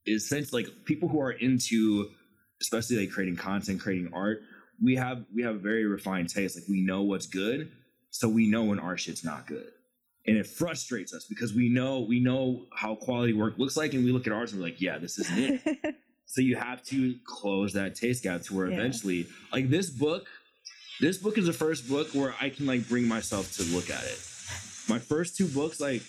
is 0.04 0.28
since 0.28 0.52
like 0.52 0.66
people 0.84 1.08
who 1.08 1.20
are 1.20 1.32
into, 1.32 2.08
especially 2.60 2.98
like 2.98 3.10
creating 3.10 3.36
content, 3.36 3.80
creating 3.80 4.10
art, 4.12 4.40
we 4.82 4.96
have 4.96 5.24
we 5.34 5.42
have 5.42 5.56
a 5.56 5.58
very 5.58 5.84
refined 5.84 6.28
taste. 6.28 6.56
Like 6.56 6.68
we 6.68 6.82
know 6.82 7.02
what's 7.02 7.26
good, 7.26 7.70
so 8.10 8.28
we 8.28 8.48
know 8.48 8.64
when 8.64 8.78
our 8.78 8.96
shit's 8.96 9.24
not 9.24 9.46
good, 9.46 9.68
and 10.26 10.36
it 10.36 10.46
frustrates 10.46 11.14
us 11.14 11.24
because 11.24 11.54
we 11.54 11.68
know 11.68 12.00
we 12.00 12.20
know 12.20 12.66
how 12.74 12.94
quality 12.94 13.32
work 13.32 13.58
looks 13.58 13.76
like, 13.76 13.94
and 13.94 14.04
we 14.04 14.12
look 14.12 14.26
at 14.26 14.32
ours 14.32 14.52
and 14.52 14.60
we're 14.60 14.68
like, 14.68 14.80
yeah, 14.80 14.98
this 14.98 15.18
isn't 15.18 15.38
it. 15.64 15.94
so 16.26 16.40
you 16.40 16.56
have 16.56 16.82
to 16.84 17.14
close 17.24 17.72
that 17.74 17.94
taste 17.94 18.22
gap 18.24 18.42
to 18.42 18.54
where 18.54 18.68
Yeah. 18.68 18.78
eventually, 18.78 19.26
like 19.52 19.70
this 19.70 19.90
book, 19.90 20.26
this 21.00 21.18
book 21.18 21.38
is 21.38 21.46
the 21.46 21.52
first 21.52 21.88
book 21.88 22.08
where 22.12 22.34
I 22.40 22.50
can 22.50 22.66
like 22.66 22.88
bring 22.88 23.06
myself 23.06 23.52
to 23.56 23.62
look 23.64 23.90
at 23.90 24.02
it. 24.04 24.18
My 24.88 24.98
first 24.98 25.36
two 25.36 25.46
books, 25.48 25.80
like 25.80 26.02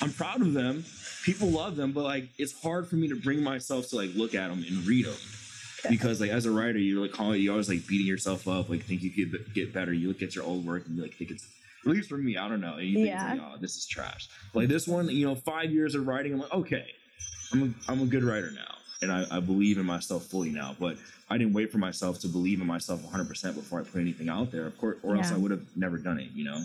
I'm 0.00 0.12
proud 0.12 0.40
of 0.42 0.52
them. 0.52 0.84
People 1.24 1.48
love 1.48 1.76
them, 1.76 1.92
but 1.92 2.02
like 2.02 2.28
it's 2.38 2.60
hard 2.62 2.88
for 2.88 2.96
me 2.96 3.08
to 3.08 3.14
bring 3.16 3.42
myself 3.42 3.88
to 3.90 3.96
like 3.96 4.10
look 4.14 4.34
at 4.34 4.48
them 4.48 4.64
and 4.68 4.84
read 4.86 5.06
them 5.06 5.14
because 5.88 6.20
like 6.20 6.30
as 6.30 6.46
a 6.46 6.50
writer, 6.50 6.78
you're 6.78 7.00
like 7.00 7.12
calling, 7.12 7.40
you 7.40 7.50
always 7.52 7.68
like 7.68 7.86
beating 7.86 8.06
yourself 8.06 8.48
up, 8.48 8.68
like 8.68 8.82
think 8.84 9.02
you 9.02 9.10
could 9.10 9.54
get 9.54 9.72
better. 9.72 9.92
You 9.92 10.08
look 10.08 10.22
at 10.22 10.34
your 10.34 10.44
old 10.44 10.66
work 10.66 10.86
and 10.86 10.96
you 10.96 11.02
like 11.02 11.14
think 11.14 11.30
it's 11.30 11.46
at 11.84 11.90
least 11.90 12.08
for 12.08 12.16
me, 12.18 12.36
I 12.36 12.48
don't 12.48 12.60
know. 12.60 12.74
And 12.76 12.86
you 12.86 12.94
think 12.96 13.08
Yeah. 13.08 13.32
like, 13.32 13.40
oh, 13.40 13.56
this 13.60 13.76
is 13.76 13.86
trash. 13.86 14.28
Like 14.54 14.68
this 14.68 14.86
one, 14.86 15.08
you 15.08 15.26
know, 15.26 15.34
five 15.34 15.70
years 15.72 15.94
of 15.94 16.06
writing, 16.06 16.32
I'm 16.34 16.40
like, 16.40 16.52
okay, 16.54 16.86
I'm 17.52 17.62
a, 17.88 17.90
I'm 17.90 18.00
a 18.02 18.06
good 18.06 18.24
writer 18.24 18.50
now, 18.50 18.74
and 19.02 19.10
I, 19.12 19.26
I 19.30 19.40
believe 19.40 19.78
in 19.78 19.84
myself 19.86 20.24
fully 20.26 20.50
now. 20.50 20.76
But 20.78 20.96
I 21.28 21.38
didn't 21.38 21.52
wait 21.54 21.70
for 21.72 21.78
myself 21.78 22.18
to 22.20 22.28
believe 22.28 22.60
in 22.60 22.66
myself 22.66 23.02
100 23.02 23.26
percent 23.28 23.56
before 23.56 23.80
I 23.80 23.82
put 23.84 24.00
anything 24.00 24.28
out 24.28 24.50
there, 24.52 24.66
of 24.66 24.78
course, 24.78 24.98
or 25.02 25.16
else 25.16 25.32
I 25.32 25.36
would 25.36 25.50
have 25.50 25.64
never 25.76 25.98
done 25.98 26.18
it. 26.18 26.30
You 26.34 26.44
know. 26.44 26.62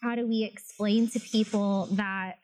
how 0.00 0.14
do 0.14 0.26
we 0.26 0.44
explain 0.44 1.08
to 1.10 1.20
people 1.20 1.88
that 1.92 2.38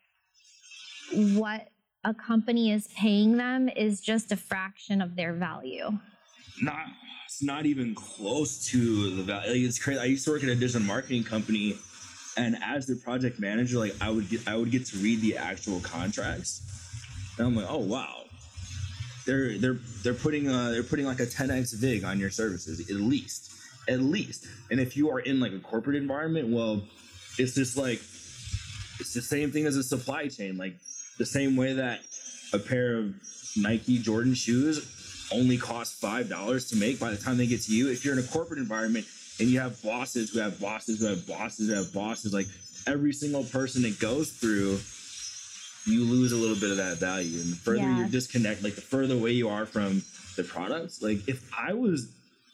what 1.13 1.69
a 2.05 2.15
company 2.15 2.71
is 2.73 2.89
paying 2.97 3.37
them 3.37 3.69
is 3.69 4.01
just 4.01 4.31
a 4.33 4.37
fraction 4.37 5.01
of 5.03 5.17
their 5.17 5.33
value? 5.33 5.91
not 6.61 6.87
it's 7.27 7.43
not 7.43 7.67
even 7.67 7.95
close 7.95 8.67
to 8.69 9.15
the 9.15 9.23
value. 9.23 9.67
It's 9.69 9.79
crazy. 9.79 10.01
I 10.01 10.05
used 10.07 10.25
to 10.25 10.31
work 10.33 10.43
at 10.43 10.49
a 10.49 10.55
digital 10.57 10.81
marketing 10.83 11.25
company, 11.25 11.77
and 12.39 12.57
as 12.63 12.87
the 12.87 12.97
project 12.97 13.39
manager, 13.39 13.79
like 13.79 13.95
I 14.01 14.11
would 14.11 14.29
get 14.29 14.47
I 14.49 14.57
would 14.57 14.71
get 14.71 14.87
to 14.87 14.99
read 14.99 15.21
the 15.21 15.37
actual 15.37 15.81
contracts, 15.81 16.63
and 17.37 17.47
I'm 17.47 17.57
like, 17.57 17.67
oh 17.69 17.79
wow, 17.79 18.23
they're 19.27 19.59
they're 19.59 19.79
they're 20.03 20.15
putting 20.15 20.49
uh 20.49 20.71
they're 20.71 20.83
putting 20.83 21.05
like 21.05 21.21
a 21.21 21.27
10x 21.27 21.75
vig 21.77 22.05
on 22.05 22.19
your 22.19 22.31
services 22.31 22.81
at 22.81 22.97
least 22.97 23.49
at 23.89 24.01
least. 24.01 24.47
And 24.71 24.81
if 24.81 24.97
you 24.97 25.11
are 25.11 25.21
in 25.21 25.41
like 25.41 25.53
a 25.53 25.59
corporate 25.59 25.97
environment, 25.97 26.49
well, 26.49 26.83
it's 27.39 27.55
just 27.55 27.77
like 27.77 28.01
it's 29.01 29.15
the 29.15 29.23
same 29.23 29.51
thing 29.51 29.67
as 29.67 29.77
a 29.77 29.83
supply 29.83 30.29
chain. 30.29 30.57
Like 30.57 30.75
the 31.19 31.27
same 31.27 31.57
way 31.57 31.73
that 31.75 32.01
a 32.53 32.59
pair 32.59 32.99
of 32.99 33.15
Nike 33.57 33.99
Jordan 33.99 34.35
shoes 34.35 35.29
only 35.33 35.57
cost 35.57 36.01
five 36.01 36.29
dollars 36.29 36.69
to 36.71 36.77
make 36.77 37.01
by 37.01 37.11
the 37.11 37.17
time 37.17 37.37
they 37.37 37.47
get 37.47 37.63
to 37.63 37.75
you. 37.75 37.91
If 37.91 38.05
you're 38.05 38.17
in 38.17 38.25
a 38.25 38.29
corporate 38.29 38.59
environment 38.59 39.07
and 39.41 39.49
you 39.49 39.61
have 39.61 39.81
bosses 39.83 40.31
who 40.31 40.41
have 40.41 40.61
bosses 40.61 40.99
who 41.01 41.07
have 41.07 41.27
bosses 41.27 41.69
who 41.69 41.75
have 41.75 41.93
bosses, 41.93 42.33
like 42.33 42.47
every 42.87 43.13
single 43.13 43.45
person 43.45 43.85
it 43.85 43.99
goes 44.01 44.31
through, 44.33 44.79
you 45.87 46.05
lose 46.05 46.33
a 46.33 46.37
little 46.37 46.57
bit 46.57 46.71
of 46.71 46.77
that 46.79 46.99
value. 46.99 47.39
And 47.41 47.53
the 47.53 47.57
further 47.57 47.83
Yeah. 47.83 48.05
you 48.05 48.09
disconnect, 48.09 48.63
like 48.63 48.75
the 48.75 48.81
further 48.81 49.15
away 49.15 49.33
you 49.33 49.49
are 49.49 49.67
from 49.67 50.03
the 50.37 50.45
products. 50.45 51.03
Like 51.03 51.27
if 51.29 51.49
I 51.57 51.73
was 51.73 52.09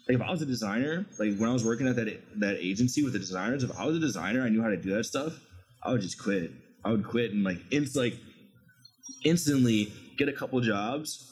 like 0.08 0.16
if 0.16 0.22
I 0.22 0.30
was 0.30 0.42
a 0.42 0.46
designer, 0.46 1.06
like 1.18 1.36
when 1.38 1.48
I 1.48 1.52
was 1.52 1.64
working 1.64 1.86
at 1.88 1.96
that 1.96 2.40
that 2.40 2.56
agency 2.58 3.02
with 3.02 3.12
the 3.14 3.18
designers, 3.18 3.62
if 3.64 3.76
I 3.78 3.86
was 3.86 3.96
a 3.96 4.00
designer, 4.00 4.42
I 4.42 4.48
knew 4.50 4.62
how 4.62 4.68
to 4.68 4.76
do 4.76 4.94
that 4.94 5.04
stuff, 5.04 5.32
I 5.82 5.90
would 5.92 6.02
just 6.02 6.18
quit. 6.22 6.50
I 6.84 6.90
would 6.90 7.04
quit 7.04 7.32
and 7.32 7.42
like 7.44 7.58
it's 7.70 7.96
like 7.96 8.14
instantly 9.24 9.92
get 10.18 10.28
a 10.28 10.32
couple 10.32 10.60
jobs 10.60 11.30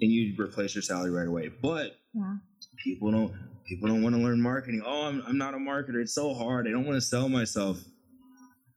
and 0.00 0.10
you 0.10 0.34
replace 0.42 0.74
your 0.74 0.82
salary 0.82 1.10
right 1.10 1.28
away. 1.28 1.48
But 1.48 1.96
Yeah. 2.14 2.36
people 2.84 3.10
don't 3.10 3.32
people 3.68 3.86
don't 3.86 4.02
want 4.02 4.14
to 4.14 4.20
learn 4.20 4.40
marketing. 4.40 4.82
Oh, 4.84 5.06
I'm, 5.06 5.22
I'm 5.26 5.38
not 5.38 5.54
a 5.54 5.58
marketer. 5.58 6.00
It's 6.00 6.14
so 6.14 6.34
hard. 6.34 6.66
I 6.66 6.70
don't 6.70 6.86
want 6.86 6.96
to 6.96 7.02
sell 7.02 7.28
myself. 7.28 7.78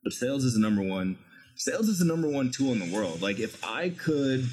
But 0.04 0.14
sales 0.14 0.44
is 0.44 0.56
the 0.56 0.60
number 0.60 0.82
one. 0.82 1.18
Sales 1.56 1.88
is 1.88 2.00
the 2.00 2.06
number 2.06 2.28
one 2.28 2.52
tool 2.52 2.74
in 2.74 2.80
the 2.80 2.94
world. 2.94 3.22
Like 3.22 3.40
if 3.40 3.64
I 3.64 3.90
could 3.90 4.46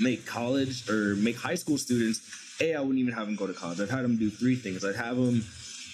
make 0.00 0.26
college 0.26 0.88
or 0.88 1.14
make 1.16 1.36
high 1.36 1.54
school 1.54 1.78
students, 1.78 2.20
a 2.60 2.74
I 2.74 2.80
wouldn't 2.80 2.98
even 2.98 3.14
have 3.14 3.26
them 3.26 3.36
go 3.36 3.46
to 3.46 3.52
college. 3.52 3.80
I'd 3.80 3.90
have 3.90 4.02
them 4.02 4.16
do 4.16 4.30
three 4.30 4.56
things. 4.56 4.84
I'd 4.84 4.96
have 4.96 5.16
them 5.16 5.44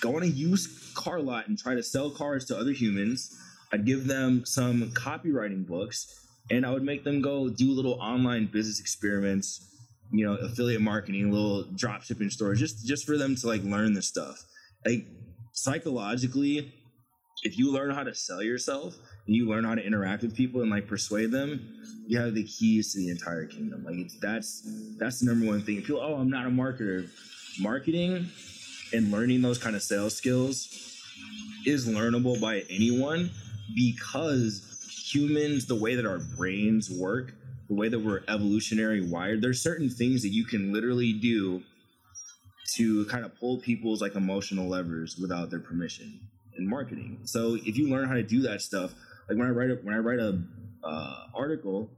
go 0.00 0.16
on 0.16 0.22
a 0.22 0.26
used 0.26 0.94
car 0.94 1.20
lot 1.20 1.48
and 1.48 1.58
try 1.58 1.74
to 1.74 1.82
sell 1.82 2.10
cars 2.10 2.44
to 2.46 2.56
other 2.56 2.72
humans. 2.72 3.36
I'd 3.72 3.84
give 3.84 4.06
them 4.06 4.44
some 4.46 4.90
copywriting 4.92 5.66
books, 5.66 6.26
and 6.50 6.64
I 6.64 6.70
would 6.70 6.82
make 6.82 7.04
them 7.04 7.20
go 7.20 7.48
do 7.50 7.70
little 7.72 8.00
online 8.00 8.46
business 8.46 8.80
experiments 8.80 9.68
you 10.12 10.26
know 10.26 10.34
affiliate 10.36 10.80
marketing 10.80 11.30
little 11.30 11.64
drop 11.74 12.02
shipping 12.02 12.30
stores 12.30 12.58
just 12.58 12.86
just 12.86 13.04
for 13.06 13.16
them 13.16 13.36
to 13.36 13.46
like 13.46 13.62
learn 13.62 13.92
this 13.94 14.06
stuff. 14.06 14.44
Like 14.86 15.06
psychologically 15.52 16.72
if 17.44 17.56
you 17.56 17.72
learn 17.72 17.90
how 17.90 18.02
to 18.02 18.14
sell 18.14 18.42
yourself 18.42 18.96
and 19.26 19.36
you 19.36 19.48
learn 19.48 19.64
how 19.64 19.74
to 19.74 19.84
interact 19.84 20.22
with 20.22 20.34
people 20.34 20.60
and 20.60 20.70
like 20.70 20.86
persuade 20.86 21.30
them 21.30 21.78
you 22.08 22.18
have 22.18 22.34
the 22.34 22.44
keys 22.44 22.92
to 22.94 22.98
the 22.98 23.10
entire 23.10 23.44
kingdom. 23.44 23.84
Like 23.84 23.96
it's 23.96 24.18
that's 24.18 24.66
that's 24.98 25.20
the 25.20 25.26
number 25.26 25.46
one 25.46 25.62
thing. 25.62 25.76
If 25.76 25.86
people 25.86 26.00
oh 26.00 26.16
i'm 26.16 26.30
not 26.30 26.46
a 26.46 26.50
marketer. 26.50 27.08
Marketing 27.60 28.28
and 28.92 29.10
learning 29.10 29.42
those 29.42 29.58
kind 29.58 29.74
of 29.74 29.82
sales 29.82 30.16
skills 30.16 30.68
is 31.66 31.88
learnable 31.88 32.40
by 32.40 32.62
anyone 32.70 33.30
because 33.74 34.62
humans 35.10 35.66
the 35.66 35.74
way 35.74 35.94
that 35.96 36.06
our 36.06 36.18
brains 36.18 36.88
work 36.90 37.34
the 37.68 37.74
way 37.74 37.88
that 37.88 37.98
we're 37.98 38.22
evolutionary 38.28 39.06
wired 39.06 39.42
there's 39.42 39.60
certain 39.60 39.90
things 39.90 40.22
that 40.22 40.30
you 40.30 40.44
can 40.44 40.72
literally 40.72 41.12
do 41.12 41.62
to 42.74 43.04
kind 43.06 43.24
of 43.24 43.38
pull 43.38 43.58
people's 43.58 44.02
like 44.02 44.14
emotional 44.14 44.68
levers 44.68 45.16
without 45.16 45.50
their 45.50 45.60
permission 45.60 46.20
in 46.58 46.68
marketing. 46.68 47.20
So 47.24 47.54
if 47.54 47.78
you 47.78 47.88
learn 47.88 48.08
how 48.08 48.14
to 48.14 48.22
do 48.22 48.42
that 48.42 48.60
stuff 48.60 48.94
like 49.28 49.38
when 49.38 49.46
i 49.46 49.50
write 49.50 49.70
a 49.70 49.74
when 49.82 49.94
i 49.94 49.98
write 49.98 50.18
a 50.18 50.40
uh, 50.84 51.26
article 51.34 51.90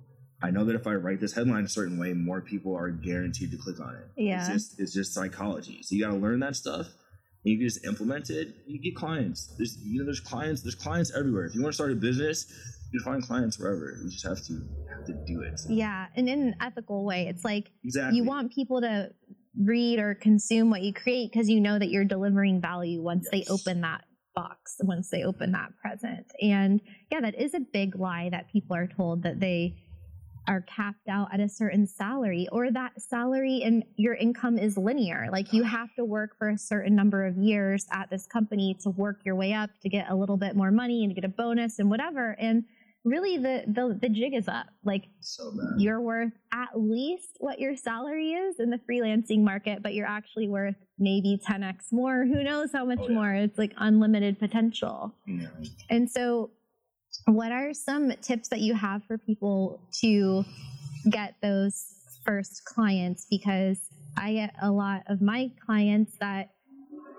i 0.42 0.50
know 0.50 0.64
that 0.64 0.74
if 0.74 0.86
i 0.86 0.94
write 0.94 1.20
this 1.20 1.32
headline 1.32 1.64
a 1.64 1.68
certain 1.68 1.98
way 1.98 2.12
more 2.12 2.40
people 2.40 2.74
are 2.74 2.90
guaranteed 2.90 3.50
to 3.50 3.56
click 3.56 3.80
on 3.80 3.94
it. 3.94 4.06
Yeah. 4.16 4.40
it's 4.40 4.48
just 4.48 4.80
it's 4.80 4.92
just 4.92 5.14
psychology. 5.14 5.82
So 5.82 5.94
you 5.94 6.04
got 6.04 6.10
to 6.10 6.18
learn 6.18 6.40
that 6.40 6.56
stuff 6.56 6.86
and 6.86 7.52
you 7.52 7.58
can 7.58 7.66
just 7.66 7.84
implement 7.84 8.30
it 8.30 8.54
you 8.66 8.78
get 8.78 8.94
clients. 8.94 9.54
There's 9.56 9.76
you 9.82 10.00
know 10.00 10.04
there's 10.04 10.20
clients 10.20 10.62
there's 10.62 10.74
clients 10.74 11.12
everywhere. 11.16 11.46
If 11.46 11.54
you 11.54 11.62
want 11.62 11.72
to 11.72 11.76
start 11.76 11.92
a 11.92 11.96
business 11.96 12.52
you 12.92 13.00
find 13.00 13.22
clients 13.22 13.58
wherever 13.58 13.96
you 14.02 14.10
just 14.10 14.26
have 14.26 14.42
to 14.44 14.54
have 14.94 15.04
to 15.06 15.12
do 15.26 15.42
it 15.42 15.60
Yeah. 15.68 16.06
And 16.16 16.28
in 16.28 16.42
an 16.48 16.56
ethical 16.60 17.04
way, 17.04 17.26
it's 17.28 17.44
like 17.44 17.70
exactly 17.84 18.16
you 18.18 18.24
want 18.24 18.52
people 18.52 18.80
to 18.80 19.10
read 19.58 19.98
or 19.98 20.14
consume 20.14 20.70
what 20.70 20.82
you 20.82 20.92
create 20.92 21.30
because 21.32 21.48
you 21.48 21.60
know 21.60 21.78
that 21.78 21.90
you're 21.90 22.04
delivering 22.04 22.60
value 22.60 23.02
once 23.02 23.28
Yes. 23.32 23.46
they 23.46 23.52
open 23.52 23.80
that 23.82 24.04
box, 24.34 24.76
once 24.82 25.10
they 25.10 25.24
open 25.24 25.52
that 25.52 25.70
present. 25.82 26.26
And 26.40 26.80
yeah, 27.10 27.20
that 27.20 27.34
is 27.40 27.54
a 27.54 27.60
big 27.60 27.96
lie 27.96 28.28
that 28.30 28.50
people 28.52 28.76
are 28.76 28.86
told 28.86 29.22
that 29.24 29.40
they 29.40 29.76
are 30.48 30.62
capped 30.62 31.08
out 31.08 31.28
at 31.32 31.38
a 31.40 31.48
certain 31.48 31.86
salary 31.86 32.48
or 32.50 32.70
that 32.72 32.92
salary 33.00 33.60
and 33.62 33.84
your 33.96 34.14
income 34.14 34.58
is 34.58 34.76
linear 34.78 35.28
like 35.30 35.52
you 35.52 35.62
have 35.62 35.94
to 35.94 36.04
work 36.04 36.30
for 36.38 36.48
a 36.48 36.56
certain 36.58 36.96
number 36.96 37.26
of 37.26 37.36
years 37.36 37.86
at 37.92 38.08
this 38.10 38.26
company 38.26 38.74
to 38.80 38.88
work 38.90 39.20
your 39.24 39.36
way 39.36 39.52
up 39.52 39.68
to 39.82 39.88
get 39.90 40.10
a 40.10 40.14
little 40.14 40.38
bit 40.38 40.56
more 40.56 40.70
money 40.70 41.04
and 41.04 41.14
to 41.14 41.20
get 41.20 41.28
a 41.28 41.32
bonus 41.32 41.78
and 41.78 41.90
whatever 41.90 42.34
and 42.40 42.64
really 43.04 43.38
the 43.38 43.64
the, 43.66 43.98
the 44.00 44.08
jig 44.08 44.34
is 44.34 44.46
up 44.48 44.66
like 44.84 45.04
So 45.20 45.52
you're 45.78 46.00
worth 46.00 46.32
at 46.52 46.68
least 46.78 47.36
what 47.38 47.58
your 47.58 47.74
salary 47.76 48.32
is 48.32 48.60
in 48.60 48.70
the 48.70 48.78
freelancing 48.88 49.40
market 49.42 49.82
but 49.82 49.94
you're 49.94 50.06
actually 50.06 50.48
worth 50.48 50.74
maybe 50.98 51.40
10x 51.48 51.92
more 51.92 52.24
who 52.26 52.42
knows 52.44 52.70
how 52.72 52.84
much 52.84 52.98
Oh, 53.00 53.08
yeah. 53.08 53.14
more 53.14 53.32
it's 53.34 53.56
like 53.58 53.72
unlimited 53.78 54.38
potential 54.38 55.14
Yeah. 55.26 55.46
and 55.88 56.10
so, 56.10 56.50
what 57.26 57.50
are 57.52 57.72
some 57.74 58.12
tips 58.20 58.48
that 58.48 58.60
you 58.60 58.74
have 58.74 59.02
for 59.08 59.16
people 59.18 59.80
to 60.00 60.44
get 61.10 61.34
those 61.42 61.86
first 62.24 62.64
clients? 62.64 63.26
Because 63.28 63.78
I 64.16 64.32
get 64.34 64.54
a 64.62 64.70
lot 64.70 65.02
of 65.08 65.20
my 65.20 65.50
clients 65.66 66.16
that 66.20 66.50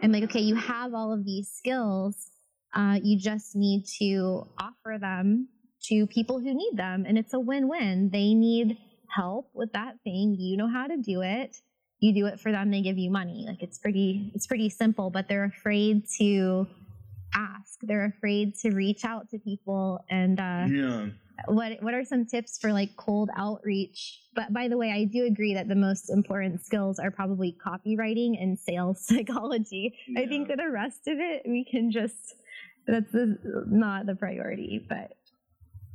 I'm 0.02 0.12
like, 0.14 0.24
okay, 0.24 0.40
you 0.40 0.56
have 0.56 0.94
all 0.94 1.12
of 1.12 1.26
these 1.26 1.50
skills. 1.50 2.30
Uh, 2.74 3.00
you 3.04 3.18
just 3.20 3.54
need 3.56 3.86
to 4.00 4.48
offer 4.60 4.98
them 5.00 5.50
to 5.84 6.08
people 6.08 6.40
who 6.40 6.54
need 6.54 6.74
them. 6.76 7.06
And 7.08 7.18
it's 7.18 7.34
a 7.34 7.40
win 7.40 7.68
win. 7.68 8.10
They 8.12 8.34
need 8.34 8.78
help 9.08 9.50
with 9.54 9.72
that 9.74 9.96
thing. 10.04 10.36
You 10.40 10.58
know 10.58 10.68
how 10.70 10.88
to 10.88 10.98
do 10.98 11.22
it. 11.22 11.58
You 12.00 12.14
do 12.14 12.26
it 12.26 12.40
for 12.40 12.52
them, 12.52 12.72
they 12.72 12.82
give 12.82 12.98
you 12.98 13.12
money. 13.12 13.46
Like 13.48 13.62
it's 13.62 13.78
pretty, 13.78 14.32
it's 14.34 14.48
pretty 14.48 14.70
simple, 14.70 15.12
but 15.12 15.28
they're 15.28 15.44
afraid 15.46 16.04
to 16.18 16.66
ask. 17.36 17.80
They're 17.84 18.06
afraid 18.06 18.56
to 18.62 18.72
reach 18.72 19.06
out 19.06 19.30
to 19.30 19.38
people. 19.40 20.04
And 20.10 20.40
uh, 20.40 20.66
Yeah. 20.68 21.08
what 21.48 21.82
what 21.84 21.94
are 21.94 22.04
some 22.04 22.26
tips 22.26 22.58
for 22.60 22.74
like 22.74 22.96
cold 22.98 23.30
outreach? 23.38 24.20
But 24.34 24.52
by 24.52 24.68
the 24.68 24.78
way, 24.78 24.92
I 24.92 25.04
do 25.06 25.26
agree 25.26 25.54
that 25.54 25.68
the 25.68 25.76
most 25.76 26.10
important 26.10 26.66
skills 26.66 26.98
are 27.00 27.12
probably 27.12 27.56
copywriting 27.64 28.42
and 28.42 28.58
sales 28.58 29.06
psychology. 29.08 29.94
I 30.18 30.26
think 30.26 30.48
Yeah. 30.50 30.56
for 30.56 30.58
the 30.58 30.72
rest 30.72 31.08
of 31.08 31.20
it, 31.20 31.44
we 31.46 31.64
can 31.70 31.92
just 31.92 32.36
that's 32.88 33.12
the, 33.12 33.38
not 33.68 34.08
the 34.08 34.16
priority. 34.16 34.84
But 34.90 35.14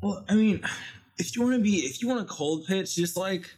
Well, 0.07 0.25
I 0.29 0.35
mean, 0.35 0.61
if 1.19 1.35
you 1.35 1.43
want 1.43 1.57
to 1.57 1.61
be, 1.61 1.79
if 1.79 2.01
you 2.01 2.07
want 2.07 2.21
a 2.21 2.25
cold 2.25 2.65
pitch, 2.65 2.95
just 2.95 3.17
like 3.17 3.53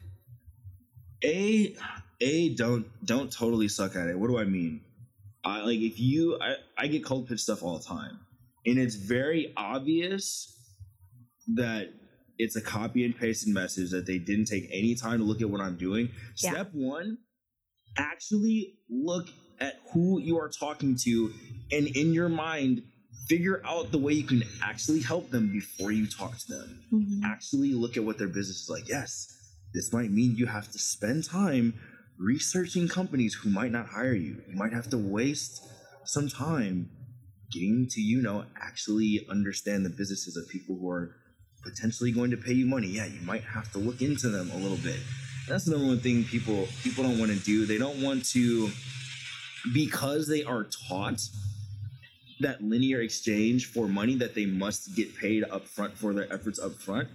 a 1.22 1.76
a 2.22 2.54
don't 2.54 2.86
don't 3.04 3.30
totally 3.30 3.68
suck 3.68 3.96
at 3.96 4.08
it. 4.08 4.18
What 4.18 4.28
do 4.28 4.38
I 4.38 4.44
mean? 4.44 4.80
I 5.44 5.60
like 5.60 5.78
if 5.80 6.00
you 6.00 6.38
I 6.40 6.56
I 6.78 6.86
get 6.86 7.04
cold 7.04 7.28
pitch 7.28 7.40
stuff 7.40 7.62
all 7.62 7.76
the 7.76 7.84
time, 7.84 8.20
and 8.64 8.78
it's 8.78 8.94
very 8.94 9.52
obvious 9.58 10.54
that 11.48 11.92
it's 12.38 12.56
a 12.56 12.62
copy 12.62 13.04
and 13.04 13.14
pasted 13.14 13.52
message 13.52 13.90
that 13.90 14.06
they 14.06 14.18
didn't 14.18 14.46
take 14.46 14.70
any 14.72 14.94
time 14.94 15.18
to 15.18 15.24
look 15.24 15.42
at 15.42 15.50
what 15.50 15.60
I'm 15.60 15.76
doing. 15.76 16.08
Yeah. 16.36 16.52
Step 16.52 16.70
one, 16.72 17.18
actually 17.98 18.78
look 18.88 19.28
at 19.60 19.80
who 19.92 20.18
you 20.18 20.38
are 20.38 20.48
talking 20.48 20.96
to, 21.04 21.30
and 21.70 21.88
in 21.88 22.14
your 22.14 22.30
mind 22.30 22.84
figure 23.26 23.62
out 23.66 23.90
the 23.90 23.98
way 23.98 24.12
you 24.12 24.24
can 24.24 24.42
actually 24.62 25.00
help 25.00 25.30
them 25.30 25.52
before 25.52 25.92
you 25.92 26.06
talk 26.06 26.36
to 26.38 26.52
them. 26.52 26.82
Mm-hmm. 26.92 27.24
Actually 27.24 27.72
look 27.72 27.96
at 27.96 28.04
what 28.04 28.18
their 28.18 28.28
business 28.28 28.62
is 28.62 28.70
like. 28.70 28.88
Yes, 28.88 29.34
this 29.74 29.92
might 29.92 30.10
mean 30.10 30.36
you 30.36 30.46
have 30.46 30.70
to 30.70 30.78
spend 30.78 31.24
time 31.24 31.74
researching 32.18 32.88
companies 32.88 33.34
who 33.34 33.50
might 33.50 33.70
not 33.70 33.86
hire 33.86 34.14
you. 34.14 34.42
You 34.48 34.56
might 34.56 34.72
have 34.72 34.88
to 34.90 34.98
waste 34.98 35.66
some 36.04 36.28
time 36.28 36.90
getting 37.52 37.86
to, 37.90 38.00
you 38.00 38.22
know, 38.22 38.44
actually 38.60 39.26
understand 39.30 39.84
the 39.84 39.90
businesses 39.90 40.36
of 40.36 40.48
people 40.48 40.76
who 40.76 40.90
are 40.90 41.14
potentially 41.62 42.12
going 42.12 42.30
to 42.30 42.36
pay 42.36 42.52
you 42.52 42.66
money. 42.66 42.88
Yeah, 42.88 43.06
you 43.06 43.20
might 43.22 43.44
have 43.44 43.70
to 43.72 43.78
look 43.78 44.00
into 44.02 44.28
them 44.28 44.50
a 44.52 44.56
little 44.56 44.76
bit. 44.78 44.98
That's 45.48 45.64
the 45.64 45.72
number 45.72 45.86
one 45.86 46.00
thing 46.00 46.24
people 46.24 46.68
people 46.82 47.04
don't 47.04 47.18
want 47.18 47.32
to 47.32 47.38
do. 47.38 47.66
They 47.66 47.78
don't 47.78 48.02
want 48.02 48.24
to 48.26 48.70
because 49.72 50.28
they 50.28 50.44
are 50.44 50.64
taught 50.88 51.20
that 52.40 52.62
linear 52.62 53.00
exchange 53.00 53.66
for 53.66 53.88
money 53.88 54.14
that 54.16 54.34
they 54.34 54.46
must 54.46 54.94
get 54.94 55.16
paid 55.16 55.44
up 55.44 55.66
front 55.66 55.96
for 55.96 56.12
their 56.12 56.32
efforts 56.32 56.58
up 56.58 56.74
front, 56.74 57.08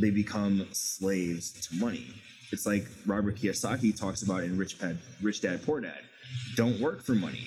they 0.00 0.10
become 0.10 0.66
slaves 0.72 1.52
to 1.68 1.76
money. 1.76 2.06
It's 2.50 2.66
like 2.66 2.86
Robert 3.06 3.36
Kiyosaki 3.36 3.98
talks 3.98 4.22
about 4.22 4.44
in 4.44 4.56
Rich 4.56 4.78
Dad, 4.78 4.98
Rich 5.22 5.40
Dad 5.40 5.64
Poor 5.64 5.80
Dad. 5.80 6.00
Don't 6.56 6.80
work 6.80 7.02
for 7.02 7.14
money, 7.14 7.46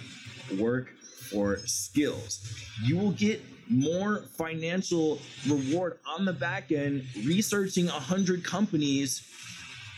work 0.60 0.90
for 1.30 1.58
skills. 1.66 2.54
You 2.84 2.98
will 2.98 3.12
get 3.12 3.42
more 3.70 4.24
financial 4.38 5.20
reward 5.48 6.00
on 6.08 6.26
the 6.26 6.34
back 6.34 6.72
end 6.72 7.06
researching 7.26 7.88
a 7.88 7.92
hundred 7.92 8.44
companies 8.44 9.24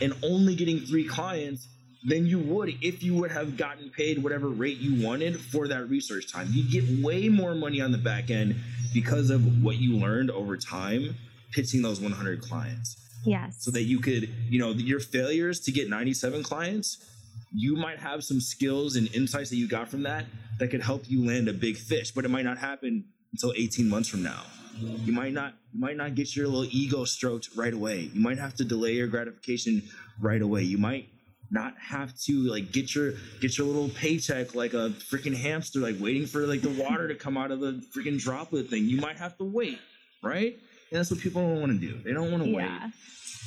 and 0.01 0.14
only 0.24 0.55
getting 0.55 0.80
three 0.80 1.07
clients 1.07 1.68
than 2.03 2.25
you 2.25 2.39
would 2.39 2.75
if 2.81 3.03
you 3.03 3.13
would 3.15 3.31
have 3.31 3.57
gotten 3.57 3.89
paid 3.89 4.23
whatever 4.23 4.47
rate 4.47 4.77
you 4.77 5.05
wanted 5.05 5.39
for 5.39 5.67
that 5.67 5.89
research 5.89 6.31
time. 6.31 6.47
You 6.51 6.63
get 6.69 7.03
way 7.03 7.29
more 7.29 7.53
money 7.55 7.81
on 7.81 7.91
the 7.91 7.97
back 7.97 8.29
end 8.29 8.55
because 8.93 9.29
of 9.29 9.63
what 9.63 9.77
you 9.77 9.97
learned 9.97 10.31
over 10.31 10.57
time 10.57 11.15
pitching 11.51 11.81
those 11.81 11.99
100 11.99 12.41
clients. 12.41 12.97
yes, 13.25 13.57
So 13.59 13.71
that 13.71 13.83
you 13.83 13.99
could, 13.99 14.29
you 14.49 14.59
know, 14.59 14.71
your 14.71 14.99
failures 14.99 15.59
to 15.61 15.71
get 15.71 15.89
97 15.89 16.43
clients, 16.43 17.05
you 17.53 17.75
might 17.75 17.99
have 17.99 18.23
some 18.23 18.39
skills 18.39 18.95
and 18.95 19.13
insights 19.13 19.49
that 19.49 19.55
you 19.55 19.67
got 19.67 19.89
from 19.89 20.03
that 20.03 20.25
that 20.59 20.69
could 20.69 20.81
help 20.81 21.09
you 21.09 21.25
land 21.25 21.47
a 21.47 21.53
big 21.53 21.77
fish, 21.77 22.11
but 22.11 22.23
it 22.23 22.29
might 22.29 22.45
not 22.45 22.57
happen 22.57 23.05
until 23.31 23.53
18 23.57 23.89
months 23.89 24.09
from 24.09 24.23
now. 24.23 24.43
You 24.79 25.11
might 25.11 25.33
not 25.33 25.55
you 25.73 25.79
might 25.79 25.97
not 25.97 26.15
get 26.15 26.35
your 26.35 26.47
little 26.47 26.69
ego 26.71 27.03
stroked 27.03 27.49
right 27.55 27.73
away. 27.73 28.09
You 28.13 28.21
might 28.21 28.37
have 28.37 28.53
to 28.55 28.63
delay 28.63 28.93
your 28.93 29.07
gratification 29.07 29.83
right 30.21 30.41
away. 30.41 30.63
You 30.63 30.77
might 30.77 31.09
not 31.51 31.73
have 31.79 32.17
to 32.21 32.33
like 32.43 32.71
get 32.71 32.93
your 32.93 33.13
get 33.41 33.57
your 33.57 33.67
little 33.67 33.89
paycheck 33.89 34.55
like 34.55 34.73
a 34.73 34.89
freaking 35.11 35.35
hamster 35.35 35.79
like 35.79 35.95
waiting 35.99 36.25
for 36.25 36.41
like 36.45 36.61
the 36.61 36.69
water 36.69 37.07
to 37.07 37.15
come 37.15 37.37
out 37.37 37.51
of 37.51 37.59
the 37.59 37.83
freaking 37.95 38.19
droplet 38.19 38.69
thing. 38.69 38.85
You 38.85 38.97
might 38.97 39.17
have 39.17 39.37
to 39.37 39.43
wait, 39.43 39.79
right? 40.23 40.53
And 40.91 40.99
that's 40.99 41.11
what 41.11 41.19
people 41.19 41.41
don't 41.41 41.59
want 41.59 41.79
to 41.79 41.87
do. 41.87 41.99
They 42.03 42.13
don't 42.13 42.31
want 42.31 42.43
to 42.43 42.49
yeah. 42.49 42.85
wait. 42.85 42.93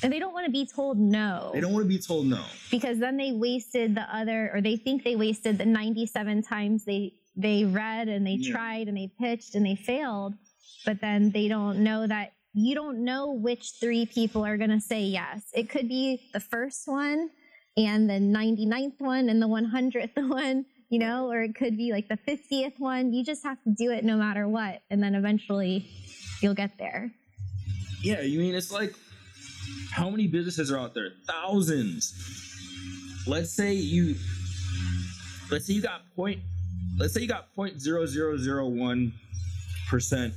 And 0.04 0.12
they 0.12 0.18
don't 0.18 0.32
want 0.32 0.46
to 0.46 0.52
be 0.52 0.66
told 0.66 0.98
no. 0.98 1.50
They 1.54 1.60
don't 1.60 1.72
want 1.72 1.84
to 1.84 1.88
be 1.88 1.98
told 1.98 2.26
no. 2.26 2.44
because 2.72 2.98
then 2.98 3.16
they 3.16 3.30
wasted 3.32 3.94
the 3.94 4.02
other 4.14 4.50
or 4.52 4.60
they 4.60 4.76
think 4.76 5.04
they 5.04 5.14
wasted 5.16 5.58
the 5.58 5.66
97 5.66 6.42
times 6.42 6.84
they 6.84 7.14
they 7.36 7.64
read 7.64 8.08
and 8.08 8.26
they 8.26 8.32
Yeah. 8.32 8.52
tried 8.52 8.88
and 8.88 8.96
they 8.96 9.10
pitched 9.20 9.54
and 9.54 9.64
they 9.64 9.76
failed 9.76 10.34
but 10.84 11.00
then 11.00 11.30
they 11.30 11.48
don't 11.48 11.78
know 11.82 12.06
that 12.06 12.32
you 12.52 12.74
don't 12.74 13.02
know 13.04 13.32
which 13.32 13.74
three 13.80 14.04
people 14.04 14.44
are 14.44 14.58
going 14.58 14.70
to 14.70 14.80
say 14.80 15.02
yes 15.04 15.44
it 15.54 15.70
could 15.70 15.88
be 15.88 16.20
the 16.34 16.40
first 16.40 16.82
one 16.86 17.30
and 17.76 18.08
the 18.08 18.14
99th 18.14 19.00
one 19.00 19.28
and 19.28 19.40
the 19.40 19.48
100th 19.48 20.28
one 20.28 20.64
you 20.90 20.98
know 20.98 21.30
or 21.30 21.42
it 21.42 21.54
could 21.54 21.76
be 21.76 21.90
like 21.92 22.08
the 22.08 22.18
50th 22.28 22.78
one 22.78 23.12
you 23.12 23.24
just 23.24 23.42
have 23.44 23.62
to 23.64 23.70
do 23.70 23.90
it 23.90 24.04
no 24.04 24.16
matter 24.16 24.46
what 24.48 24.82
and 24.90 25.02
then 25.02 25.14
eventually 25.14 25.88
you'll 26.40 26.54
get 26.54 26.72
there 26.78 27.10
Yeah, 28.02 28.20
you 28.20 28.38
mean 28.40 28.54
it's 28.54 28.72
like 28.72 28.94
how 29.92 30.08
many 30.10 30.26
businesses 30.26 30.72
are 30.72 30.78
out 30.78 30.94
there? 30.94 31.10
Thousands. 31.26 32.14
Let's 33.26 33.52
say 33.52 33.74
you 33.74 34.16
let's 35.50 35.66
say 35.66 35.74
you 35.74 35.82
got 35.82 36.02
point 36.16 36.40
let's 36.98 37.12
say 37.14 37.20
you 37.20 37.28
got 37.28 37.54
point 37.54 37.80
zero 37.80 38.06
zero 38.06 38.36
zero 38.36 38.66
one 38.66 39.12
percent 39.88 40.34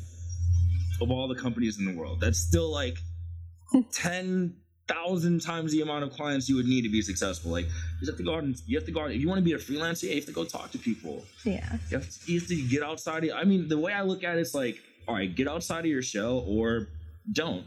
of 1.01 1.09
all 1.09 1.27
the 1.27 1.35
companies 1.35 1.79
in 1.79 1.85
the 1.85 1.97
world. 1.97 2.19
That's 2.19 2.37
still 2.37 2.69
like 2.69 2.97
ten 3.91 4.55
thousand 4.87 5.41
times 5.41 5.71
the 5.71 5.81
amount 5.81 6.03
of 6.03 6.11
clients 6.11 6.47
you 6.47 6.55
would 6.55 6.67
need 6.67 6.83
to 6.83 6.89
be 6.89 7.01
successful. 7.01 7.51
Like 7.51 7.65
you 8.01 8.07
have 8.07 8.17
to 8.17 8.23
go 8.23 8.35
out 8.35 8.43
and 8.43 8.61
you 8.67 8.77
have 8.77 8.85
to 8.85 8.91
go 8.91 9.01
out 9.01 9.11
if 9.11 9.19
you 9.19 9.27
want 9.27 9.39
to 9.39 9.43
be 9.43 9.53
a 9.53 9.57
freelancer, 9.57 10.03
you 10.03 10.15
have 10.15 10.25
to 10.25 10.31
go 10.31 10.43
talk 10.45 10.71
to 10.71 10.77
people. 10.77 11.25
yeah 11.43 11.77
You 11.89 11.97
have, 11.97 12.09
to, 12.09 12.31
you 12.31 12.39
have 12.39 12.47
to 12.49 12.67
get 12.67 12.83
outside. 12.83 13.23
Of, 13.23 13.31
I 13.35 13.43
mean, 13.43 13.67
the 13.67 13.77
way 13.77 13.93
I 13.93 14.01
look 14.01 14.23
at 14.23 14.37
it 14.37 14.41
is 14.41 14.53
like, 14.53 14.77
all 15.07 15.15
right, 15.15 15.33
get 15.33 15.47
outside 15.47 15.79
of 15.79 15.85
your 15.85 16.01
shell 16.01 16.43
or 16.47 16.87
don't, 17.31 17.65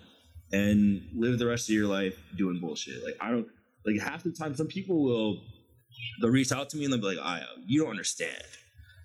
and 0.53 1.03
live 1.15 1.39
the 1.39 1.47
rest 1.47 1.69
of 1.69 1.75
your 1.75 1.87
life 1.87 2.17
doing 2.37 2.61
bullshit. 2.61 3.05
Like 3.05 3.17
I 3.21 3.31
don't 3.31 3.49
like 3.85 4.01
half 4.01 4.23
the 4.23 4.31
time. 4.31 4.55
Some 4.55 4.67
people 4.69 5.03
will 5.03 5.41
they'll 6.21 6.31
reach 6.31 6.53
out 6.53 6.71
to 6.71 6.77
me 6.77 6.85
and 6.85 6.93
they'll 6.93 7.01
be 7.01 7.17
like, 7.17 7.19
"I, 7.19 7.43
you 7.67 7.81
don't 7.81 7.91
understand. 7.91 8.43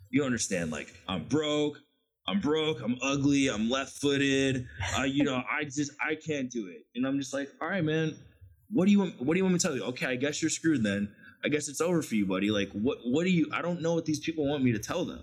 You 0.09 0.19
don't 0.19 0.27
understand. 0.27 0.71
Like 0.71 0.93
I'm 1.07 1.23
broke. 1.25 1.79
I'm 2.27 2.39
broke. 2.39 2.81
I'm 2.81 2.97
ugly. 3.01 3.47
I'm 3.49 3.69
left-footed. 3.69 4.67
Uh, 4.97 5.03
you 5.03 5.23
know, 5.23 5.43
I 5.49 5.65
just 5.65 5.91
I 6.01 6.15
can't 6.15 6.49
do 6.49 6.67
it." 6.67 6.85
And 6.95 7.05
I'm 7.05 7.19
just 7.19 7.33
like, 7.33 7.49
"All 7.61 7.67
right, 7.67 7.83
man. 7.83 8.15
What 8.71 8.85
do 8.85 8.91
you 8.91 8.99
want? 8.99 9.21
What 9.21 9.33
do 9.33 9.37
you 9.37 9.43
want 9.43 9.53
me 9.53 9.59
to 9.59 9.67
tell 9.67 9.75
you? 9.75 9.83
Okay, 9.83 10.05
I 10.05 10.15
guess 10.15 10.41
you're 10.41 10.49
screwed 10.49 10.83
then." 10.83 11.13
I 11.45 11.49
guess 11.49 11.67
it's 11.67 11.81
over 11.81 12.01
for 12.01 12.15
you, 12.15 12.25
buddy. 12.25 12.51
Like, 12.51 12.71
what? 12.71 12.99
What 13.03 13.25
do 13.25 13.29
you? 13.29 13.49
I 13.53 13.61
don't 13.61 13.81
know 13.81 13.93
what 13.93 14.05
these 14.05 14.19
people 14.19 14.47
want 14.47 14.63
me 14.63 14.71
to 14.71 14.79
tell 14.79 15.03
them. 15.05 15.21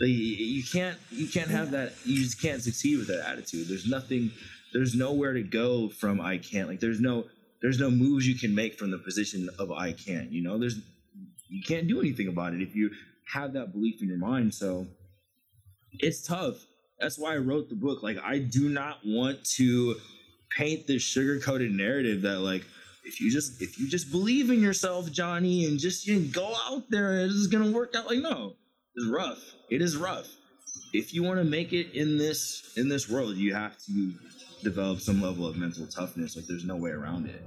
Like, 0.00 0.10
you 0.10 0.62
can't. 0.64 0.98
You 1.10 1.28
can't 1.28 1.50
have 1.50 1.70
that. 1.70 1.92
You 2.04 2.20
just 2.22 2.42
can't 2.42 2.60
succeed 2.62 2.98
with 2.98 3.06
that 3.08 3.28
attitude. 3.28 3.68
There's 3.68 3.86
nothing. 3.86 4.32
There's 4.72 4.94
nowhere 4.94 5.34
to 5.34 5.42
go 5.42 5.88
from 5.88 6.20
I 6.20 6.38
can't. 6.38 6.68
Like, 6.68 6.80
there's 6.80 7.00
no. 7.00 7.26
There's 7.60 7.78
no 7.78 7.90
moves 7.90 8.26
you 8.26 8.34
can 8.34 8.56
make 8.56 8.76
from 8.76 8.90
the 8.90 8.98
position 8.98 9.48
of 9.58 9.70
I 9.70 9.92
can't. 9.92 10.32
You 10.32 10.42
know, 10.42 10.58
there's. 10.58 10.80
You 11.48 11.62
can't 11.62 11.86
do 11.86 12.00
anything 12.00 12.28
about 12.28 12.54
it 12.54 12.62
if 12.62 12.74
you 12.74 12.90
have 13.32 13.52
that 13.52 13.72
belief 13.72 14.02
in 14.02 14.08
your 14.08 14.18
mind. 14.18 14.54
So, 14.54 14.86
it's 15.98 16.26
tough. 16.26 16.56
That's 17.00 17.18
why 17.18 17.34
I 17.34 17.38
wrote 17.38 17.68
the 17.68 17.74
book. 17.74 18.02
Like, 18.02 18.18
I 18.22 18.38
do 18.38 18.68
not 18.68 18.98
want 19.04 19.44
to 19.56 19.96
paint 20.56 20.86
this 20.86 21.02
sugar 21.02 21.40
coated 21.40 21.72
narrative 21.72 22.22
that 22.22 22.40
like 22.40 22.64
if 23.04 23.20
you 23.20 23.30
just 23.30 23.60
if 23.60 23.78
you 23.78 23.88
just 23.88 24.10
believe 24.10 24.50
in 24.50 24.60
yourself, 24.60 25.10
Johnny, 25.10 25.66
and 25.66 25.78
just 25.78 26.06
you 26.06 26.20
go 26.20 26.54
out 26.68 26.84
there, 26.90 27.20
it 27.20 27.30
is 27.30 27.46
gonna 27.46 27.70
work 27.70 27.94
out. 27.94 28.06
Like 28.06 28.20
no, 28.20 28.54
it's 28.94 29.06
rough. 29.08 29.42
It 29.70 29.82
is 29.82 29.96
rough. 29.96 30.28
If 30.92 31.14
you 31.14 31.22
want 31.22 31.38
to 31.38 31.44
make 31.44 31.72
it 31.72 31.92
in 31.94 32.18
this 32.18 32.72
in 32.76 32.88
this 32.88 33.08
world, 33.08 33.36
you 33.36 33.54
have 33.54 33.78
to 33.86 34.12
develop 34.62 35.00
some 35.00 35.20
level 35.20 35.46
of 35.46 35.56
mental 35.56 35.86
toughness. 35.86 36.36
Like 36.36 36.46
there's 36.46 36.64
no 36.64 36.76
way 36.76 36.90
around 36.90 37.26
it. 37.28 37.42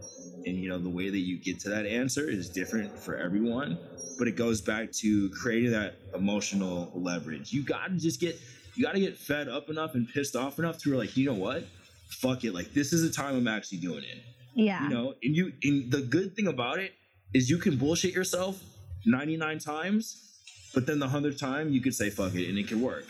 And 0.45 0.57
you 0.57 0.69
know 0.69 0.77
the 0.77 0.89
way 0.89 1.09
that 1.09 1.19
you 1.19 1.37
get 1.37 1.59
to 1.61 1.69
that 1.69 1.85
answer 1.85 2.29
is 2.29 2.49
different 2.49 2.97
for 2.97 3.17
everyone, 3.17 3.79
but 4.19 4.27
it 4.27 4.35
goes 4.35 4.61
back 4.61 4.91
to 4.93 5.29
creating 5.31 5.71
that 5.71 5.95
emotional 6.13 6.91
leverage. 6.93 7.51
You 7.51 7.63
got 7.63 7.87
to 7.87 7.95
just 7.95 8.19
get 8.19 8.39
you 8.75 8.83
got 8.83 8.93
to 8.93 8.99
get 8.99 9.17
fed 9.17 9.47
up 9.47 9.69
enough 9.69 9.95
and 9.95 10.07
pissed 10.07 10.35
off 10.35 10.59
enough 10.59 10.77
to 10.79 10.91
where 10.91 10.99
like 10.99 11.17
you 11.17 11.25
know 11.25 11.33
what, 11.33 11.65
fuck 12.09 12.43
it. 12.43 12.53
Like 12.53 12.73
this 12.73 12.93
is 12.93 13.01
the 13.01 13.09
time 13.09 13.35
I'm 13.35 13.47
actually 13.47 13.79
doing 13.79 14.03
it. 14.03 14.23
Yeah. 14.53 14.83
You 14.83 14.89
know, 14.89 15.13
and 15.23 15.35
you 15.35 15.51
and 15.63 15.91
the 15.91 16.01
good 16.01 16.35
thing 16.35 16.47
about 16.47 16.79
it 16.79 16.93
is 17.33 17.49
you 17.49 17.57
can 17.57 17.77
bullshit 17.77 18.13
yourself 18.13 18.61
99 19.05 19.59
times, 19.59 20.39
but 20.73 20.85
then 20.85 20.99
the 20.99 21.07
hundredth 21.07 21.39
time 21.39 21.71
you 21.71 21.81
could 21.81 21.95
say 21.95 22.09
fuck 22.09 22.33
it 22.35 22.47
and 22.49 22.57
it 22.57 22.67
can 22.67 22.81
work. 22.81 23.05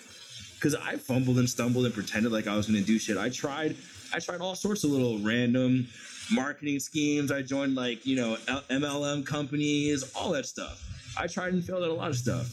Because 0.55 0.75
I 0.75 0.95
fumbled 0.95 1.38
and 1.38 1.49
stumbled 1.49 1.86
and 1.86 1.93
pretended 1.93 2.31
like 2.31 2.47
I 2.47 2.55
was 2.55 2.67
gonna 2.67 2.81
do 2.81 2.97
shit. 2.97 3.17
I 3.17 3.29
tried, 3.29 3.75
I 4.13 4.19
tried 4.19 4.41
all 4.41 4.55
sorts 4.55 4.83
of 4.83 4.89
little 4.89 5.19
random 5.19 5.88
marketing 6.32 6.80
schemes. 6.80 7.32
I 7.32 7.41
joined 7.41 7.76
like 7.76 8.05
you 8.05 8.15
know 8.15 8.36
MLM 8.69 9.26
companies, 9.26 10.11
all 10.15 10.32
that 10.32 10.45
stuff. 10.45 10.82
I 11.17 11.28
tried 11.28 11.53
and 11.53 11.63
failed 11.63 11.84
at 11.84 11.89
a 11.89 11.93
lot 11.93 12.09
of 12.09 12.17
stuff. 12.17 12.49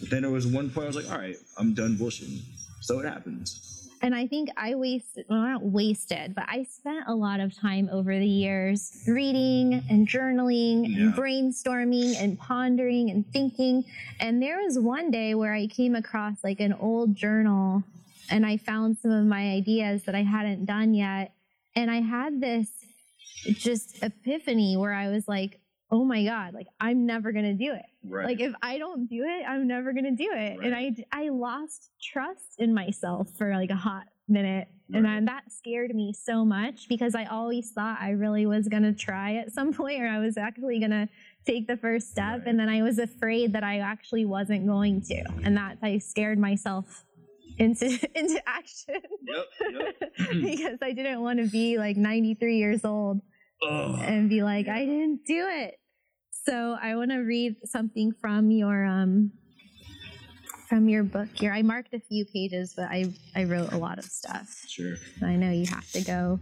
But 0.00 0.10
then 0.10 0.22
there 0.22 0.30
was 0.30 0.46
one 0.46 0.70
point 0.70 0.84
I 0.84 0.86
was 0.86 0.96
like, 0.96 1.10
all 1.10 1.18
right, 1.18 1.36
I'm 1.58 1.74
done 1.74 1.96
bullshitting. 1.96 2.40
So 2.80 2.98
it 2.98 3.06
happens. 3.06 3.70
And 4.02 4.14
I 4.14 4.26
think 4.26 4.48
I 4.56 4.74
wasted, 4.74 5.26
well, 5.28 5.42
not 5.42 5.62
wasted, 5.62 6.34
but 6.34 6.44
I 6.48 6.64
spent 6.64 7.04
a 7.06 7.14
lot 7.14 7.38
of 7.38 7.54
time 7.54 7.90
over 7.92 8.18
the 8.18 8.26
years 8.26 9.04
reading 9.06 9.84
and 9.90 10.08
journaling 10.08 10.86
and 10.96 11.12
brainstorming 11.12 12.16
and 12.18 12.38
pondering 12.38 13.10
and 13.10 13.30
thinking. 13.30 13.84
And 14.18 14.42
there 14.42 14.62
was 14.62 14.78
one 14.78 15.10
day 15.10 15.34
where 15.34 15.52
I 15.52 15.66
came 15.66 15.94
across 15.94 16.42
like 16.42 16.60
an 16.60 16.72
old 16.72 17.14
journal 17.14 17.82
and 18.30 18.46
I 18.46 18.56
found 18.56 18.96
some 18.96 19.10
of 19.10 19.26
my 19.26 19.50
ideas 19.50 20.04
that 20.04 20.14
I 20.14 20.22
hadn't 20.22 20.64
done 20.64 20.94
yet. 20.94 21.34
And 21.76 21.90
I 21.90 22.00
had 22.00 22.40
this 22.40 22.70
just 23.44 24.02
epiphany 24.02 24.76
where 24.76 24.92
I 24.92 25.08
was 25.08 25.26
like, 25.28 25.60
oh 25.90 26.04
my 26.04 26.24
God, 26.24 26.54
like 26.54 26.68
I'm 26.80 27.06
never 27.06 27.32
going 27.32 27.44
to 27.46 27.54
do 27.54 27.72
it. 27.72 27.86
Right. 28.04 28.26
Like 28.26 28.40
if 28.40 28.54
I 28.62 28.78
don't 28.78 29.08
do 29.08 29.24
it, 29.24 29.44
I'm 29.46 29.66
never 29.66 29.92
gonna 29.92 30.12
do 30.12 30.30
it. 30.32 30.58
And 30.62 30.74
I 30.74 30.94
I 31.12 31.28
lost 31.28 31.90
trust 32.02 32.54
in 32.58 32.72
myself 32.72 33.28
for 33.36 33.50
like 33.54 33.70
a 33.70 33.76
hot 33.76 34.04
minute, 34.26 34.68
and 34.94 35.06
I, 35.06 35.20
that 35.20 35.52
scared 35.52 35.94
me 35.94 36.14
so 36.14 36.44
much 36.44 36.88
because 36.88 37.14
I 37.14 37.24
always 37.24 37.72
thought 37.72 37.98
I 38.00 38.10
really 38.10 38.46
was 38.46 38.68
gonna 38.68 38.94
try 38.94 39.34
at 39.36 39.52
some 39.52 39.72
point, 39.80 40.00
or 40.00 40.06
I 40.06 40.18
was 40.18 40.38
actually 40.38 40.80
gonna 40.80 41.10
take 41.44 41.66
the 41.66 41.76
first 41.76 42.10
step, 42.10 42.38
Right. 42.38 42.46
and 42.46 42.58
then 42.58 42.70
I 42.70 42.82
was 42.82 42.98
afraid 42.98 43.52
that 43.52 43.64
I 43.64 43.80
actually 43.80 44.24
wasn't 44.24 44.66
going 44.66 45.02
to, 45.02 45.22
and 45.44 45.56
that 45.58 45.76
I 45.82 45.98
scared 45.98 46.38
myself 46.38 47.04
into 47.58 47.86
into 48.18 48.40
action 48.48 49.00
yep. 49.24 49.44
Yep. 49.60 50.32
because 50.40 50.78
I 50.80 50.92
didn't 50.92 51.20
want 51.20 51.38
to 51.40 51.50
be 51.50 51.76
like 51.76 51.98
93 51.98 52.56
years 52.56 52.84
old 52.84 53.20
Ugh. 53.62 53.98
and 54.02 54.28
be 54.28 54.42
like, 54.42 54.68
I 54.68 54.84
didn't 54.86 55.24
do 55.26 55.46
it. 55.48 55.78
So 56.30 56.76
I 56.80 56.96
want 56.96 57.10
to 57.10 57.18
read 57.18 57.56
something 57.64 58.12
from 58.12 58.50
your 58.50 58.84
um 58.86 59.32
from 60.68 60.88
your 60.88 61.02
book 61.02 61.28
here. 61.34 61.52
I 61.52 61.62
marked 61.62 61.92
a 61.94 62.00
few 62.00 62.24
pages, 62.24 62.74
but 62.76 62.88
I 62.90 63.12
I 63.34 63.44
wrote 63.44 63.72
a 63.72 63.78
lot 63.78 63.98
of 63.98 64.04
stuff. 64.04 64.64
Sure. 64.68 64.94
I 65.22 65.36
know 65.36 65.50
you 65.50 65.66
have 65.66 65.90
to 65.92 66.00
go 66.02 66.40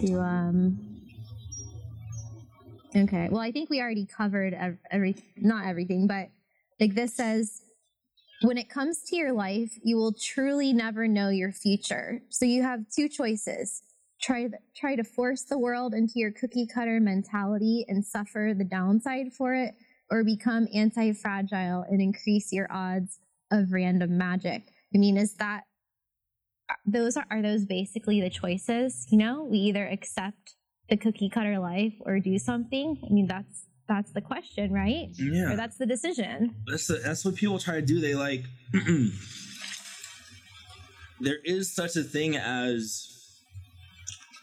to 0.00 0.20
um 0.20 0.78
Okay. 2.94 3.28
Well, 3.30 3.40
I 3.40 3.52
think 3.52 3.70
we 3.70 3.80
already 3.80 4.06
covered 4.06 4.52
ev- 4.54 4.78
every 4.90 5.16
not 5.36 5.66
everything, 5.66 6.06
but 6.06 6.28
like 6.78 6.94
this 6.94 7.14
says 7.14 7.62
when 8.42 8.58
it 8.58 8.68
comes 8.68 9.02
to 9.04 9.16
your 9.16 9.32
life, 9.32 9.78
you 9.82 9.96
will 9.96 10.12
truly 10.12 10.72
never 10.72 11.06
know 11.08 11.28
your 11.28 11.52
future. 11.52 12.22
So 12.28 12.44
you 12.44 12.62
have 12.62 12.80
two 12.94 13.08
choices. 13.08 13.82
Try 14.22 14.42
th- 14.42 14.52
try 14.76 14.94
to 14.96 15.04
force 15.04 15.42
the 15.42 15.58
world 15.58 15.94
into 15.94 16.14
your 16.16 16.30
cookie 16.30 16.66
cutter 16.66 17.00
mentality 17.00 17.84
and 17.88 18.04
suffer 18.04 18.54
the 18.56 18.64
downside 18.64 19.32
for 19.32 19.54
it 19.54 19.74
or 20.10 20.22
become 20.24 20.68
anti-fragile 20.74 21.84
and 21.88 22.00
increase 22.00 22.52
your 22.52 22.68
odds 22.70 23.18
of 23.50 23.72
random 23.72 24.16
magic. 24.18 24.62
I 24.94 24.98
mean, 24.98 25.16
is 25.16 25.34
that 25.34 25.64
those 26.86 27.16
are, 27.16 27.26
are 27.30 27.42
those 27.42 27.64
basically 27.66 28.20
the 28.22 28.30
choices 28.30 29.06
you 29.10 29.18
know 29.18 29.44
we 29.44 29.58
either 29.58 29.86
accept 29.86 30.54
the 30.88 30.96
cookie 30.96 31.28
cutter 31.28 31.58
life 31.58 31.92
or 32.00 32.18
do 32.18 32.38
something 32.38 32.96
i 33.04 33.12
mean 33.12 33.26
that's 33.26 33.66
that's 33.88 34.12
the 34.12 34.22
question 34.22 34.72
right 34.72 35.08
Yeah. 35.18 35.52
or 35.52 35.56
that's 35.56 35.76
the 35.76 35.84
decision 35.84 36.54
that's 36.66 36.86
the, 36.86 36.94
that's 37.04 37.24
what 37.26 37.34
people 37.34 37.58
try 37.58 37.74
to 37.74 37.82
do. 37.82 38.00
They 38.00 38.14
like 38.14 38.44
there 41.20 41.38
is 41.44 41.74
such 41.74 41.96
a 41.96 42.02
thing 42.02 42.36
as 42.36 43.11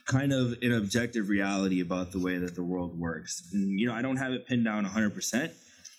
kind 0.10 0.34
of 0.34 0.56
an 0.62 0.74
objective 0.74 1.30
reality 1.30 1.82
about 1.82 2.12
the 2.12 2.20
way 2.20 2.38
that 2.38 2.56
the 2.56 2.64
world 2.64 3.00
works. 3.00 3.48
And, 3.54 3.80
you 3.80 3.88
know, 3.88 3.94
I 3.94 4.02
don't 4.02 4.18
have 4.18 4.34
it 4.34 4.48
pinned 4.48 4.66
down 4.66 4.86
100%, 4.86 5.52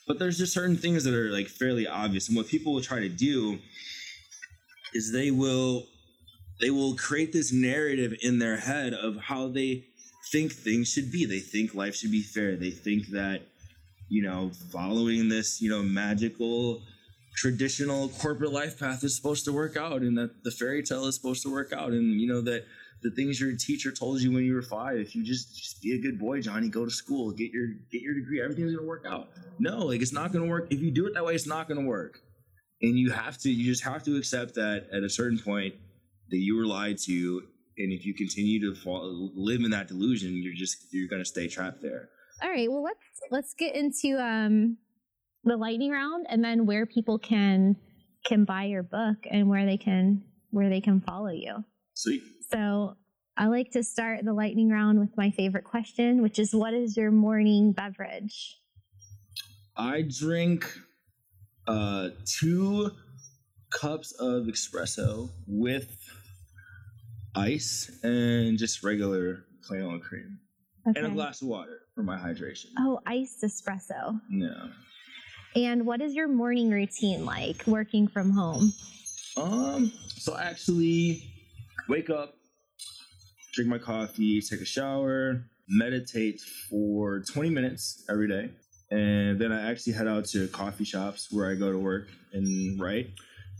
but 0.06 0.18
there's 0.18 0.36
just 0.36 0.52
certain 0.52 0.76
things 0.76 1.04
that 1.04 1.14
are 1.14 1.30
like 1.30 1.46
fairly 1.46 1.86
obvious. 1.86 2.28
And 2.28 2.36
what 2.36 2.48
people 2.48 2.74
will 2.74 2.82
try 2.82 2.98
to 3.00 3.08
do 3.08 3.58
is 4.92 5.12
they 5.12 5.30
will 5.30 5.86
they 6.60 6.70
will 6.70 6.94
create 6.94 7.32
this 7.32 7.52
narrative 7.52 8.12
in 8.20 8.38
their 8.38 8.58
head 8.58 8.92
of 8.92 9.16
how 9.16 9.48
they 9.48 9.84
think 10.30 10.52
things 10.52 10.92
should 10.92 11.10
be. 11.10 11.24
They 11.24 11.38
think 11.38 11.74
life 11.74 11.94
should 11.94 12.10
be 12.10 12.22
fair. 12.22 12.56
They 12.56 12.70
think 12.70 13.06
that 13.12 13.42
you 14.10 14.22
know, 14.22 14.50
following 14.72 15.28
this, 15.28 15.62
you 15.62 15.70
know, 15.70 15.82
magical 15.82 16.82
traditional 17.36 18.08
corporate 18.08 18.52
life 18.52 18.78
path 18.78 19.04
is 19.04 19.16
supposed 19.16 19.44
to 19.44 19.52
work 19.52 19.76
out 19.76 20.02
and 20.02 20.18
that 20.18 20.42
the 20.42 20.50
fairy 20.50 20.82
tale 20.82 21.06
is 21.06 21.14
supposed 21.14 21.42
to 21.42 21.50
work 21.50 21.72
out 21.72 21.92
and 21.92 22.20
you 22.20 22.26
know 22.26 22.40
that 22.40 22.66
the 23.02 23.10
things 23.10 23.40
your 23.40 23.56
teacher 23.56 23.90
told 23.90 24.20
you 24.20 24.32
when 24.32 24.44
you 24.44 24.54
were 24.54 24.62
five 24.62 24.98
if 24.98 25.14
you 25.14 25.24
just 25.24 25.56
just 25.56 25.82
be 25.82 25.94
a 25.94 25.98
good 25.98 26.18
boy 26.18 26.40
johnny 26.40 26.68
go 26.68 26.84
to 26.84 26.90
school 26.90 27.30
get 27.30 27.50
your 27.50 27.68
get 27.90 28.02
your 28.02 28.14
degree 28.14 28.40
everything's 28.42 28.74
gonna 28.74 28.86
work 28.86 29.04
out. 29.06 29.28
No 29.58 29.78
like 29.86 30.02
it's 30.02 30.12
not 30.12 30.32
gonna 30.32 30.46
work. 30.46 30.72
If 30.72 30.80
you 30.80 30.90
do 30.90 31.06
it 31.06 31.14
that 31.14 31.24
way 31.24 31.34
it's 31.34 31.46
not 31.46 31.68
gonna 31.68 31.82
work. 31.82 32.20
And 32.82 32.98
you 32.98 33.10
have 33.10 33.38
to 33.38 33.50
you 33.50 33.64
just 33.64 33.84
have 33.84 34.02
to 34.04 34.16
accept 34.16 34.54
that 34.54 34.88
at 34.92 35.02
a 35.02 35.10
certain 35.10 35.38
point 35.38 35.74
that 36.30 36.38
you 36.38 36.56
were 36.56 36.66
lied 36.66 36.98
to 37.06 37.42
and 37.78 37.92
if 37.92 38.04
you 38.04 38.14
continue 38.14 38.60
to 38.60 38.78
fall, 38.78 39.30
live 39.34 39.62
in 39.62 39.70
that 39.70 39.88
delusion 39.88 40.42
you're 40.42 40.54
just 40.54 40.92
you're 40.92 41.08
gonna 41.08 41.24
stay 41.24 41.48
trapped 41.48 41.82
there. 41.82 42.08
All 42.42 42.50
right 42.50 42.70
well 42.70 42.82
let's 42.82 42.98
let's 43.30 43.54
get 43.54 43.74
into 43.74 44.18
um 44.22 44.76
the 45.44 45.56
lightning 45.56 45.90
round 45.90 46.26
and 46.28 46.44
then 46.44 46.66
where 46.66 46.84
people 46.86 47.18
can 47.18 47.76
can 48.26 48.44
buy 48.44 48.64
your 48.64 48.82
book 48.82 49.16
and 49.30 49.48
where 49.48 49.64
they 49.64 49.78
can 49.78 50.22
where 50.50 50.68
they 50.68 50.80
can 50.80 51.00
follow 51.00 51.30
you. 51.30 51.64
Sweet 51.94 52.22
so 52.52 52.96
i 53.36 53.46
like 53.46 53.70
to 53.70 53.82
start 53.82 54.24
the 54.24 54.32
lightning 54.32 54.70
round 54.70 54.98
with 54.98 55.16
my 55.16 55.30
favorite 55.30 55.64
question 55.64 56.22
which 56.22 56.38
is 56.38 56.54
what 56.54 56.74
is 56.74 56.96
your 56.96 57.10
morning 57.10 57.72
beverage 57.72 58.56
I 59.76 60.02
drink 60.02 60.70
uh, 61.66 62.10
two 62.26 62.90
cups 63.70 64.12
of 64.12 64.44
espresso 64.44 65.30
with 65.46 65.96
ice 67.34 67.90
and 68.02 68.58
just 68.58 68.82
regular 68.82 69.44
plain 69.66 69.82
old 69.82 70.02
cream 70.02 70.38
and 70.84 71.06
a 71.06 71.08
glass 71.10 71.40
of 71.40 71.48
water 71.48 71.78
for 71.94 72.02
my 72.02 72.18
hydration. 72.18 72.66
oh 72.78 73.00
iced 73.06 73.42
espresso 73.42 74.20
Yeah. 74.28 74.68
and 75.56 75.86
what 75.86 76.02
is 76.02 76.14
your 76.14 76.28
morning 76.28 76.70
routine 76.70 77.24
like 77.24 77.66
working 77.66 78.06
from 78.08 78.30
home 78.30 78.72
Um. 79.36 79.92
So 80.18 80.34
I 80.34 80.42
actually 80.42 81.22
wake 81.88 82.10
up, 82.10 82.34
drink 83.52 83.68
my 83.68 83.78
coffee, 83.78 84.40
take 84.40 84.60
a 84.60 84.64
shower, 84.64 85.42
meditate 85.68 86.40
for 86.40 87.20
20 87.20 87.50
minutes 87.50 88.04
every 88.08 88.28
day, 88.28 88.50
and 88.90 89.38
then 89.38 89.52
I 89.52 89.70
actually 89.70 89.92
head 89.92 90.08
out 90.08 90.24
to 90.26 90.48
coffee 90.48 90.84
shops 90.84 91.28
where 91.30 91.50
I 91.50 91.54
go 91.54 91.70
to 91.70 91.78
work 91.78 92.08
and 92.32 92.80
write. 92.80 93.10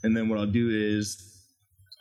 And 0.02 0.16
then 0.16 0.28
what 0.28 0.38
I'll 0.38 0.46
do 0.46 0.70
is 0.70 1.26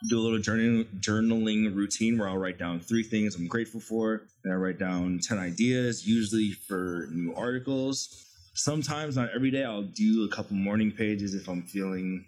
do 0.09 0.17
a 0.17 0.21
little 0.21 0.39
journaling 0.39 1.75
routine 1.75 2.17
where 2.17 2.29
I'll 2.29 2.37
write 2.37 2.57
down 2.57 2.79
three 2.79 3.03
things 3.03 3.35
I'm 3.35 3.47
grateful 3.47 3.81
for, 3.81 4.21
and 4.43 4.53
I 4.53 4.55
write 4.55 4.79
down 4.79 5.19
10 5.21 5.37
ideas, 5.37 6.07
usually 6.07 6.51
for 6.51 7.07
new 7.11 7.33
articles. 7.35 8.25
Sometimes, 8.53 9.17
not 9.17 9.29
every 9.35 9.51
day, 9.51 9.63
I'll 9.63 9.83
do 9.83 10.23
a 10.23 10.29
couple 10.35 10.55
morning 10.55 10.91
pages 10.91 11.33
if 11.33 11.47
I'm 11.49 11.63
feeling 11.63 12.25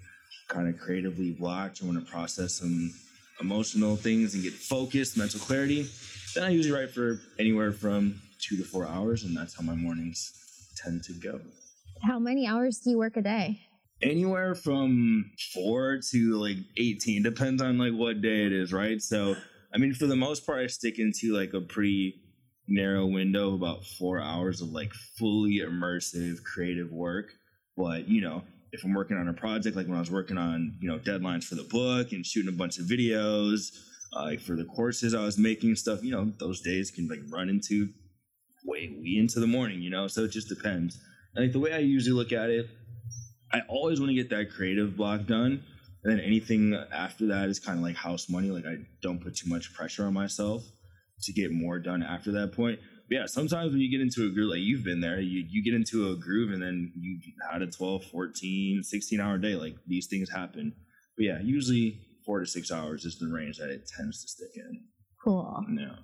kind 0.49 0.68
of 0.68 0.78
creatively 0.80 1.32
blocked. 1.32 1.82
I 1.82 1.86
want 1.86 2.05
to 2.05 2.12
process 2.12 2.55
some 2.55 2.93
emotional 3.41 3.95
things 3.95 4.33
and 4.33 4.43
get 4.43 4.53
focused, 4.53 5.17
mental 5.17 5.39
clarity. 5.39 5.89
Then 6.35 6.43
I 6.43 6.49
usually 6.49 6.77
write 6.79 6.91
for 6.91 7.19
anywhere 7.39 7.71
from 7.73 8.21
two 8.39 8.57
to 8.57 8.63
four 8.63 8.87
hours, 8.87 9.23
and 9.23 9.35
that's 9.35 9.55
how 9.55 9.63
my 9.63 9.75
mornings 9.75 10.31
tend 10.77 11.03
to 11.03 11.13
go. 11.13 11.39
how 12.03 12.17
many 12.19 12.47
hours 12.47 12.79
do 12.79 12.89
you 12.91 12.97
work 12.97 13.17
a 13.17 13.21
day 13.21 13.59
Anywhere 14.01 14.55
from 14.55 15.29
four 15.53 15.99
to 16.09 16.33
like 16.39 16.57
18, 16.77 17.21
depends 17.21 17.61
on 17.61 17.77
like 17.77 17.93
what 17.93 18.19
day 18.21 18.45
it 18.47 18.51
is, 18.51 18.73
right? 18.73 18.99
So 18.99 19.35
I 19.73 19.77
mean, 19.77 19.93
for 19.93 20.07
the 20.07 20.15
most 20.15 20.43
part, 20.45 20.59
I 20.59 20.67
stick 20.67 20.97
into 20.97 21.33
like 21.37 21.53
a 21.53 21.61
pretty 21.61 22.15
narrow 22.67 23.05
window 23.05 23.53
about 23.53 23.85
four 23.85 24.19
hours 24.19 24.59
of 24.61 24.69
like 24.69 24.91
fully 25.19 25.59
immersive 25.59 26.43
creative 26.43 26.91
work. 26.91 27.27
But 27.77 28.07
you 28.07 28.21
know, 28.21 28.41
if 28.72 28.84
I'm 28.84 28.93
working 28.93 29.17
on 29.17 29.28
a 29.28 29.34
project, 29.34 29.76
like 29.76 29.88
when 29.88 29.97
I 29.97 29.99
was 29.99 30.11
working 30.11 30.38
on 30.38 30.78
you 30.82 30.89
know 30.89 30.99
deadlines 30.99 31.43
for 31.43 31.55
the 31.55 31.63
book 31.63 32.11
and 32.11 32.26
shooting 32.26 32.53
a 32.53 32.57
bunch 32.57 32.80
of 32.80 32.86
videos, 32.86 33.72
uh, 34.13 34.36
for 34.38 34.55
the 34.55 34.65
courses 34.65 35.13
I 35.13 35.24
was 35.24 35.38
making 35.38 35.76
stuff, 35.76 36.03
you 36.03 36.11
know, 36.11 36.32
those 36.39 36.61
days 36.61 36.91
can 36.91 37.07
like 37.07 37.19
run 37.30 37.49
into 37.49 37.89
way 38.65 38.93
way 38.97 39.15
into 39.17 39.39
the 39.39 39.47
morning, 39.47 39.82
you 39.82 39.89
know. 39.89 40.07
So 40.07 40.24
it 40.24 40.32
just 40.32 40.49
depends. 40.49 40.99
And, 41.36 41.45
like 41.45 41.53
the 41.53 41.59
way 41.59 41.74
I 41.74 41.80
usually 41.80 42.15
look 42.15 42.32
at 42.32 42.49
it, 42.49 42.67
I 43.53 43.61
always 43.67 43.99
want 43.99 44.09
to 44.09 44.15
get 44.15 44.30
that 44.30 44.51
creative 44.51 44.95
block 44.95 45.26
done. 45.26 45.63
And 46.03 46.11
then 46.11 46.19
anything 46.19 46.74
after 46.91 47.28
that 47.28 47.49
is 47.49 47.59
kind 47.59 47.78
of 47.78 47.84
like 47.84 47.95
house 47.95 48.30
money. 48.30 48.49
Like 48.49 48.65
I 48.65 48.78
don't 49.01 49.22
put 49.22 49.36
too 49.36 49.49
much 49.49 49.74
pressure 49.74 50.05
on 50.05 50.13
myself 50.13 50.63
to 51.24 51.34
get 51.34 51.51
more 51.51 51.80
done 51.80 52.03
after 52.03 52.32
that 52.32 52.53
point. 52.53 52.80
Yeah, 53.12 53.26
sometimes 53.26 53.74
when 53.74 53.82
you 53.82 53.91
get 53.91 53.99
into 53.99 54.26
a 54.26 54.30
groove, 54.30 54.51
like 54.51 54.62
you've 54.62 54.86
been 54.86 55.01
there, 55.01 55.20
you, 55.20 55.45
you 55.49 55.62
get 55.62 55.74
into 55.74 56.12
a 56.12 56.16
groove 56.16 56.53
and 56.53 56.64
then 56.64 56.93
you 56.95 57.20
had 57.51 57.62
a 57.62 57.68
12, 57.68 58.05
14, 58.05 58.84
16 58.84 59.20
hour 59.20 59.38
day. 59.38 59.55
Like 59.55 59.76
these 59.86 60.07
things 60.07 60.30
happen. 60.30 60.74
But 61.18 61.26
yeah, 61.26 61.39
usually 61.41 61.99
four 62.26 62.39
to 62.39 62.45
six 62.45 62.72
hours 62.72 63.03
is 63.03 63.20
the 63.20 63.28
range 63.28 63.57
that 63.57 63.70
it 63.70 63.86
tends 63.86 64.22
to 64.22 64.30
stick 64.30 64.51
in. 64.55 64.86
Cool. 65.22 65.62
Yeah. 65.78 65.95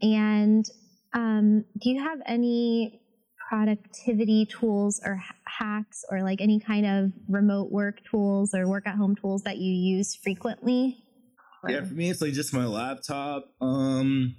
And 0.00 0.64
um, 1.12 1.66
do 1.78 1.90
you 1.90 2.02
have 2.02 2.20
any 2.24 3.02
productivity 3.50 4.46
tools 4.46 4.98
or 5.04 5.22
hacks 5.44 6.06
or 6.10 6.22
like 6.22 6.40
any 6.40 6.58
kind 6.58 6.86
of 6.86 7.12
remote 7.28 7.70
work 7.70 7.98
tools 8.10 8.54
or 8.54 8.66
work 8.66 8.86
at 8.86 8.94
home 8.94 9.14
tools 9.14 9.42
that 9.42 9.58
you 9.58 9.74
use 9.74 10.16
frequently? 10.16 11.04
Yeah, 11.68 11.84
for 11.84 11.92
me 11.92 12.08
it's 12.08 12.22
like 12.22 12.32
just 12.32 12.54
my 12.54 12.64
laptop. 12.64 13.44
Um 13.60 14.36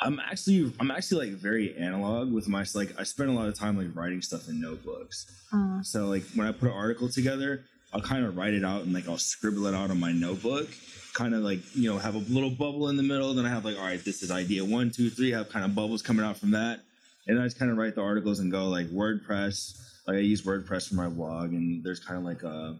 I'm 0.00 0.20
actually 0.20 0.72
I'm 0.78 0.90
actually 0.90 1.30
like 1.30 1.38
very 1.38 1.76
analog 1.76 2.32
with 2.32 2.48
my 2.48 2.64
like 2.74 2.98
I 2.98 3.02
spend 3.02 3.30
a 3.30 3.32
lot 3.32 3.48
of 3.48 3.54
time 3.58 3.76
like 3.76 3.94
writing 3.94 4.22
stuff 4.22 4.48
in 4.48 4.60
notebooks. 4.60 5.26
uh, 5.52 5.82
So 5.82 6.06
like 6.06 6.22
when 6.34 6.46
I 6.46 6.52
put 6.52 6.68
an 6.68 6.74
article 6.74 7.08
together, 7.08 7.64
I'll 7.92 8.00
kind 8.00 8.24
of 8.24 8.36
write 8.36 8.54
it 8.54 8.64
out 8.64 8.82
and 8.82 8.92
like 8.92 9.08
I'll 9.08 9.18
scribble 9.18 9.66
it 9.66 9.74
out 9.74 9.90
on 9.90 9.98
my 9.98 10.12
notebook. 10.12 10.68
Kind 11.14 11.34
of 11.34 11.40
like 11.42 11.60
you 11.74 11.90
know 11.90 11.98
have 11.98 12.14
a 12.14 12.18
little 12.18 12.50
bubble 12.50 12.88
in 12.90 12.96
the 12.96 13.02
middle. 13.02 13.34
Then 13.34 13.44
I 13.44 13.48
have 13.48 13.64
like 13.64 13.76
all 13.76 13.84
right, 13.84 14.02
this 14.04 14.22
is 14.22 14.30
idea 14.30 14.64
one, 14.64 14.90
two, 14.90 15.10
three. 15.10 15.34
I 15.34 15.38
have 15.38 15.48
kind 15.48 15.64
of 15.64 15.74
bubbles 15.74 16.00
coming 16.02 16.24
out 16.24 16.36
from 16.36 16.52
that, 16.52 16.80
and 17.26 17.40
I 17.40 17.44
just 17.44 17.58
kind 17.58 17.70
of 17.70 17.76
write 17.76 17.96
the 17.96 18.02
articles 18.02 18.38
and 18.38 18.52
go 18.52 18.68
like 18.68 18.86
WordPress. 18.90 19.76
Like 20.06 20.18
I 20.18 20.20
use 20.20 20.42
WordPress 20.42 20.88
for 20.88 20.94
my 20.94 21.08
blog, 21.08 21.52
and 21.52 21.82
there's 21.82 21.98
kind 21.98 22.18
of 22.18 22.24
like 22.24 22.44
a, 22.44 22.78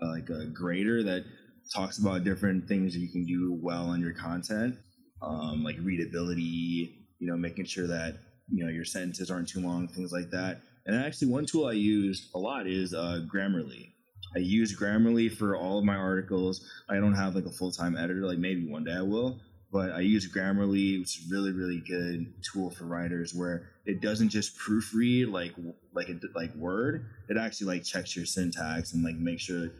a 0.00 0.06
like 0.06 0.30
a 0.30 0.46
grader 0.46 1.02
that 1.02 1.24
talks 1.74 1.98
about 1.98 2.24
different 2.24 2.66
things 2.66 2.94
that 2.94 3.00
you 3.00 3.08
can 3.08 3.24
do 3.26 3.58
well 3.60 3.86
on 3.90 4.00
your 4.00 4.12
content, 4.14 4.76
um, 5.22 5.64
like 5.64 5.76
readability. 5.80 6.98
You 7.18 7.28
know, 7.28 7.36
making 7.36 7.66
sure 7.66 7.86
that 7.86 8.16
you 8.50 8.64
know 8.64 8.70
your 8.70 8.84
sentences 8.84 9.30
aren't 9.30 9.48
too 9.48 9.60
long, 9.60 9.88
things 9.88 10.12
like 10.12 10.30
that. 10.30 10.60
And 10.86 10.96
actually, 10.96 11.28
one 11.28 11.46
tool 11.46 11.66
I 11.66 11.72
use 11.72 12.30
a 12.34 12.38
lot 12.38 12.66
is 12.66 12.92
uh, 12.92 13.24
Grammarly. 13.32 13.92
I 14.34 14.40
use 14.40 14.76
Grammarly 14.76 15.32
for 15.32 15.56
all 15.56 15.78
of 15.78 15.84
my 15.84 15.94
articles. 15.94 16.68
I 16.88 16.96
don't 16.96 17.14
have 17.14 17.34
like 17.34 17.46
a 17.46 17.50
full 17.50 17.70
time 17.70 17.96
editor, 17.96 18.26
like 18.26 18.38
maybe 18.38 18.66
one 18.66 18.84
day 18.84 18.94
I 18.94 19.02
will, 19.02 19.40
but 19.70 19.92
I 19.92 20.00
use 20.00 20.30
Grammarly, 20.32 20.98
which 21.00 21.18
is 21.18 21.30
really 21.30 21.52
really 21.52 21.82
good 21.86 22.32
tool 22.42 22.70
for 22.70 22.84
writers 22.84 23.34
where 23.34 23.70
it 23.84 24.00
doesn't 24.00 24.30
just 24.30 24.58
proofread 24.58 25.30
like 25.30 25.54
like 25.94 26.08
it 26.08 26.22
like 26.34 26.54
Word. 26.54 27.06
It 27.28 27.36
actually 27.36 27.68
like 27.68 27.84
checks 27.84 28.16
your 28.16 28.26
syntax 28.26 28.92
and 28.92 29.04
like 29.04 29.16
make 29.16 29.38
sure 29.40 29.70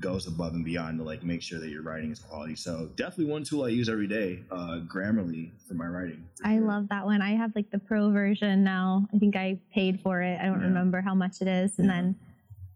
goes 0.00 0.26
above 0.26 0.54
and 0.54 0.64
beyond 0.64 0.98
to 0.98 1.04
like 1.04 1.22
make 1.22 1.42
sure 1.42 1.60
that 1.60 1.68
your 1.68 1.82
writing 1.82 2.10
is 2.10 2.18
quality. 2.18 2.56
So 2.56 2.88
definitely 2.96 3.26
one 3.26 3.44
tool 3.44 3.64
I 3.64 3.68
use 3.68 3.88
every 3.88 4.06
day, 4.06 4.42
uh, 4.50 4.80
Grammarly 4.88 5.50
for 5.68 5.74
my 5.74 5.86
writing. 5.86 6.24
for 6.40 6.46
I 6.46 6.56
sure. 6.56 6.66
love 6.66 6.88
that 6.88 7.04
one. 7.04 7.20
I 7.20 7.30
have 7.36 7.52
like 7.54 7.70
the 7.70 7.78
pro 7.78 8.10
version 8.10 8.64
now. 8.64 9.06
I 9.14 9.18
think 9.18 9.36
I 9.36 9.58
paid 9.72 10.00
for 10.00 10.22
it. 10.22 10.38
I 10.40 10.46
don't 10.46 10.60
Yeah. 10.60 10.66
remember 10.68 11.00
how 11.02 11.14
much 11.14 11.42
it 11.42 11.48
is. 11.48 11.78
And 11.78 11.88
Yeah. 11.88 11.94
then 11.94 12.16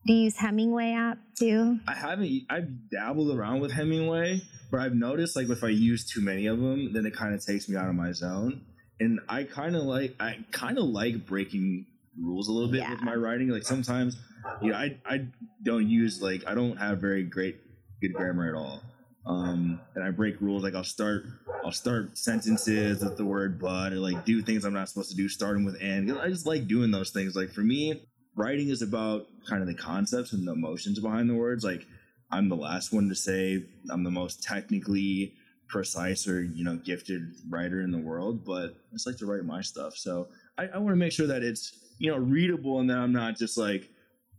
do 0.06 0.12
you 0.12 0.24
use 0.24 0.36
Hemingway 0.36 0.92
app 0.92 1.18
too? 1.36 1.78
I 1.88 1.94
haven't. 1.94 2.42
I've 2.50 2.90
dabbled 2.90 3.36
around 3.36 3.60
with 3.60 3.72
Hemingway, 3.72 4.42
but 4.70 4.80
I've 4.80 4.94
noticed 4.94 5.34
like 5.36 5.48
if 5.48 5.64
I 5.64 5.68
use 5.68 6.04
too 6.04 6.20
many 6.20 6.46
of 6.46 6.58
them, 6.60 6.92
then 6.92 7.06
it 7.06 7.14
kind 7.14 7.34
of 7.34 7.44
takes 7.44 7.68
me 7.68 7.76
out 7.76 7.88
of 7.88 7.94
my 7.94 8.12
zone. 8.12 8.60
And 9.00 9.20
I 9.28 9.44
kind 9.44 9.74
of 9.74 9.82
like. 9.82 10.14
I 10.20 10.38
kind 10.52 10.78
of 10.78 10.84
like 10.84 11.26
breaking 11.26 11.86
rules 12.20 12.48
a 12.48 12.52
little 12.52 12.70
bit 12.70 12.88
with 12.88 13.02
my 13.02 13.14
writing. 13.14 13.48
Like 13.48 13.64
sometimes, 13.64 14.16
you 14.60 14.70
know, 14.70 14.76
I 14.76 14.96
I 15.04 15.26
don't 15.62 15.88
use 15.88 16.22
like 16.22 16.46
I 16.46 16.54
don't 16.54 16.76
have 16.76 16.98
very 16.98 17.22
great 17.22 17.56
good 18.00 18.14
grammar 18.14 18.48
at 18.48 18.54
all. 18.54 18.82
Um, 19.26 19.80
and 19.96 20.04
I 20.04 20.10
break 20.10 20.40
rules. 20.40 20.62
Like 20.62 20.74
I'll 20.74 20.84
start, 20.84 21.24
I'll 21.64 21.72
start 21.72 22.16
sentences 22.16 23.02
with 23.02 23.16
the 23.16 23.24
word 23.24 23.58
"but," 23.58 23.92
or 23.92 23.96
like 23.96 24.24
do 24.24 24.40
things 24.40 24.64
I'm 24.64 24.72
not 24.72 24.88
supposed 24.88 25.10
to 25.10 25.16
do, 25.16 25.28
starting 25.28 25.64
with 25.64 25.76
"and." 25.82 26.12
I 26.18 26.28
just 26.28 26.46
like 26.46 26.68
doing 26.68 26.92
those 26.92 27.10
things. 27.10 27.34
Like 27.34 27.50
for 27.50 27.62
me, 27.62 28.06
writing 28.36 28.68
is 28.68 28.82
about 28.82 29.26
kind 29.48 29.62
of 29.62 29.68
the 29.68 29.74
concepts 29.74 30.32
and 30.32 30.46
the 30.46 30.52
emotions 30.52 31.00
behind 31.00 31.28
the 31.28 31.34
words. 31.34 31.64
Like 31.64 31.86
I'm 32.30 32.48
the 32.48 32.56
last 32.56 32.92
one 32.92 33.08
to 33.08 33.16
say 33.16 33.64
I'm 33.90 34.04
the 34.04 34.10
most 34.10 34.44
technically 34.44 35.34
precise 35.68 36.28
or 36.28 36.42
you 36.42 36.62
know 36.62 36.76
gifted 36.76 37.22
writer 37.50 37.80
in 37.80 37.90
the 37.90 37.98
world, 37.98 38.44
but 38.44 38.70
I 38.70 38.92
just 38.92 39.08
like 39.08 39.16
to 39.18 39.26
write 39.26 39.44
my 39.44 39.60
stuff. 39.60 39.96
So 39.96 40.28
I, 40.56 40.66
I 40.68 40.78
want 40.78 40.92
to 40.92 40.96
make 40.96 41.12
sure 41.12 41.26
that 41.26 41.42
it's 41.42 41.85
you 41.98 42.10
know 42.10 42.18
readable 42.18 42.80
and 42.80 42.90
that 42.90 42.98
I'm 42.98 43.12
not 43.12 43.36
just 43.36 43.56
like 43.56 43.90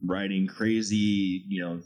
writing 0.06 0.48
crazy 0.48 1.44
you 1.48 1.62
know 1.62 1.82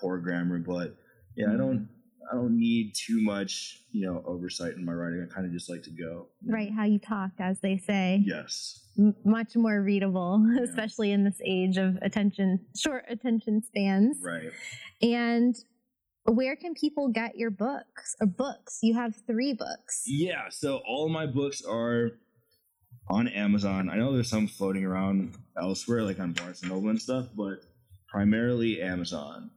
poor 0.00 0.18
grammar. 0.18 0.58
But 0.58 0.96
yeah, 1.36 1.52
I 1.52 1.56
don't 1.56 1.88
I 2.30 2.34
don't 2.34 2.58
need 2.58 2.94
too 2.94 3.22
much 3.22 3.80
you 3.90 4.06
know 4.06 4.22
oversight 4.26 4.74
in 4.74 4.84
my 4.84 4.92
writing. 4.92 5.26
I 5.28 5.32
kind 5.32 5.46
of 5.46 5.52
just 5.52 5.68
like 5.68 5.82
to 5.84 5.90
go. 5.90 6.28
Write 6.46 6.72
how 6.72 6.84
you 6.84 6.98
talk, 6.98 7.30
as 7.38 7.60
they 7.60 7.78
say. 7.78 8.22
Yes. 8.24 8.80
M- 8.98 9.14
much 9.24 9.56
more 9.56 9.82
readable, 9.82 10.44
especially 10.62 11.12
in 11.12 11.24
this 11.24 11.40
age 11.44 11.76
of 11.76 11.96
attention, 12.02 12.60
short 12.76 13.04
attention 13.08 13.62
spans. 13.62 14.18
Right. 14.22 14.50
And 15.00 15.56
where 16.24 16.56
can 16.56 16.74
people 16.74 17.08
get 17.08 17.36
your 17.36 17.50
books 17.50 18.14
or 18.20 18.26
books? 18.26 18.78
You 18.82 18.94
have 18.94 19.14
three 19.26 19.54
books. 19.54 20.04
Yeah, 20.06 20.48
so 20.50 20.80
all 20.86 21.06
of 21.06 21.10
my 21.10 21.26
books 21.26 21.62
are 21.64 22.12
on 23.08 23.28
Amazon. 23.28 23.90
I 23.90 23.96
know 23.96 24.12
there's 24.12 24.30
some 24.30 24.46
floating 24.46 24.84
around 24.84 25.34
elsewhere, 25.60 26.02
like 26.02 26.20
on 26.20 26.32
Barnes 26.32 26.62
and 26.62 26.70
Noble 26.70 26.90
and 26.90 27.00
stuff, 27.00 27.28
but 27.34 27.60
primarily 28.08 28.80
Amazon. 28.80 29.50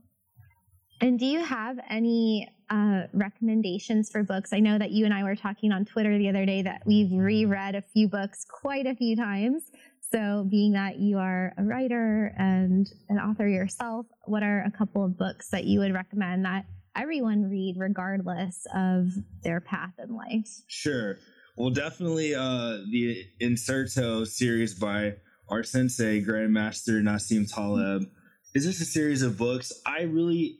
And 1.01 1.19
do 1.19 1.25
you 1.25 1.43
have 1.43 1.77
any 1.89 2.49
uh, 2.69 3.03
recommendations 3.13 4.09
for 4.09 4.23
books? 4.23 4.53
I 4.53 4.59
know 4.59 4.77
that 4.77 4.91
you 4.91 5.05
and 5.05 5.13
I 5.13 5.23
were 5.23 5.35
talking 5.35 5.71
on 5.71 5.85
Twitter 5.85 6.17
the 6.17 6.29
other 6.29 6.45
day 6.45 6.61
that 6.61 6.81
we've 6.85 7.11
reread 7.11 7.75
a 7.75 7.81
few 7.81 8.07
books 8.07 8.45
quite 8.49 8.87
a 8.87 8.95
few 8.95 9.15
times. 9.15 9.63
So, 10.11 10.45
being 10.49 10.73
that 10.73 10.99
you 10.99 11.17
are 11.17 11.53
a 11.57 11.63
writer 11.63 12.33
and 12.37 12.87
an 13.09 13.17
author 13.17 13.47
yourself, 13.47 14.05
what 14.25 14.43
are 14.43 14.63
a 14.63 14.71
couple 14.71 15.03
of 15.03 15.17
books 15.17 15.49
that 15.49 15.65
you 15.65 15.79
would 15.79 15.93
recommend 15.93 16.45
that 16.45 16.65
everyone 16.95 17.49
read 17.49 17.75
regardless 17.77 18.65
of 18.73 19.09
their 19.43 19.59
path 19.59 19.93
in 20.01 20.15
life? 20.15 20.47
Sure. 20.67 21.17
Well, 21.57 21.69
definitely 21.69 22.35
uh, 22.35 22.79
the 22.91 23.23
Incerto 23.39 24.25
series 24.25 24.73
by 24.73 25.15
our 25.47 25.63
sensei, 25.63 26.21
Grandmaster 26.21 27.01
Nassim 27.01 27.49
Taleb. 27.49 28.09
Is 28.53 28.65
this 28.65 28.81
a 28.81 28.85
series 28.85 29.21
of 29.21 29.37
books? 29.37 29.71
I 29.85 30.01
really, 30.01 30.57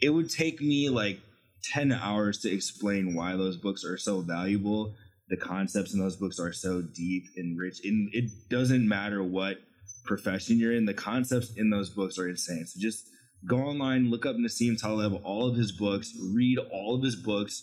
it 0.00 0.10
would 0.10 0.30
take 0.30 0.60
me 0.60 0.88
like 0.88 1.20
10 1.72 1.92
hours 1.92 2.40
to 2.40 2.52
explain 2.52 3.14
why 3.14 3.36
those 3.36 3.56
books 3.56 3.84
are 3.84 3.96
so 3.96 4.20
valuable. 4.20 4.96
The 5.28 5.36
concepts 5.36 5.94
in 5.94 6.00
those 6.00 6.16
books 6.16 6.40
are 6.40 6.52
so 6.52 6.82
deep 6.82 7.22
and 7.36 7.56
rich. 7.56 7.78
And 7.84 8.10
it 8.12 8.28
doesn't 8.50 8.86
matter 8.86 9.22
what 9.22 9.58
profession 10.04 10.58
you're 10.58 10.72
in, 10.72 10.86
the 10.86 10.94
concepts 10.94 11.52
in 11.56 11.70
those 11.70 11.88
books 11.88 12.18
are 12.18 12.28
insane. 12.28 12.66
So 12.66 12.80
just 12.80 13.06
go 13.46 13.58
online, 13.58 14.10
look 14.10 14.26
up 14.26 14.34
Nassim 14.34 14.76
Taleb, 14.76 15.20
all 15.22 15.46
of 15.46 15.54
his 15.54 15.70
books, 15.70 16.12
read 16.34 16.58
all 16.58 16.96
of 16.96 17.04
his 17.04 17.14
books 17.14 17.62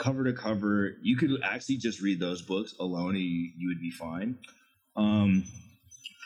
cover 0.00 0.24
to 0.24 0.32
cover. 0.32 0.96
You 1.02 1.16
could 1.16 1.30
actually 1.44 1.76
just 1.76 2.00
read 2.00 2.18
those 2.18 2.42
books 2.42 2.74
alone 2.80 3.10
and 3.10 3.24
you, 3.24 3.50
you 3.56 3.68
would 3.68 3.80
be 3.80 3.92
fine. 3.92 4.38
Um, 4.96 5.44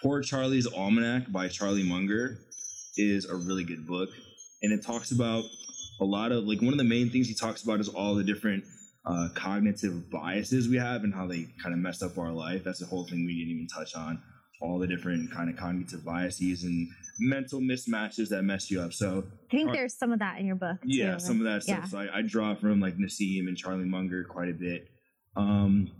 Poor 0.02 0.20
Charlie's 0.20 0.66
Almanac 0.66 1.32
by 1.32 1.48
Charlie 1.48 1.82
Munger 1.82 2.38
is 2.98 3.24
a 3.24 3.34
really 3.34 3.64
good 3.64 3.86
book. 3.86 4.10
And 4.62 4.70
it 4.70 4.84
talks 4.84 5.12
about 5.12 5.44
a 5.98 6.04
lot 6.04 6.30
of, 6.30 6.44
like, 6.44 6.60
one 6.60 6.74
of 6.74 6.78
the 6.78 6.84
main 6.84 7.08
things 7.08 7.26
he 7.26 7.34
talks 7.34 7.62
about 7.62 7.80
is 7.80 7.88
all 7.88 8.14
the 8.14 8.24
different 8.24 8.64
uh, 9.06 9.28
cognitive 9.34 10.10
biases 10.10 10.68
we 10.68 10.76
have 10.76 11.04
and 11.04 11.14
how 11.14 11.26
they 11.26 11.48
kind 11.62 11.74
of 11.74 11.78
mess 11.78 12.02
up 12.02 12.18
our 12.18 12.32
life. 12.32 12.64
That's 12.64 12.80
the 12.80 12.86
whole 12.86 13.06
thing 13.06 13.24
we 13.24 13.34
didn't 13.34 13.54
even 13.54 13.66
touch 13.66 13.94
on. 13.94 14.20
All 14.60 14.78
the 14.78 14.86
different 14.86 15.30
kind 15.32 15.50
of 15.50 15.56
cognitive 15.56 16.04
biases 16.04 16.64
and 16.64 16.88
mental 17.20 17.60
mismatches 17.60 18.28
that 18.30 18.42
mess 18.42 18.70
you 18.70 18.80
up. 18.80 18.92
So, 18.92 19.24
I 19.48 19.50
think 19.50 19.72
there's 19.72 19.94
some 19.96 20.12
of 20.12 20.18
that 20.20 20.38
in 20.38 20.46
your 20.46 20.56
book. 20.56 20.78
yeah, 20.84 21.16
some 21.18 21.38
of 21.38 21.44
that 21.44 21.62
stuff. 21.62 21.80
Yeah. 21.82 21.88
So 21.88 21.98
I, 21.98 22.18
I 22.18 22.22
draw 22.22 22.54
from 22.54 22.80
like 22.80 22.96
Nassim 22.96 23.46
and 23.46 23.56
Charlie 23.56 23.84
Munger 23.84 24.24
quite 24.24 24.48
a 24.48 24.54
bit. 24.54 24.88
Um, 25.36 25.90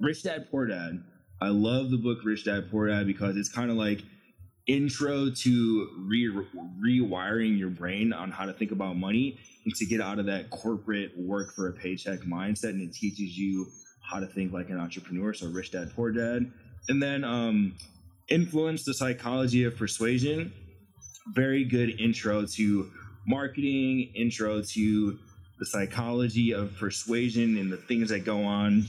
Rich 0.00 0.24
Dad 0.24 0.48
Poor 0.50 0.66
Dad. 0.66 1.02
I 1.40 1.48
love 1.48 1.90
the 1.90 1.96
book 1.96 2.18
Rich 2.24 2.44
Dad 2.44 2.70
Poor 2.70 2.88
Dad 2.88 3.06
because 3.06 3.36
it's 3.36 3.48
kind 3.48 3.70
of 3.70 3.76
like 3.76 4.02
intro 4.66 5.30
to 5.30 5.88
re- 6.08 6.46
rewiring 6.84 7.58
your 7.58 7.70
brain 7.70 8.12
on 8.12 8.30
how 8.30 8.44
to 8.46 8.52
think 8.52 8.72
about 8.72 8.96
money 8.96 9.38
and 9.64 9.74
to 9.74 9.86
get 9.86 10.00
out 10.00 10.18
of 10.18 10.26
that 10.26 10.50
corporate 10.50 11.12
work 11.16 11.54
for 11.54 11.68
a 11.68 11.72
paycheck 11.72 12.20
mindset. 12.20 12.70
And 12.70 12.82
it 12.82 12.92
teaches 12.92 13.36
you 13.38 13.66
how 14.02 14.20
to 14.20 14.26
think 14.26 14.52
like 14.52 14.70
an 14.70 14.78
entrepreneur. 14.78 15.32
So 15.34 15.48
rich 15.48 15.70
dad, 15.72 15.92
poor 15.94 16.10
dad. 16.10 16.50
And 16.88 17.02
then 17.02 17.24
um, 17.24 17.74
influence 18.28 18.84
the 18.84 18.94
psychology 18.94 19.64
of 19.64 19.76
persuasion. 19.76 20.52
Very 21.34 21.64
good 21.64 22.00
intro 22.00 22.46
to 22.46 22.90
marketing, 23.26 24.12
intro 24.14 24.62
to 24.62 25.18
the 25.58 25.66
psychology 25.66 26.52
of 26.52 26.76
persuasion 26.76 27.56
and 27.56 27.72
the 27.72 27.76
things 27.76 28.10
that 28.10 28.24
go 28.24 28.44
on 28.44 28.86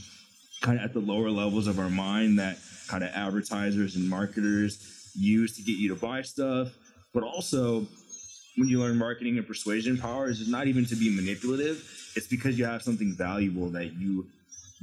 kind 0.62 0.80
of 0.80 0.86
at 0.86 0.94
the 0.94 1.00
lower 1.00 1.30
levels 1.30 1.68
of 1.68 1.80
our 1.80 1.90
mind 1.90 2.40
that 2.40 2.58
kind 2.88 3.04
of 3.04 3.10
advertisers 3.12 3.96
and 3.96 4.10
marketers 4.10 5.12
use 5.16 5.56
to 5.56 5.62
get 5.62 5.78
you 5.78 5.90
to 5.90 5.96
buy 5.96 6.22
stuff. 6.22 6.70
But 7.14 7.24
also, 7.24 7.88
when 8.58 8.68
you 8.68 8.80
learn 8.80 8.98
marketing 8.98 9.38
and 9.38 9.48
persuasion 9.48 9.98
powers, 9.98 10.42
it's 10.42 10.50
not 10.50 10.68
even 10.68 10.86
to 10.86 10.96
be 10.96 11.16
manipulative. 11.16 11.84
It's 12.16 12.28
because 12.28 12.58
you 12.58 12.66
have 12.66 12.82
something 12.82 13.16
valuable 13.16 13.70
that 13.70 13.94
you 13.94 14.28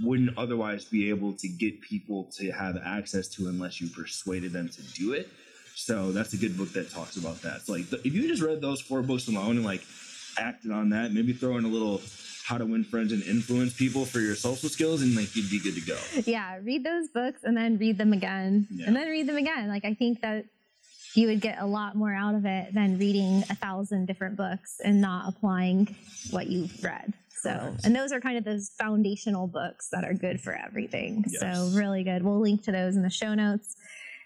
wouldn't 0.03 0.37
otherwise 0.37 0.85
be 0.85 1.09
able 1.11 1.33
to 1.35 1.49
get 1.49 1.81
people 1.81 2.25
to 2.39 2.51
have 2.51 2.77
access 2.85 3.29
to 3.29 3.49
unless 3.49 3.81
you 3.81 3.89
persuaded 3.89 4.53
them 4.53 4.69
to 4.69 4.83
do 4.95 5.13
it. 5.13 5.29
So 5.77 6.13
that's 6.13 6.33
a 6.33 6.37
good 6.37 6.57
book 6.57 6.73
that 6.73 6.91
talks 6.91 7.17
about 7.17 7.43
that. 7.43 7.63
So 7.63 7.73
like, 7.75 7.93
if 7.93 8.07
you 8.15 8.27
just 8.29 8.43
read 8.43 8.61
those 8.61 8.81
four 8.81 9.03
books 9.03 9.29
alone 9.29 9.57
and 9.57 9.65
like 9.65 9.83
acted 10.39 10.71
on 10.73 10.91
that, 10.91 11.13
maybe 11.13 11.33
throw 11.33 11.57
in 11.59 11.65
a 11.65 11.69
little 11.69 12.01
how 12.45 12.59
to 12.59 12.67
win 12.67 12.85
friends 12.85 13.11
and 13.13 13.23
influence 13.23 13.73
people 13.73 14.05
for 14.05 14.21
your 14.21 14.35
social 14.35 14.69
skills 14.69 15.01
and 15.03 15.15
like 15.17 15.35
you'd 15.35 15.51
be 15.51 15.59
good 15.61 15.75
to 15.75 15.81
go. 15.81 15.99
Yeah, 16.31 16.59
read 16.63 16.85
those 16.85 17.09
books 17.09 17.41
and 17.45 17.57
then 17.57 17.79
read 17.79 17.97
them 17.99 18.13
again 18.13 18.67
Yeah. 18.71 18.87
and 18.87 18.97
then 18.97 19.09
read 19.09 19.27
them 19.27 19.37
again. 19.37 19.69
Like 19.69 19.85
I 19.85 19.95
think 19.95 20.21
that 20.23 20.45
you 21.15 21.29
would 21.29 21.41
get 21.41 21.59
a 21.61 21.67
lot 21.67 21.95
more 21.97 22.13
out 22.13 22.35
of 22.35 22.45
it 22.45 22.75
than 22.75 22.99
reading 22.99 23.45
a 23.49 23.55
thousand 23.55 24.07
different 24.07 24.37
books 24.37 24.81
and 24.85 25.01
not 25.01 25.29
applying 25.29 25.95
what 26.33 26.49
you've 26.49 26.83
read. 26.83 27.15
So, 27.45 27.51
Correct. 27.51 27.85
and 27.85 27.95
those 27.95 28.11
are 28.11 28.21
kind 28.21 28.37
of 28.39 28.45
those 28.45 28.71
foundational 28.79 29.47
books 29.47 29.89
that 29.93 30.05
are 30.05 30.15
good 30.15 30.41
for 30.41 30.55
everything. 30.55 31.25
Yes. 31.29 31.41
So, 31.41 31.79
really 31.79 32.03
good. 32.03 32.23
We'll 32.25 32.41
link 32.41 32.63
to 32.65 32.73
those 32.73 32.97
in 32.97 33.03
the 33.03 33.11
show 33.11 33.35
notes. 33.35 33.77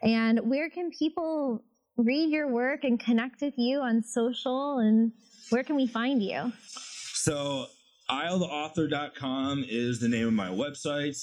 And 0.02 0.38
where 0.48 0.70
can 0.70 0.90
people 0.90 1.62
read 1.96 2.30
your 2.30 2.46
work 2.48 2.84
and 2.84 2.98
connect 2.98 3.42
with 3.42 3.54
you 3.56 3.80
on 3.80 4.02
social 4.02 4.78
and 4.78 5.12
where 5.50 5.64
can 5.64 5.76
we 5.76 5.86
find 5.86 6.22
you? 6.22 6.52
So 7.14 7.66
AyoTheAuthor.com 8.10 9.64
is 9.68 9.98
the 9.98 10.08
name 10.08 10.28
of 10.28 10.32
my 10.32 10.48
website. 10.48 11.16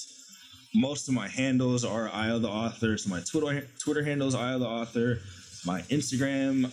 Most 0.74 1.08
of 1.08 1.14
my 1.14 1.28
handles 1.28 1.84
are 1.84 2.08
Ayo 2.10 2.40
the 2.40 2.48
Author. 2.48 2.98
So 2.98 3.08
my 3.08 3.20
Twitter 3.20 3.66
Twitter 3.78 4.04
handle 4.04 4.28
is 4.28 4.34
Ayo 4.34 4.58
the 4.58 4.66
Author. 4.66 5.20
My 5.64 5.80
Instagram 5.82 6.70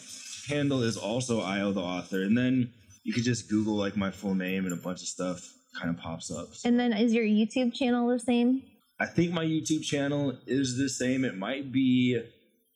handle 0.47 0.84
is 0.84 0.97
also 0.97 1.39
Ayo 1.39 1.74
the 1.74 1.82
Author. 1.82 2.24
And 2.24 2.38
then 2.38 2.69
you 3.04 3.14
could 3.14 3.24
just 3.24 3.49
Google 3.49 3.76
like 3.76 3.95
my 3.95 4.12
full 4.12 4.36
name 4.36 4.66
and 4.66 4.74
a 4.74 4.82
bunch 4.82 5.01
of 5.01 5.08
stuff 5.08 5.54
kind 5.80 5.89
of 5.89 6.01
pops 6.01 6.32
up. 6.32 6.54
So 6.54 6.70
And 6.70 6.80
then 6.80 6.93
is 6.93 7.14
your 7.14 7.26
YouTube 7.26 7.74
channel 7.74 8.08
the 8.08 8.20
same? 8.20 8.64
I 8.99 9.06
think 9.06 9.34
my 9.34 9.43
YouTube 9.43 9.84
channel 9.84 10.38
is 10.45 10.78
the 10.78 10.88
same. 10.88 11.26
It 11.26 11.38
might 11.38 11.72
be 11.72 12.22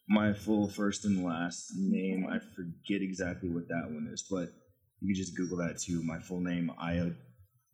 my 0.09 0.34
full 0.34 0.67
first 0.67 1.05
and 1.05 1.23
last 1.23 1.71
name. 1.78 2.28
I 2.30 2.39
forget 2.55 3.01
exactly 3.01 3.49
what 3.49 3.67
that 3.67 3.86
one 3.86 4.09
is, 4.11 4.25
but 4.30 4.49
you 4.99 5.13
can 5.13 5.15
just 5.15 5.38
Google 5.38 5.57
that 5.57 5.80
too. 5.80 6.01
My 6.03 6.19
full 6.19 6.41
name, 6.41 6.71
Ayo 6.84 7.15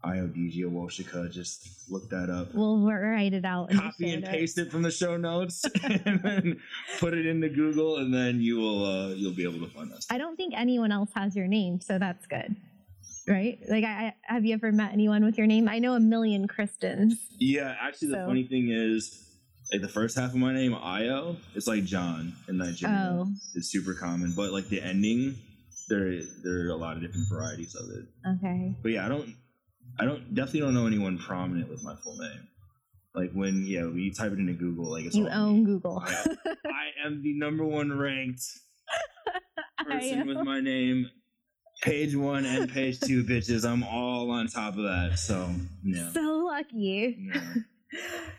Ayodeji 0.04 0.60
Awosika. 0.64 1.32
Just 1.32 1.90
look 1.90 2.10
that 2.10 2.30
up. 2.30 2.54
We'll 2.54 2.80
write 2.82 3.34
it 3.34 3.46
out. 3.46 3.72
Copy 3.72 4.14
and 4.14 4.24
paste 4.24 4.58
it 4.58 4.72
from 4.72 4.82
the 4.82 4.92
show 4.92 5.16
notes, 5.18 5.64
and 5.84 6.22
then 6.24 6.60
put 7.00 7.14
it 7.14 7.26
into 7.26 7.50
Google, 7.50 7.98
and 7.98 8.14
then 8.14 8.42
you 8.42 8.58
will 8.58 8.86
uh, 8.86 9.08
you'll 9.10 9.36
be 9.36 9.44
able 9.44 9.66
to 9.66 9.74
find 9.74 9.92
us. 9.94 10.06
I 10.10 10.18
don't 10.18 10.36
think 10.36 10.54
anyone 10.56 10.92
else 10.92 11.10
has 11.16 11.36
your 11.36 11.48
name, 11.48 11.80
so 11.80 11.98
that's 12.00 12.26
good. 12.28 12.56
Right? 13.28 13.60
Like, 13.70 13.86
I, 13.86 14.14
I 14.30 14.34
have 14.34 14.44
you 14.44 14.54
ever 14.54 14.74
met 14.74 14.92
anyone 14.92 15.24
with 15.24 15.38
your 15.38 15.48
name? 15.48 15.70
I 15.70 15.80
know 15.80 15.94
a 15.94 16.00
million 16.00 16.48
Kristens. 16.48 17.14
Yeah, 17.40 17.76
actually, 17.80 18.10
the 18.10 18.16
So- 18.16 18.28
funny 18.28 18.44
thing 18.46 18.70
is, 18.70 19.20
like 19.72 19.82
the 19.82 19.88
first 19.88 20.18
half 20.18 20.32
of 20.32 20.36
my 20.36 20.54
name, 20.54 20.74
Ayo, 20.74 21.38
it's 21.56 21.68
like 21.68 21.86
John 21.86 22.34
in 22.50 22.58
Nigeria. 22.58 23.16
Oh. 23.22 23.28
It's 23.56 23.70
super 23.72 23.94
common, 23.94 24.34
but 24.36 24.52
like 24.52 24.68
the 24.68 24.82
ending, 24.82 25.38
there 25.88 26.20
there 26.44 26.66
are 26.66 26.70
a 26.70 26.76
lot 26.76 26.98
of 26.98 27.02
different 27.02 27.30
varieties 27.30 27.76
of 27.76 27.90
it. 27.92 28.06
Okay. 28.38 28.76
But 28.82 28.92
yeah, 28.92 29.06
I 29.06 29.10
don't, 29.10 29.34
I 30.00 30.06
don't 30.06 30.34
definitely 30.34 30.62
don't 30.62 30.74
know 30.74 30.88
anyone 30.88 31.18
prominent 31.18 31.70
with 31.70 31.84
my 31.84 31.96
full 31.96 32.18
name. 32.18 32.48
Like 33.16 33.32
when 33.34 33.66
yeah, 33.68 33.84
when 33.84 34.00
you 34.00 34.14
type 34.14 34.32
it 34.32 34.40
into 34.40 34.54
Google, 34.54 34.90
like 34.92 35.06
it's 35.06 35.16
You 35.16 35.30
own 35.30 35.60
me. 35.60 35.66
Google. 35.66 36.00
I, 36.06 36.12
I 36.66 37.06
am 37.06 37.22
the 37.22 37.34
number 37.38 37.64
one 37.64 37.98
ranked 37.98 38.42
person 39.86 40.28
with 40.28 40.38
my 40.38 40.60
name. 40.60 41.10
Page 41.82 42.16
one 42.16 42.46
and 42.46 42.72
page 42.72 43.00
two, 43.00 43.24
bitches. 43.24 43.66
I'm 43.70 43.84
all 43.84 44.32
on 44.32 44.48
top 44.48 44.78
of 44.78 44.84
that. 44.84 45.20
So 45.20 45.50
yeah. 45.84 46.12
So 46.12 46.22
lucky. 46.46 47.18
yeah. 47.34 47.54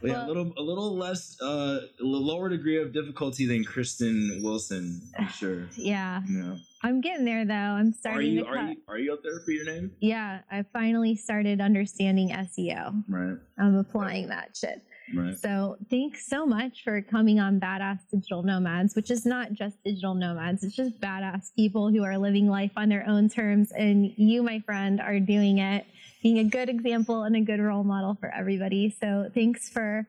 Yeah, 0.03 0.27
a 0.27 0.29
little 0.29 0.53
a 0.59 0.63
little 0.63 0.97
less 0.97 1.41
uh 1.41 1.81
a 1.99 2.05
lower 2.05 2.49
degree 2.49 2.81
of 2.81 2.93
difficulty 2.93 3.47
than 3.47 3.65
Kristin 3.65 4.43
Wilson, 4.43 5.01
for 5.17 5.29
sure. 5.33 5.69
Yeah. 5.77 6.21
Yeah. 6.29 6.57
I'm 6.83 7.01
getting 7.01 7.25
there 7.25 7.47
though. 7.47 7.55
I'm 7.55 7.89
Are 7.89 7.93
starting 7.93 8.33
you 8.33 8.45
to 8.45 8.49
are 8.51 8.69
you 8.69 8.77
are 8.89 8.99
you 8.99 9.13
up 9.15 9.23
there 9.23 9.41
for 9.41 9.53
your 9.53 9.65
name? 9.65 9.93
Yeah, 10.01 10.41
I 10.51 10.65
finally 10.73 11.17
started 11.17 11.61
understanding 11.61 12.31
SEO. 12.31 13.05
Right. 13.09 13.39
I'm 13.59 13.77
applying 13.77 14.29
that 14.29 14.57
shit. 14.57 14.83
Right. 15.15 15.39
So 15.39 15.77
thanks 15.91 16.27
so 16.27 16.47
much 16.47 16.83
for 16.83 17.03
coming 17.03 17.39
on 17.39 17.61
Badass 17.61 18.01
Digital 18.11 18.43
Nomads, 18.43 18.95
which 18.95 19.11
is 19.11 19.27
not 19.27 19.53
just 19.53 19.83
digital 19.85 20.15
nomads, 20.15 20.65
it's 20.65 20.75
just 20.75 20.99
badass 21.01 21.55
people 21.55 21.91
who 21.91 22.03
are 22.05 22.17
living 22.17 22.49
life 22.49 22.73
on 22.77 22.89
their 22.89 23.07
own 23.07 23.29
terms. 23.29 23.71
And 23.73 24.13
you, 24.17 24.43
my 24.43 24.61
friend, 24.61 25.01
are 25.01 25.21
doing 25.21 25.59
it, 25.59 25.85
being 26.25 26.39
a 26.39 26.45
good 26.45 26.69
example 26.71 27.23
and 27.25 27.37
a 27.37 27.41
good 27.43 27.61
role 27.61 27.85
model 27.85 28.17
for 28.19 28.33
everybody. 28.35 28.91
So 28.99 29.31
thanks 29.33 29.69
for 29.69 30.07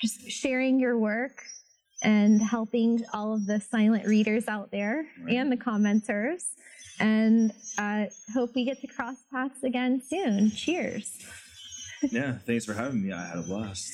just 0.00 0.30
sharing 0.30 0.78
your 0.78 0.96
work 0.98 1.42
and 2.02 2.40
helping 2.40 3.02
all 3.14 3.32
of 3.32 3.46
the 3.46 3.58
silent 3.60 4.06
readers 4.06 4.46
out 4.46 4.70
there 4.70 5.06
Right. 5.24 5.36
and 5.36 5.50
the 5.50 5.56
commenters. 5.56 6.42
And 7.00 7.50
uh, 7.78 8.04
hope 8.34 8.50
we 8.54 8.66
get 8.66 8.80
to 8.82 8.86
cross 8.86 9.16
paths 9.32 9.64
again 9.64 10.00
soon. 10.06 10.50
Cheers. 10.52 11.18
Yeah. 12.10 12.34
Thanks 12.46 12.66
for 12.66 12.74
having 12.74 13.02
me. 13.02 13.12
I 13.12 13.24
had 13.26 13.38
a 13.38 13.42
blast. 13.42 13.90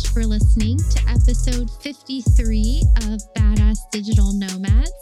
Much 0.00 0.12
for 0.12 0.24
listening 0.24 0.78
to 0.78 1.02
episode 1.08 1.70
53 1.82 2.82
of 3.02 3.20
Badass 3.34 3.78
Digital 3.90 4.32
Nomads. 4.32 4.92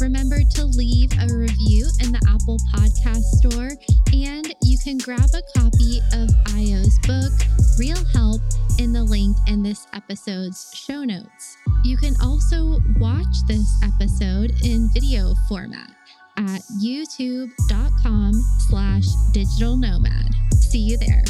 Remember 0.00 0.42
to 0.42 0.64
leave 0.64 1.12
a 1.20 1.32
review 1.32 1.86
in 2.02 2.12
the 2.12 2.20
Apple 2.28 2.56
Podcast 2.74 3.22
Store, 3.38 3.70
and 4.12 4.52
you 4.62 4.78
can 4.82 4.98
grab 4.98 5.28
a 5.34 5.42
copy 5.58 6.00
of 6.12 6.28
Ayo's 6.54 6.98
book, 7.06 7.32
Real 7.78 8.02
Help, 8.12 8.40
in 8.78 8.92
the 8.92 9.04
link 9.04 9.36
in 9.46 9.62
this 9.62 9.86
episode's 9.92 10.72
show 10.74 11.04
notes. 11.04 11.56
You 11.84 11.96
can 11.96 12.14
also 12.20 12.80
watch 12.98 13.44
this 13.46 13.68
episode 13.84 14.52
in 14.64 14.88
video 14.92 15.34
format 15.48 15.90
at 16.38 16.62
youtube.com 16.82 18.32
slash 18.68 19.06
digital 19.32 19.76
nomad. 19.76 20.30
See 20.54 20.80
you 20.80 20.96
there. 20.96 21.22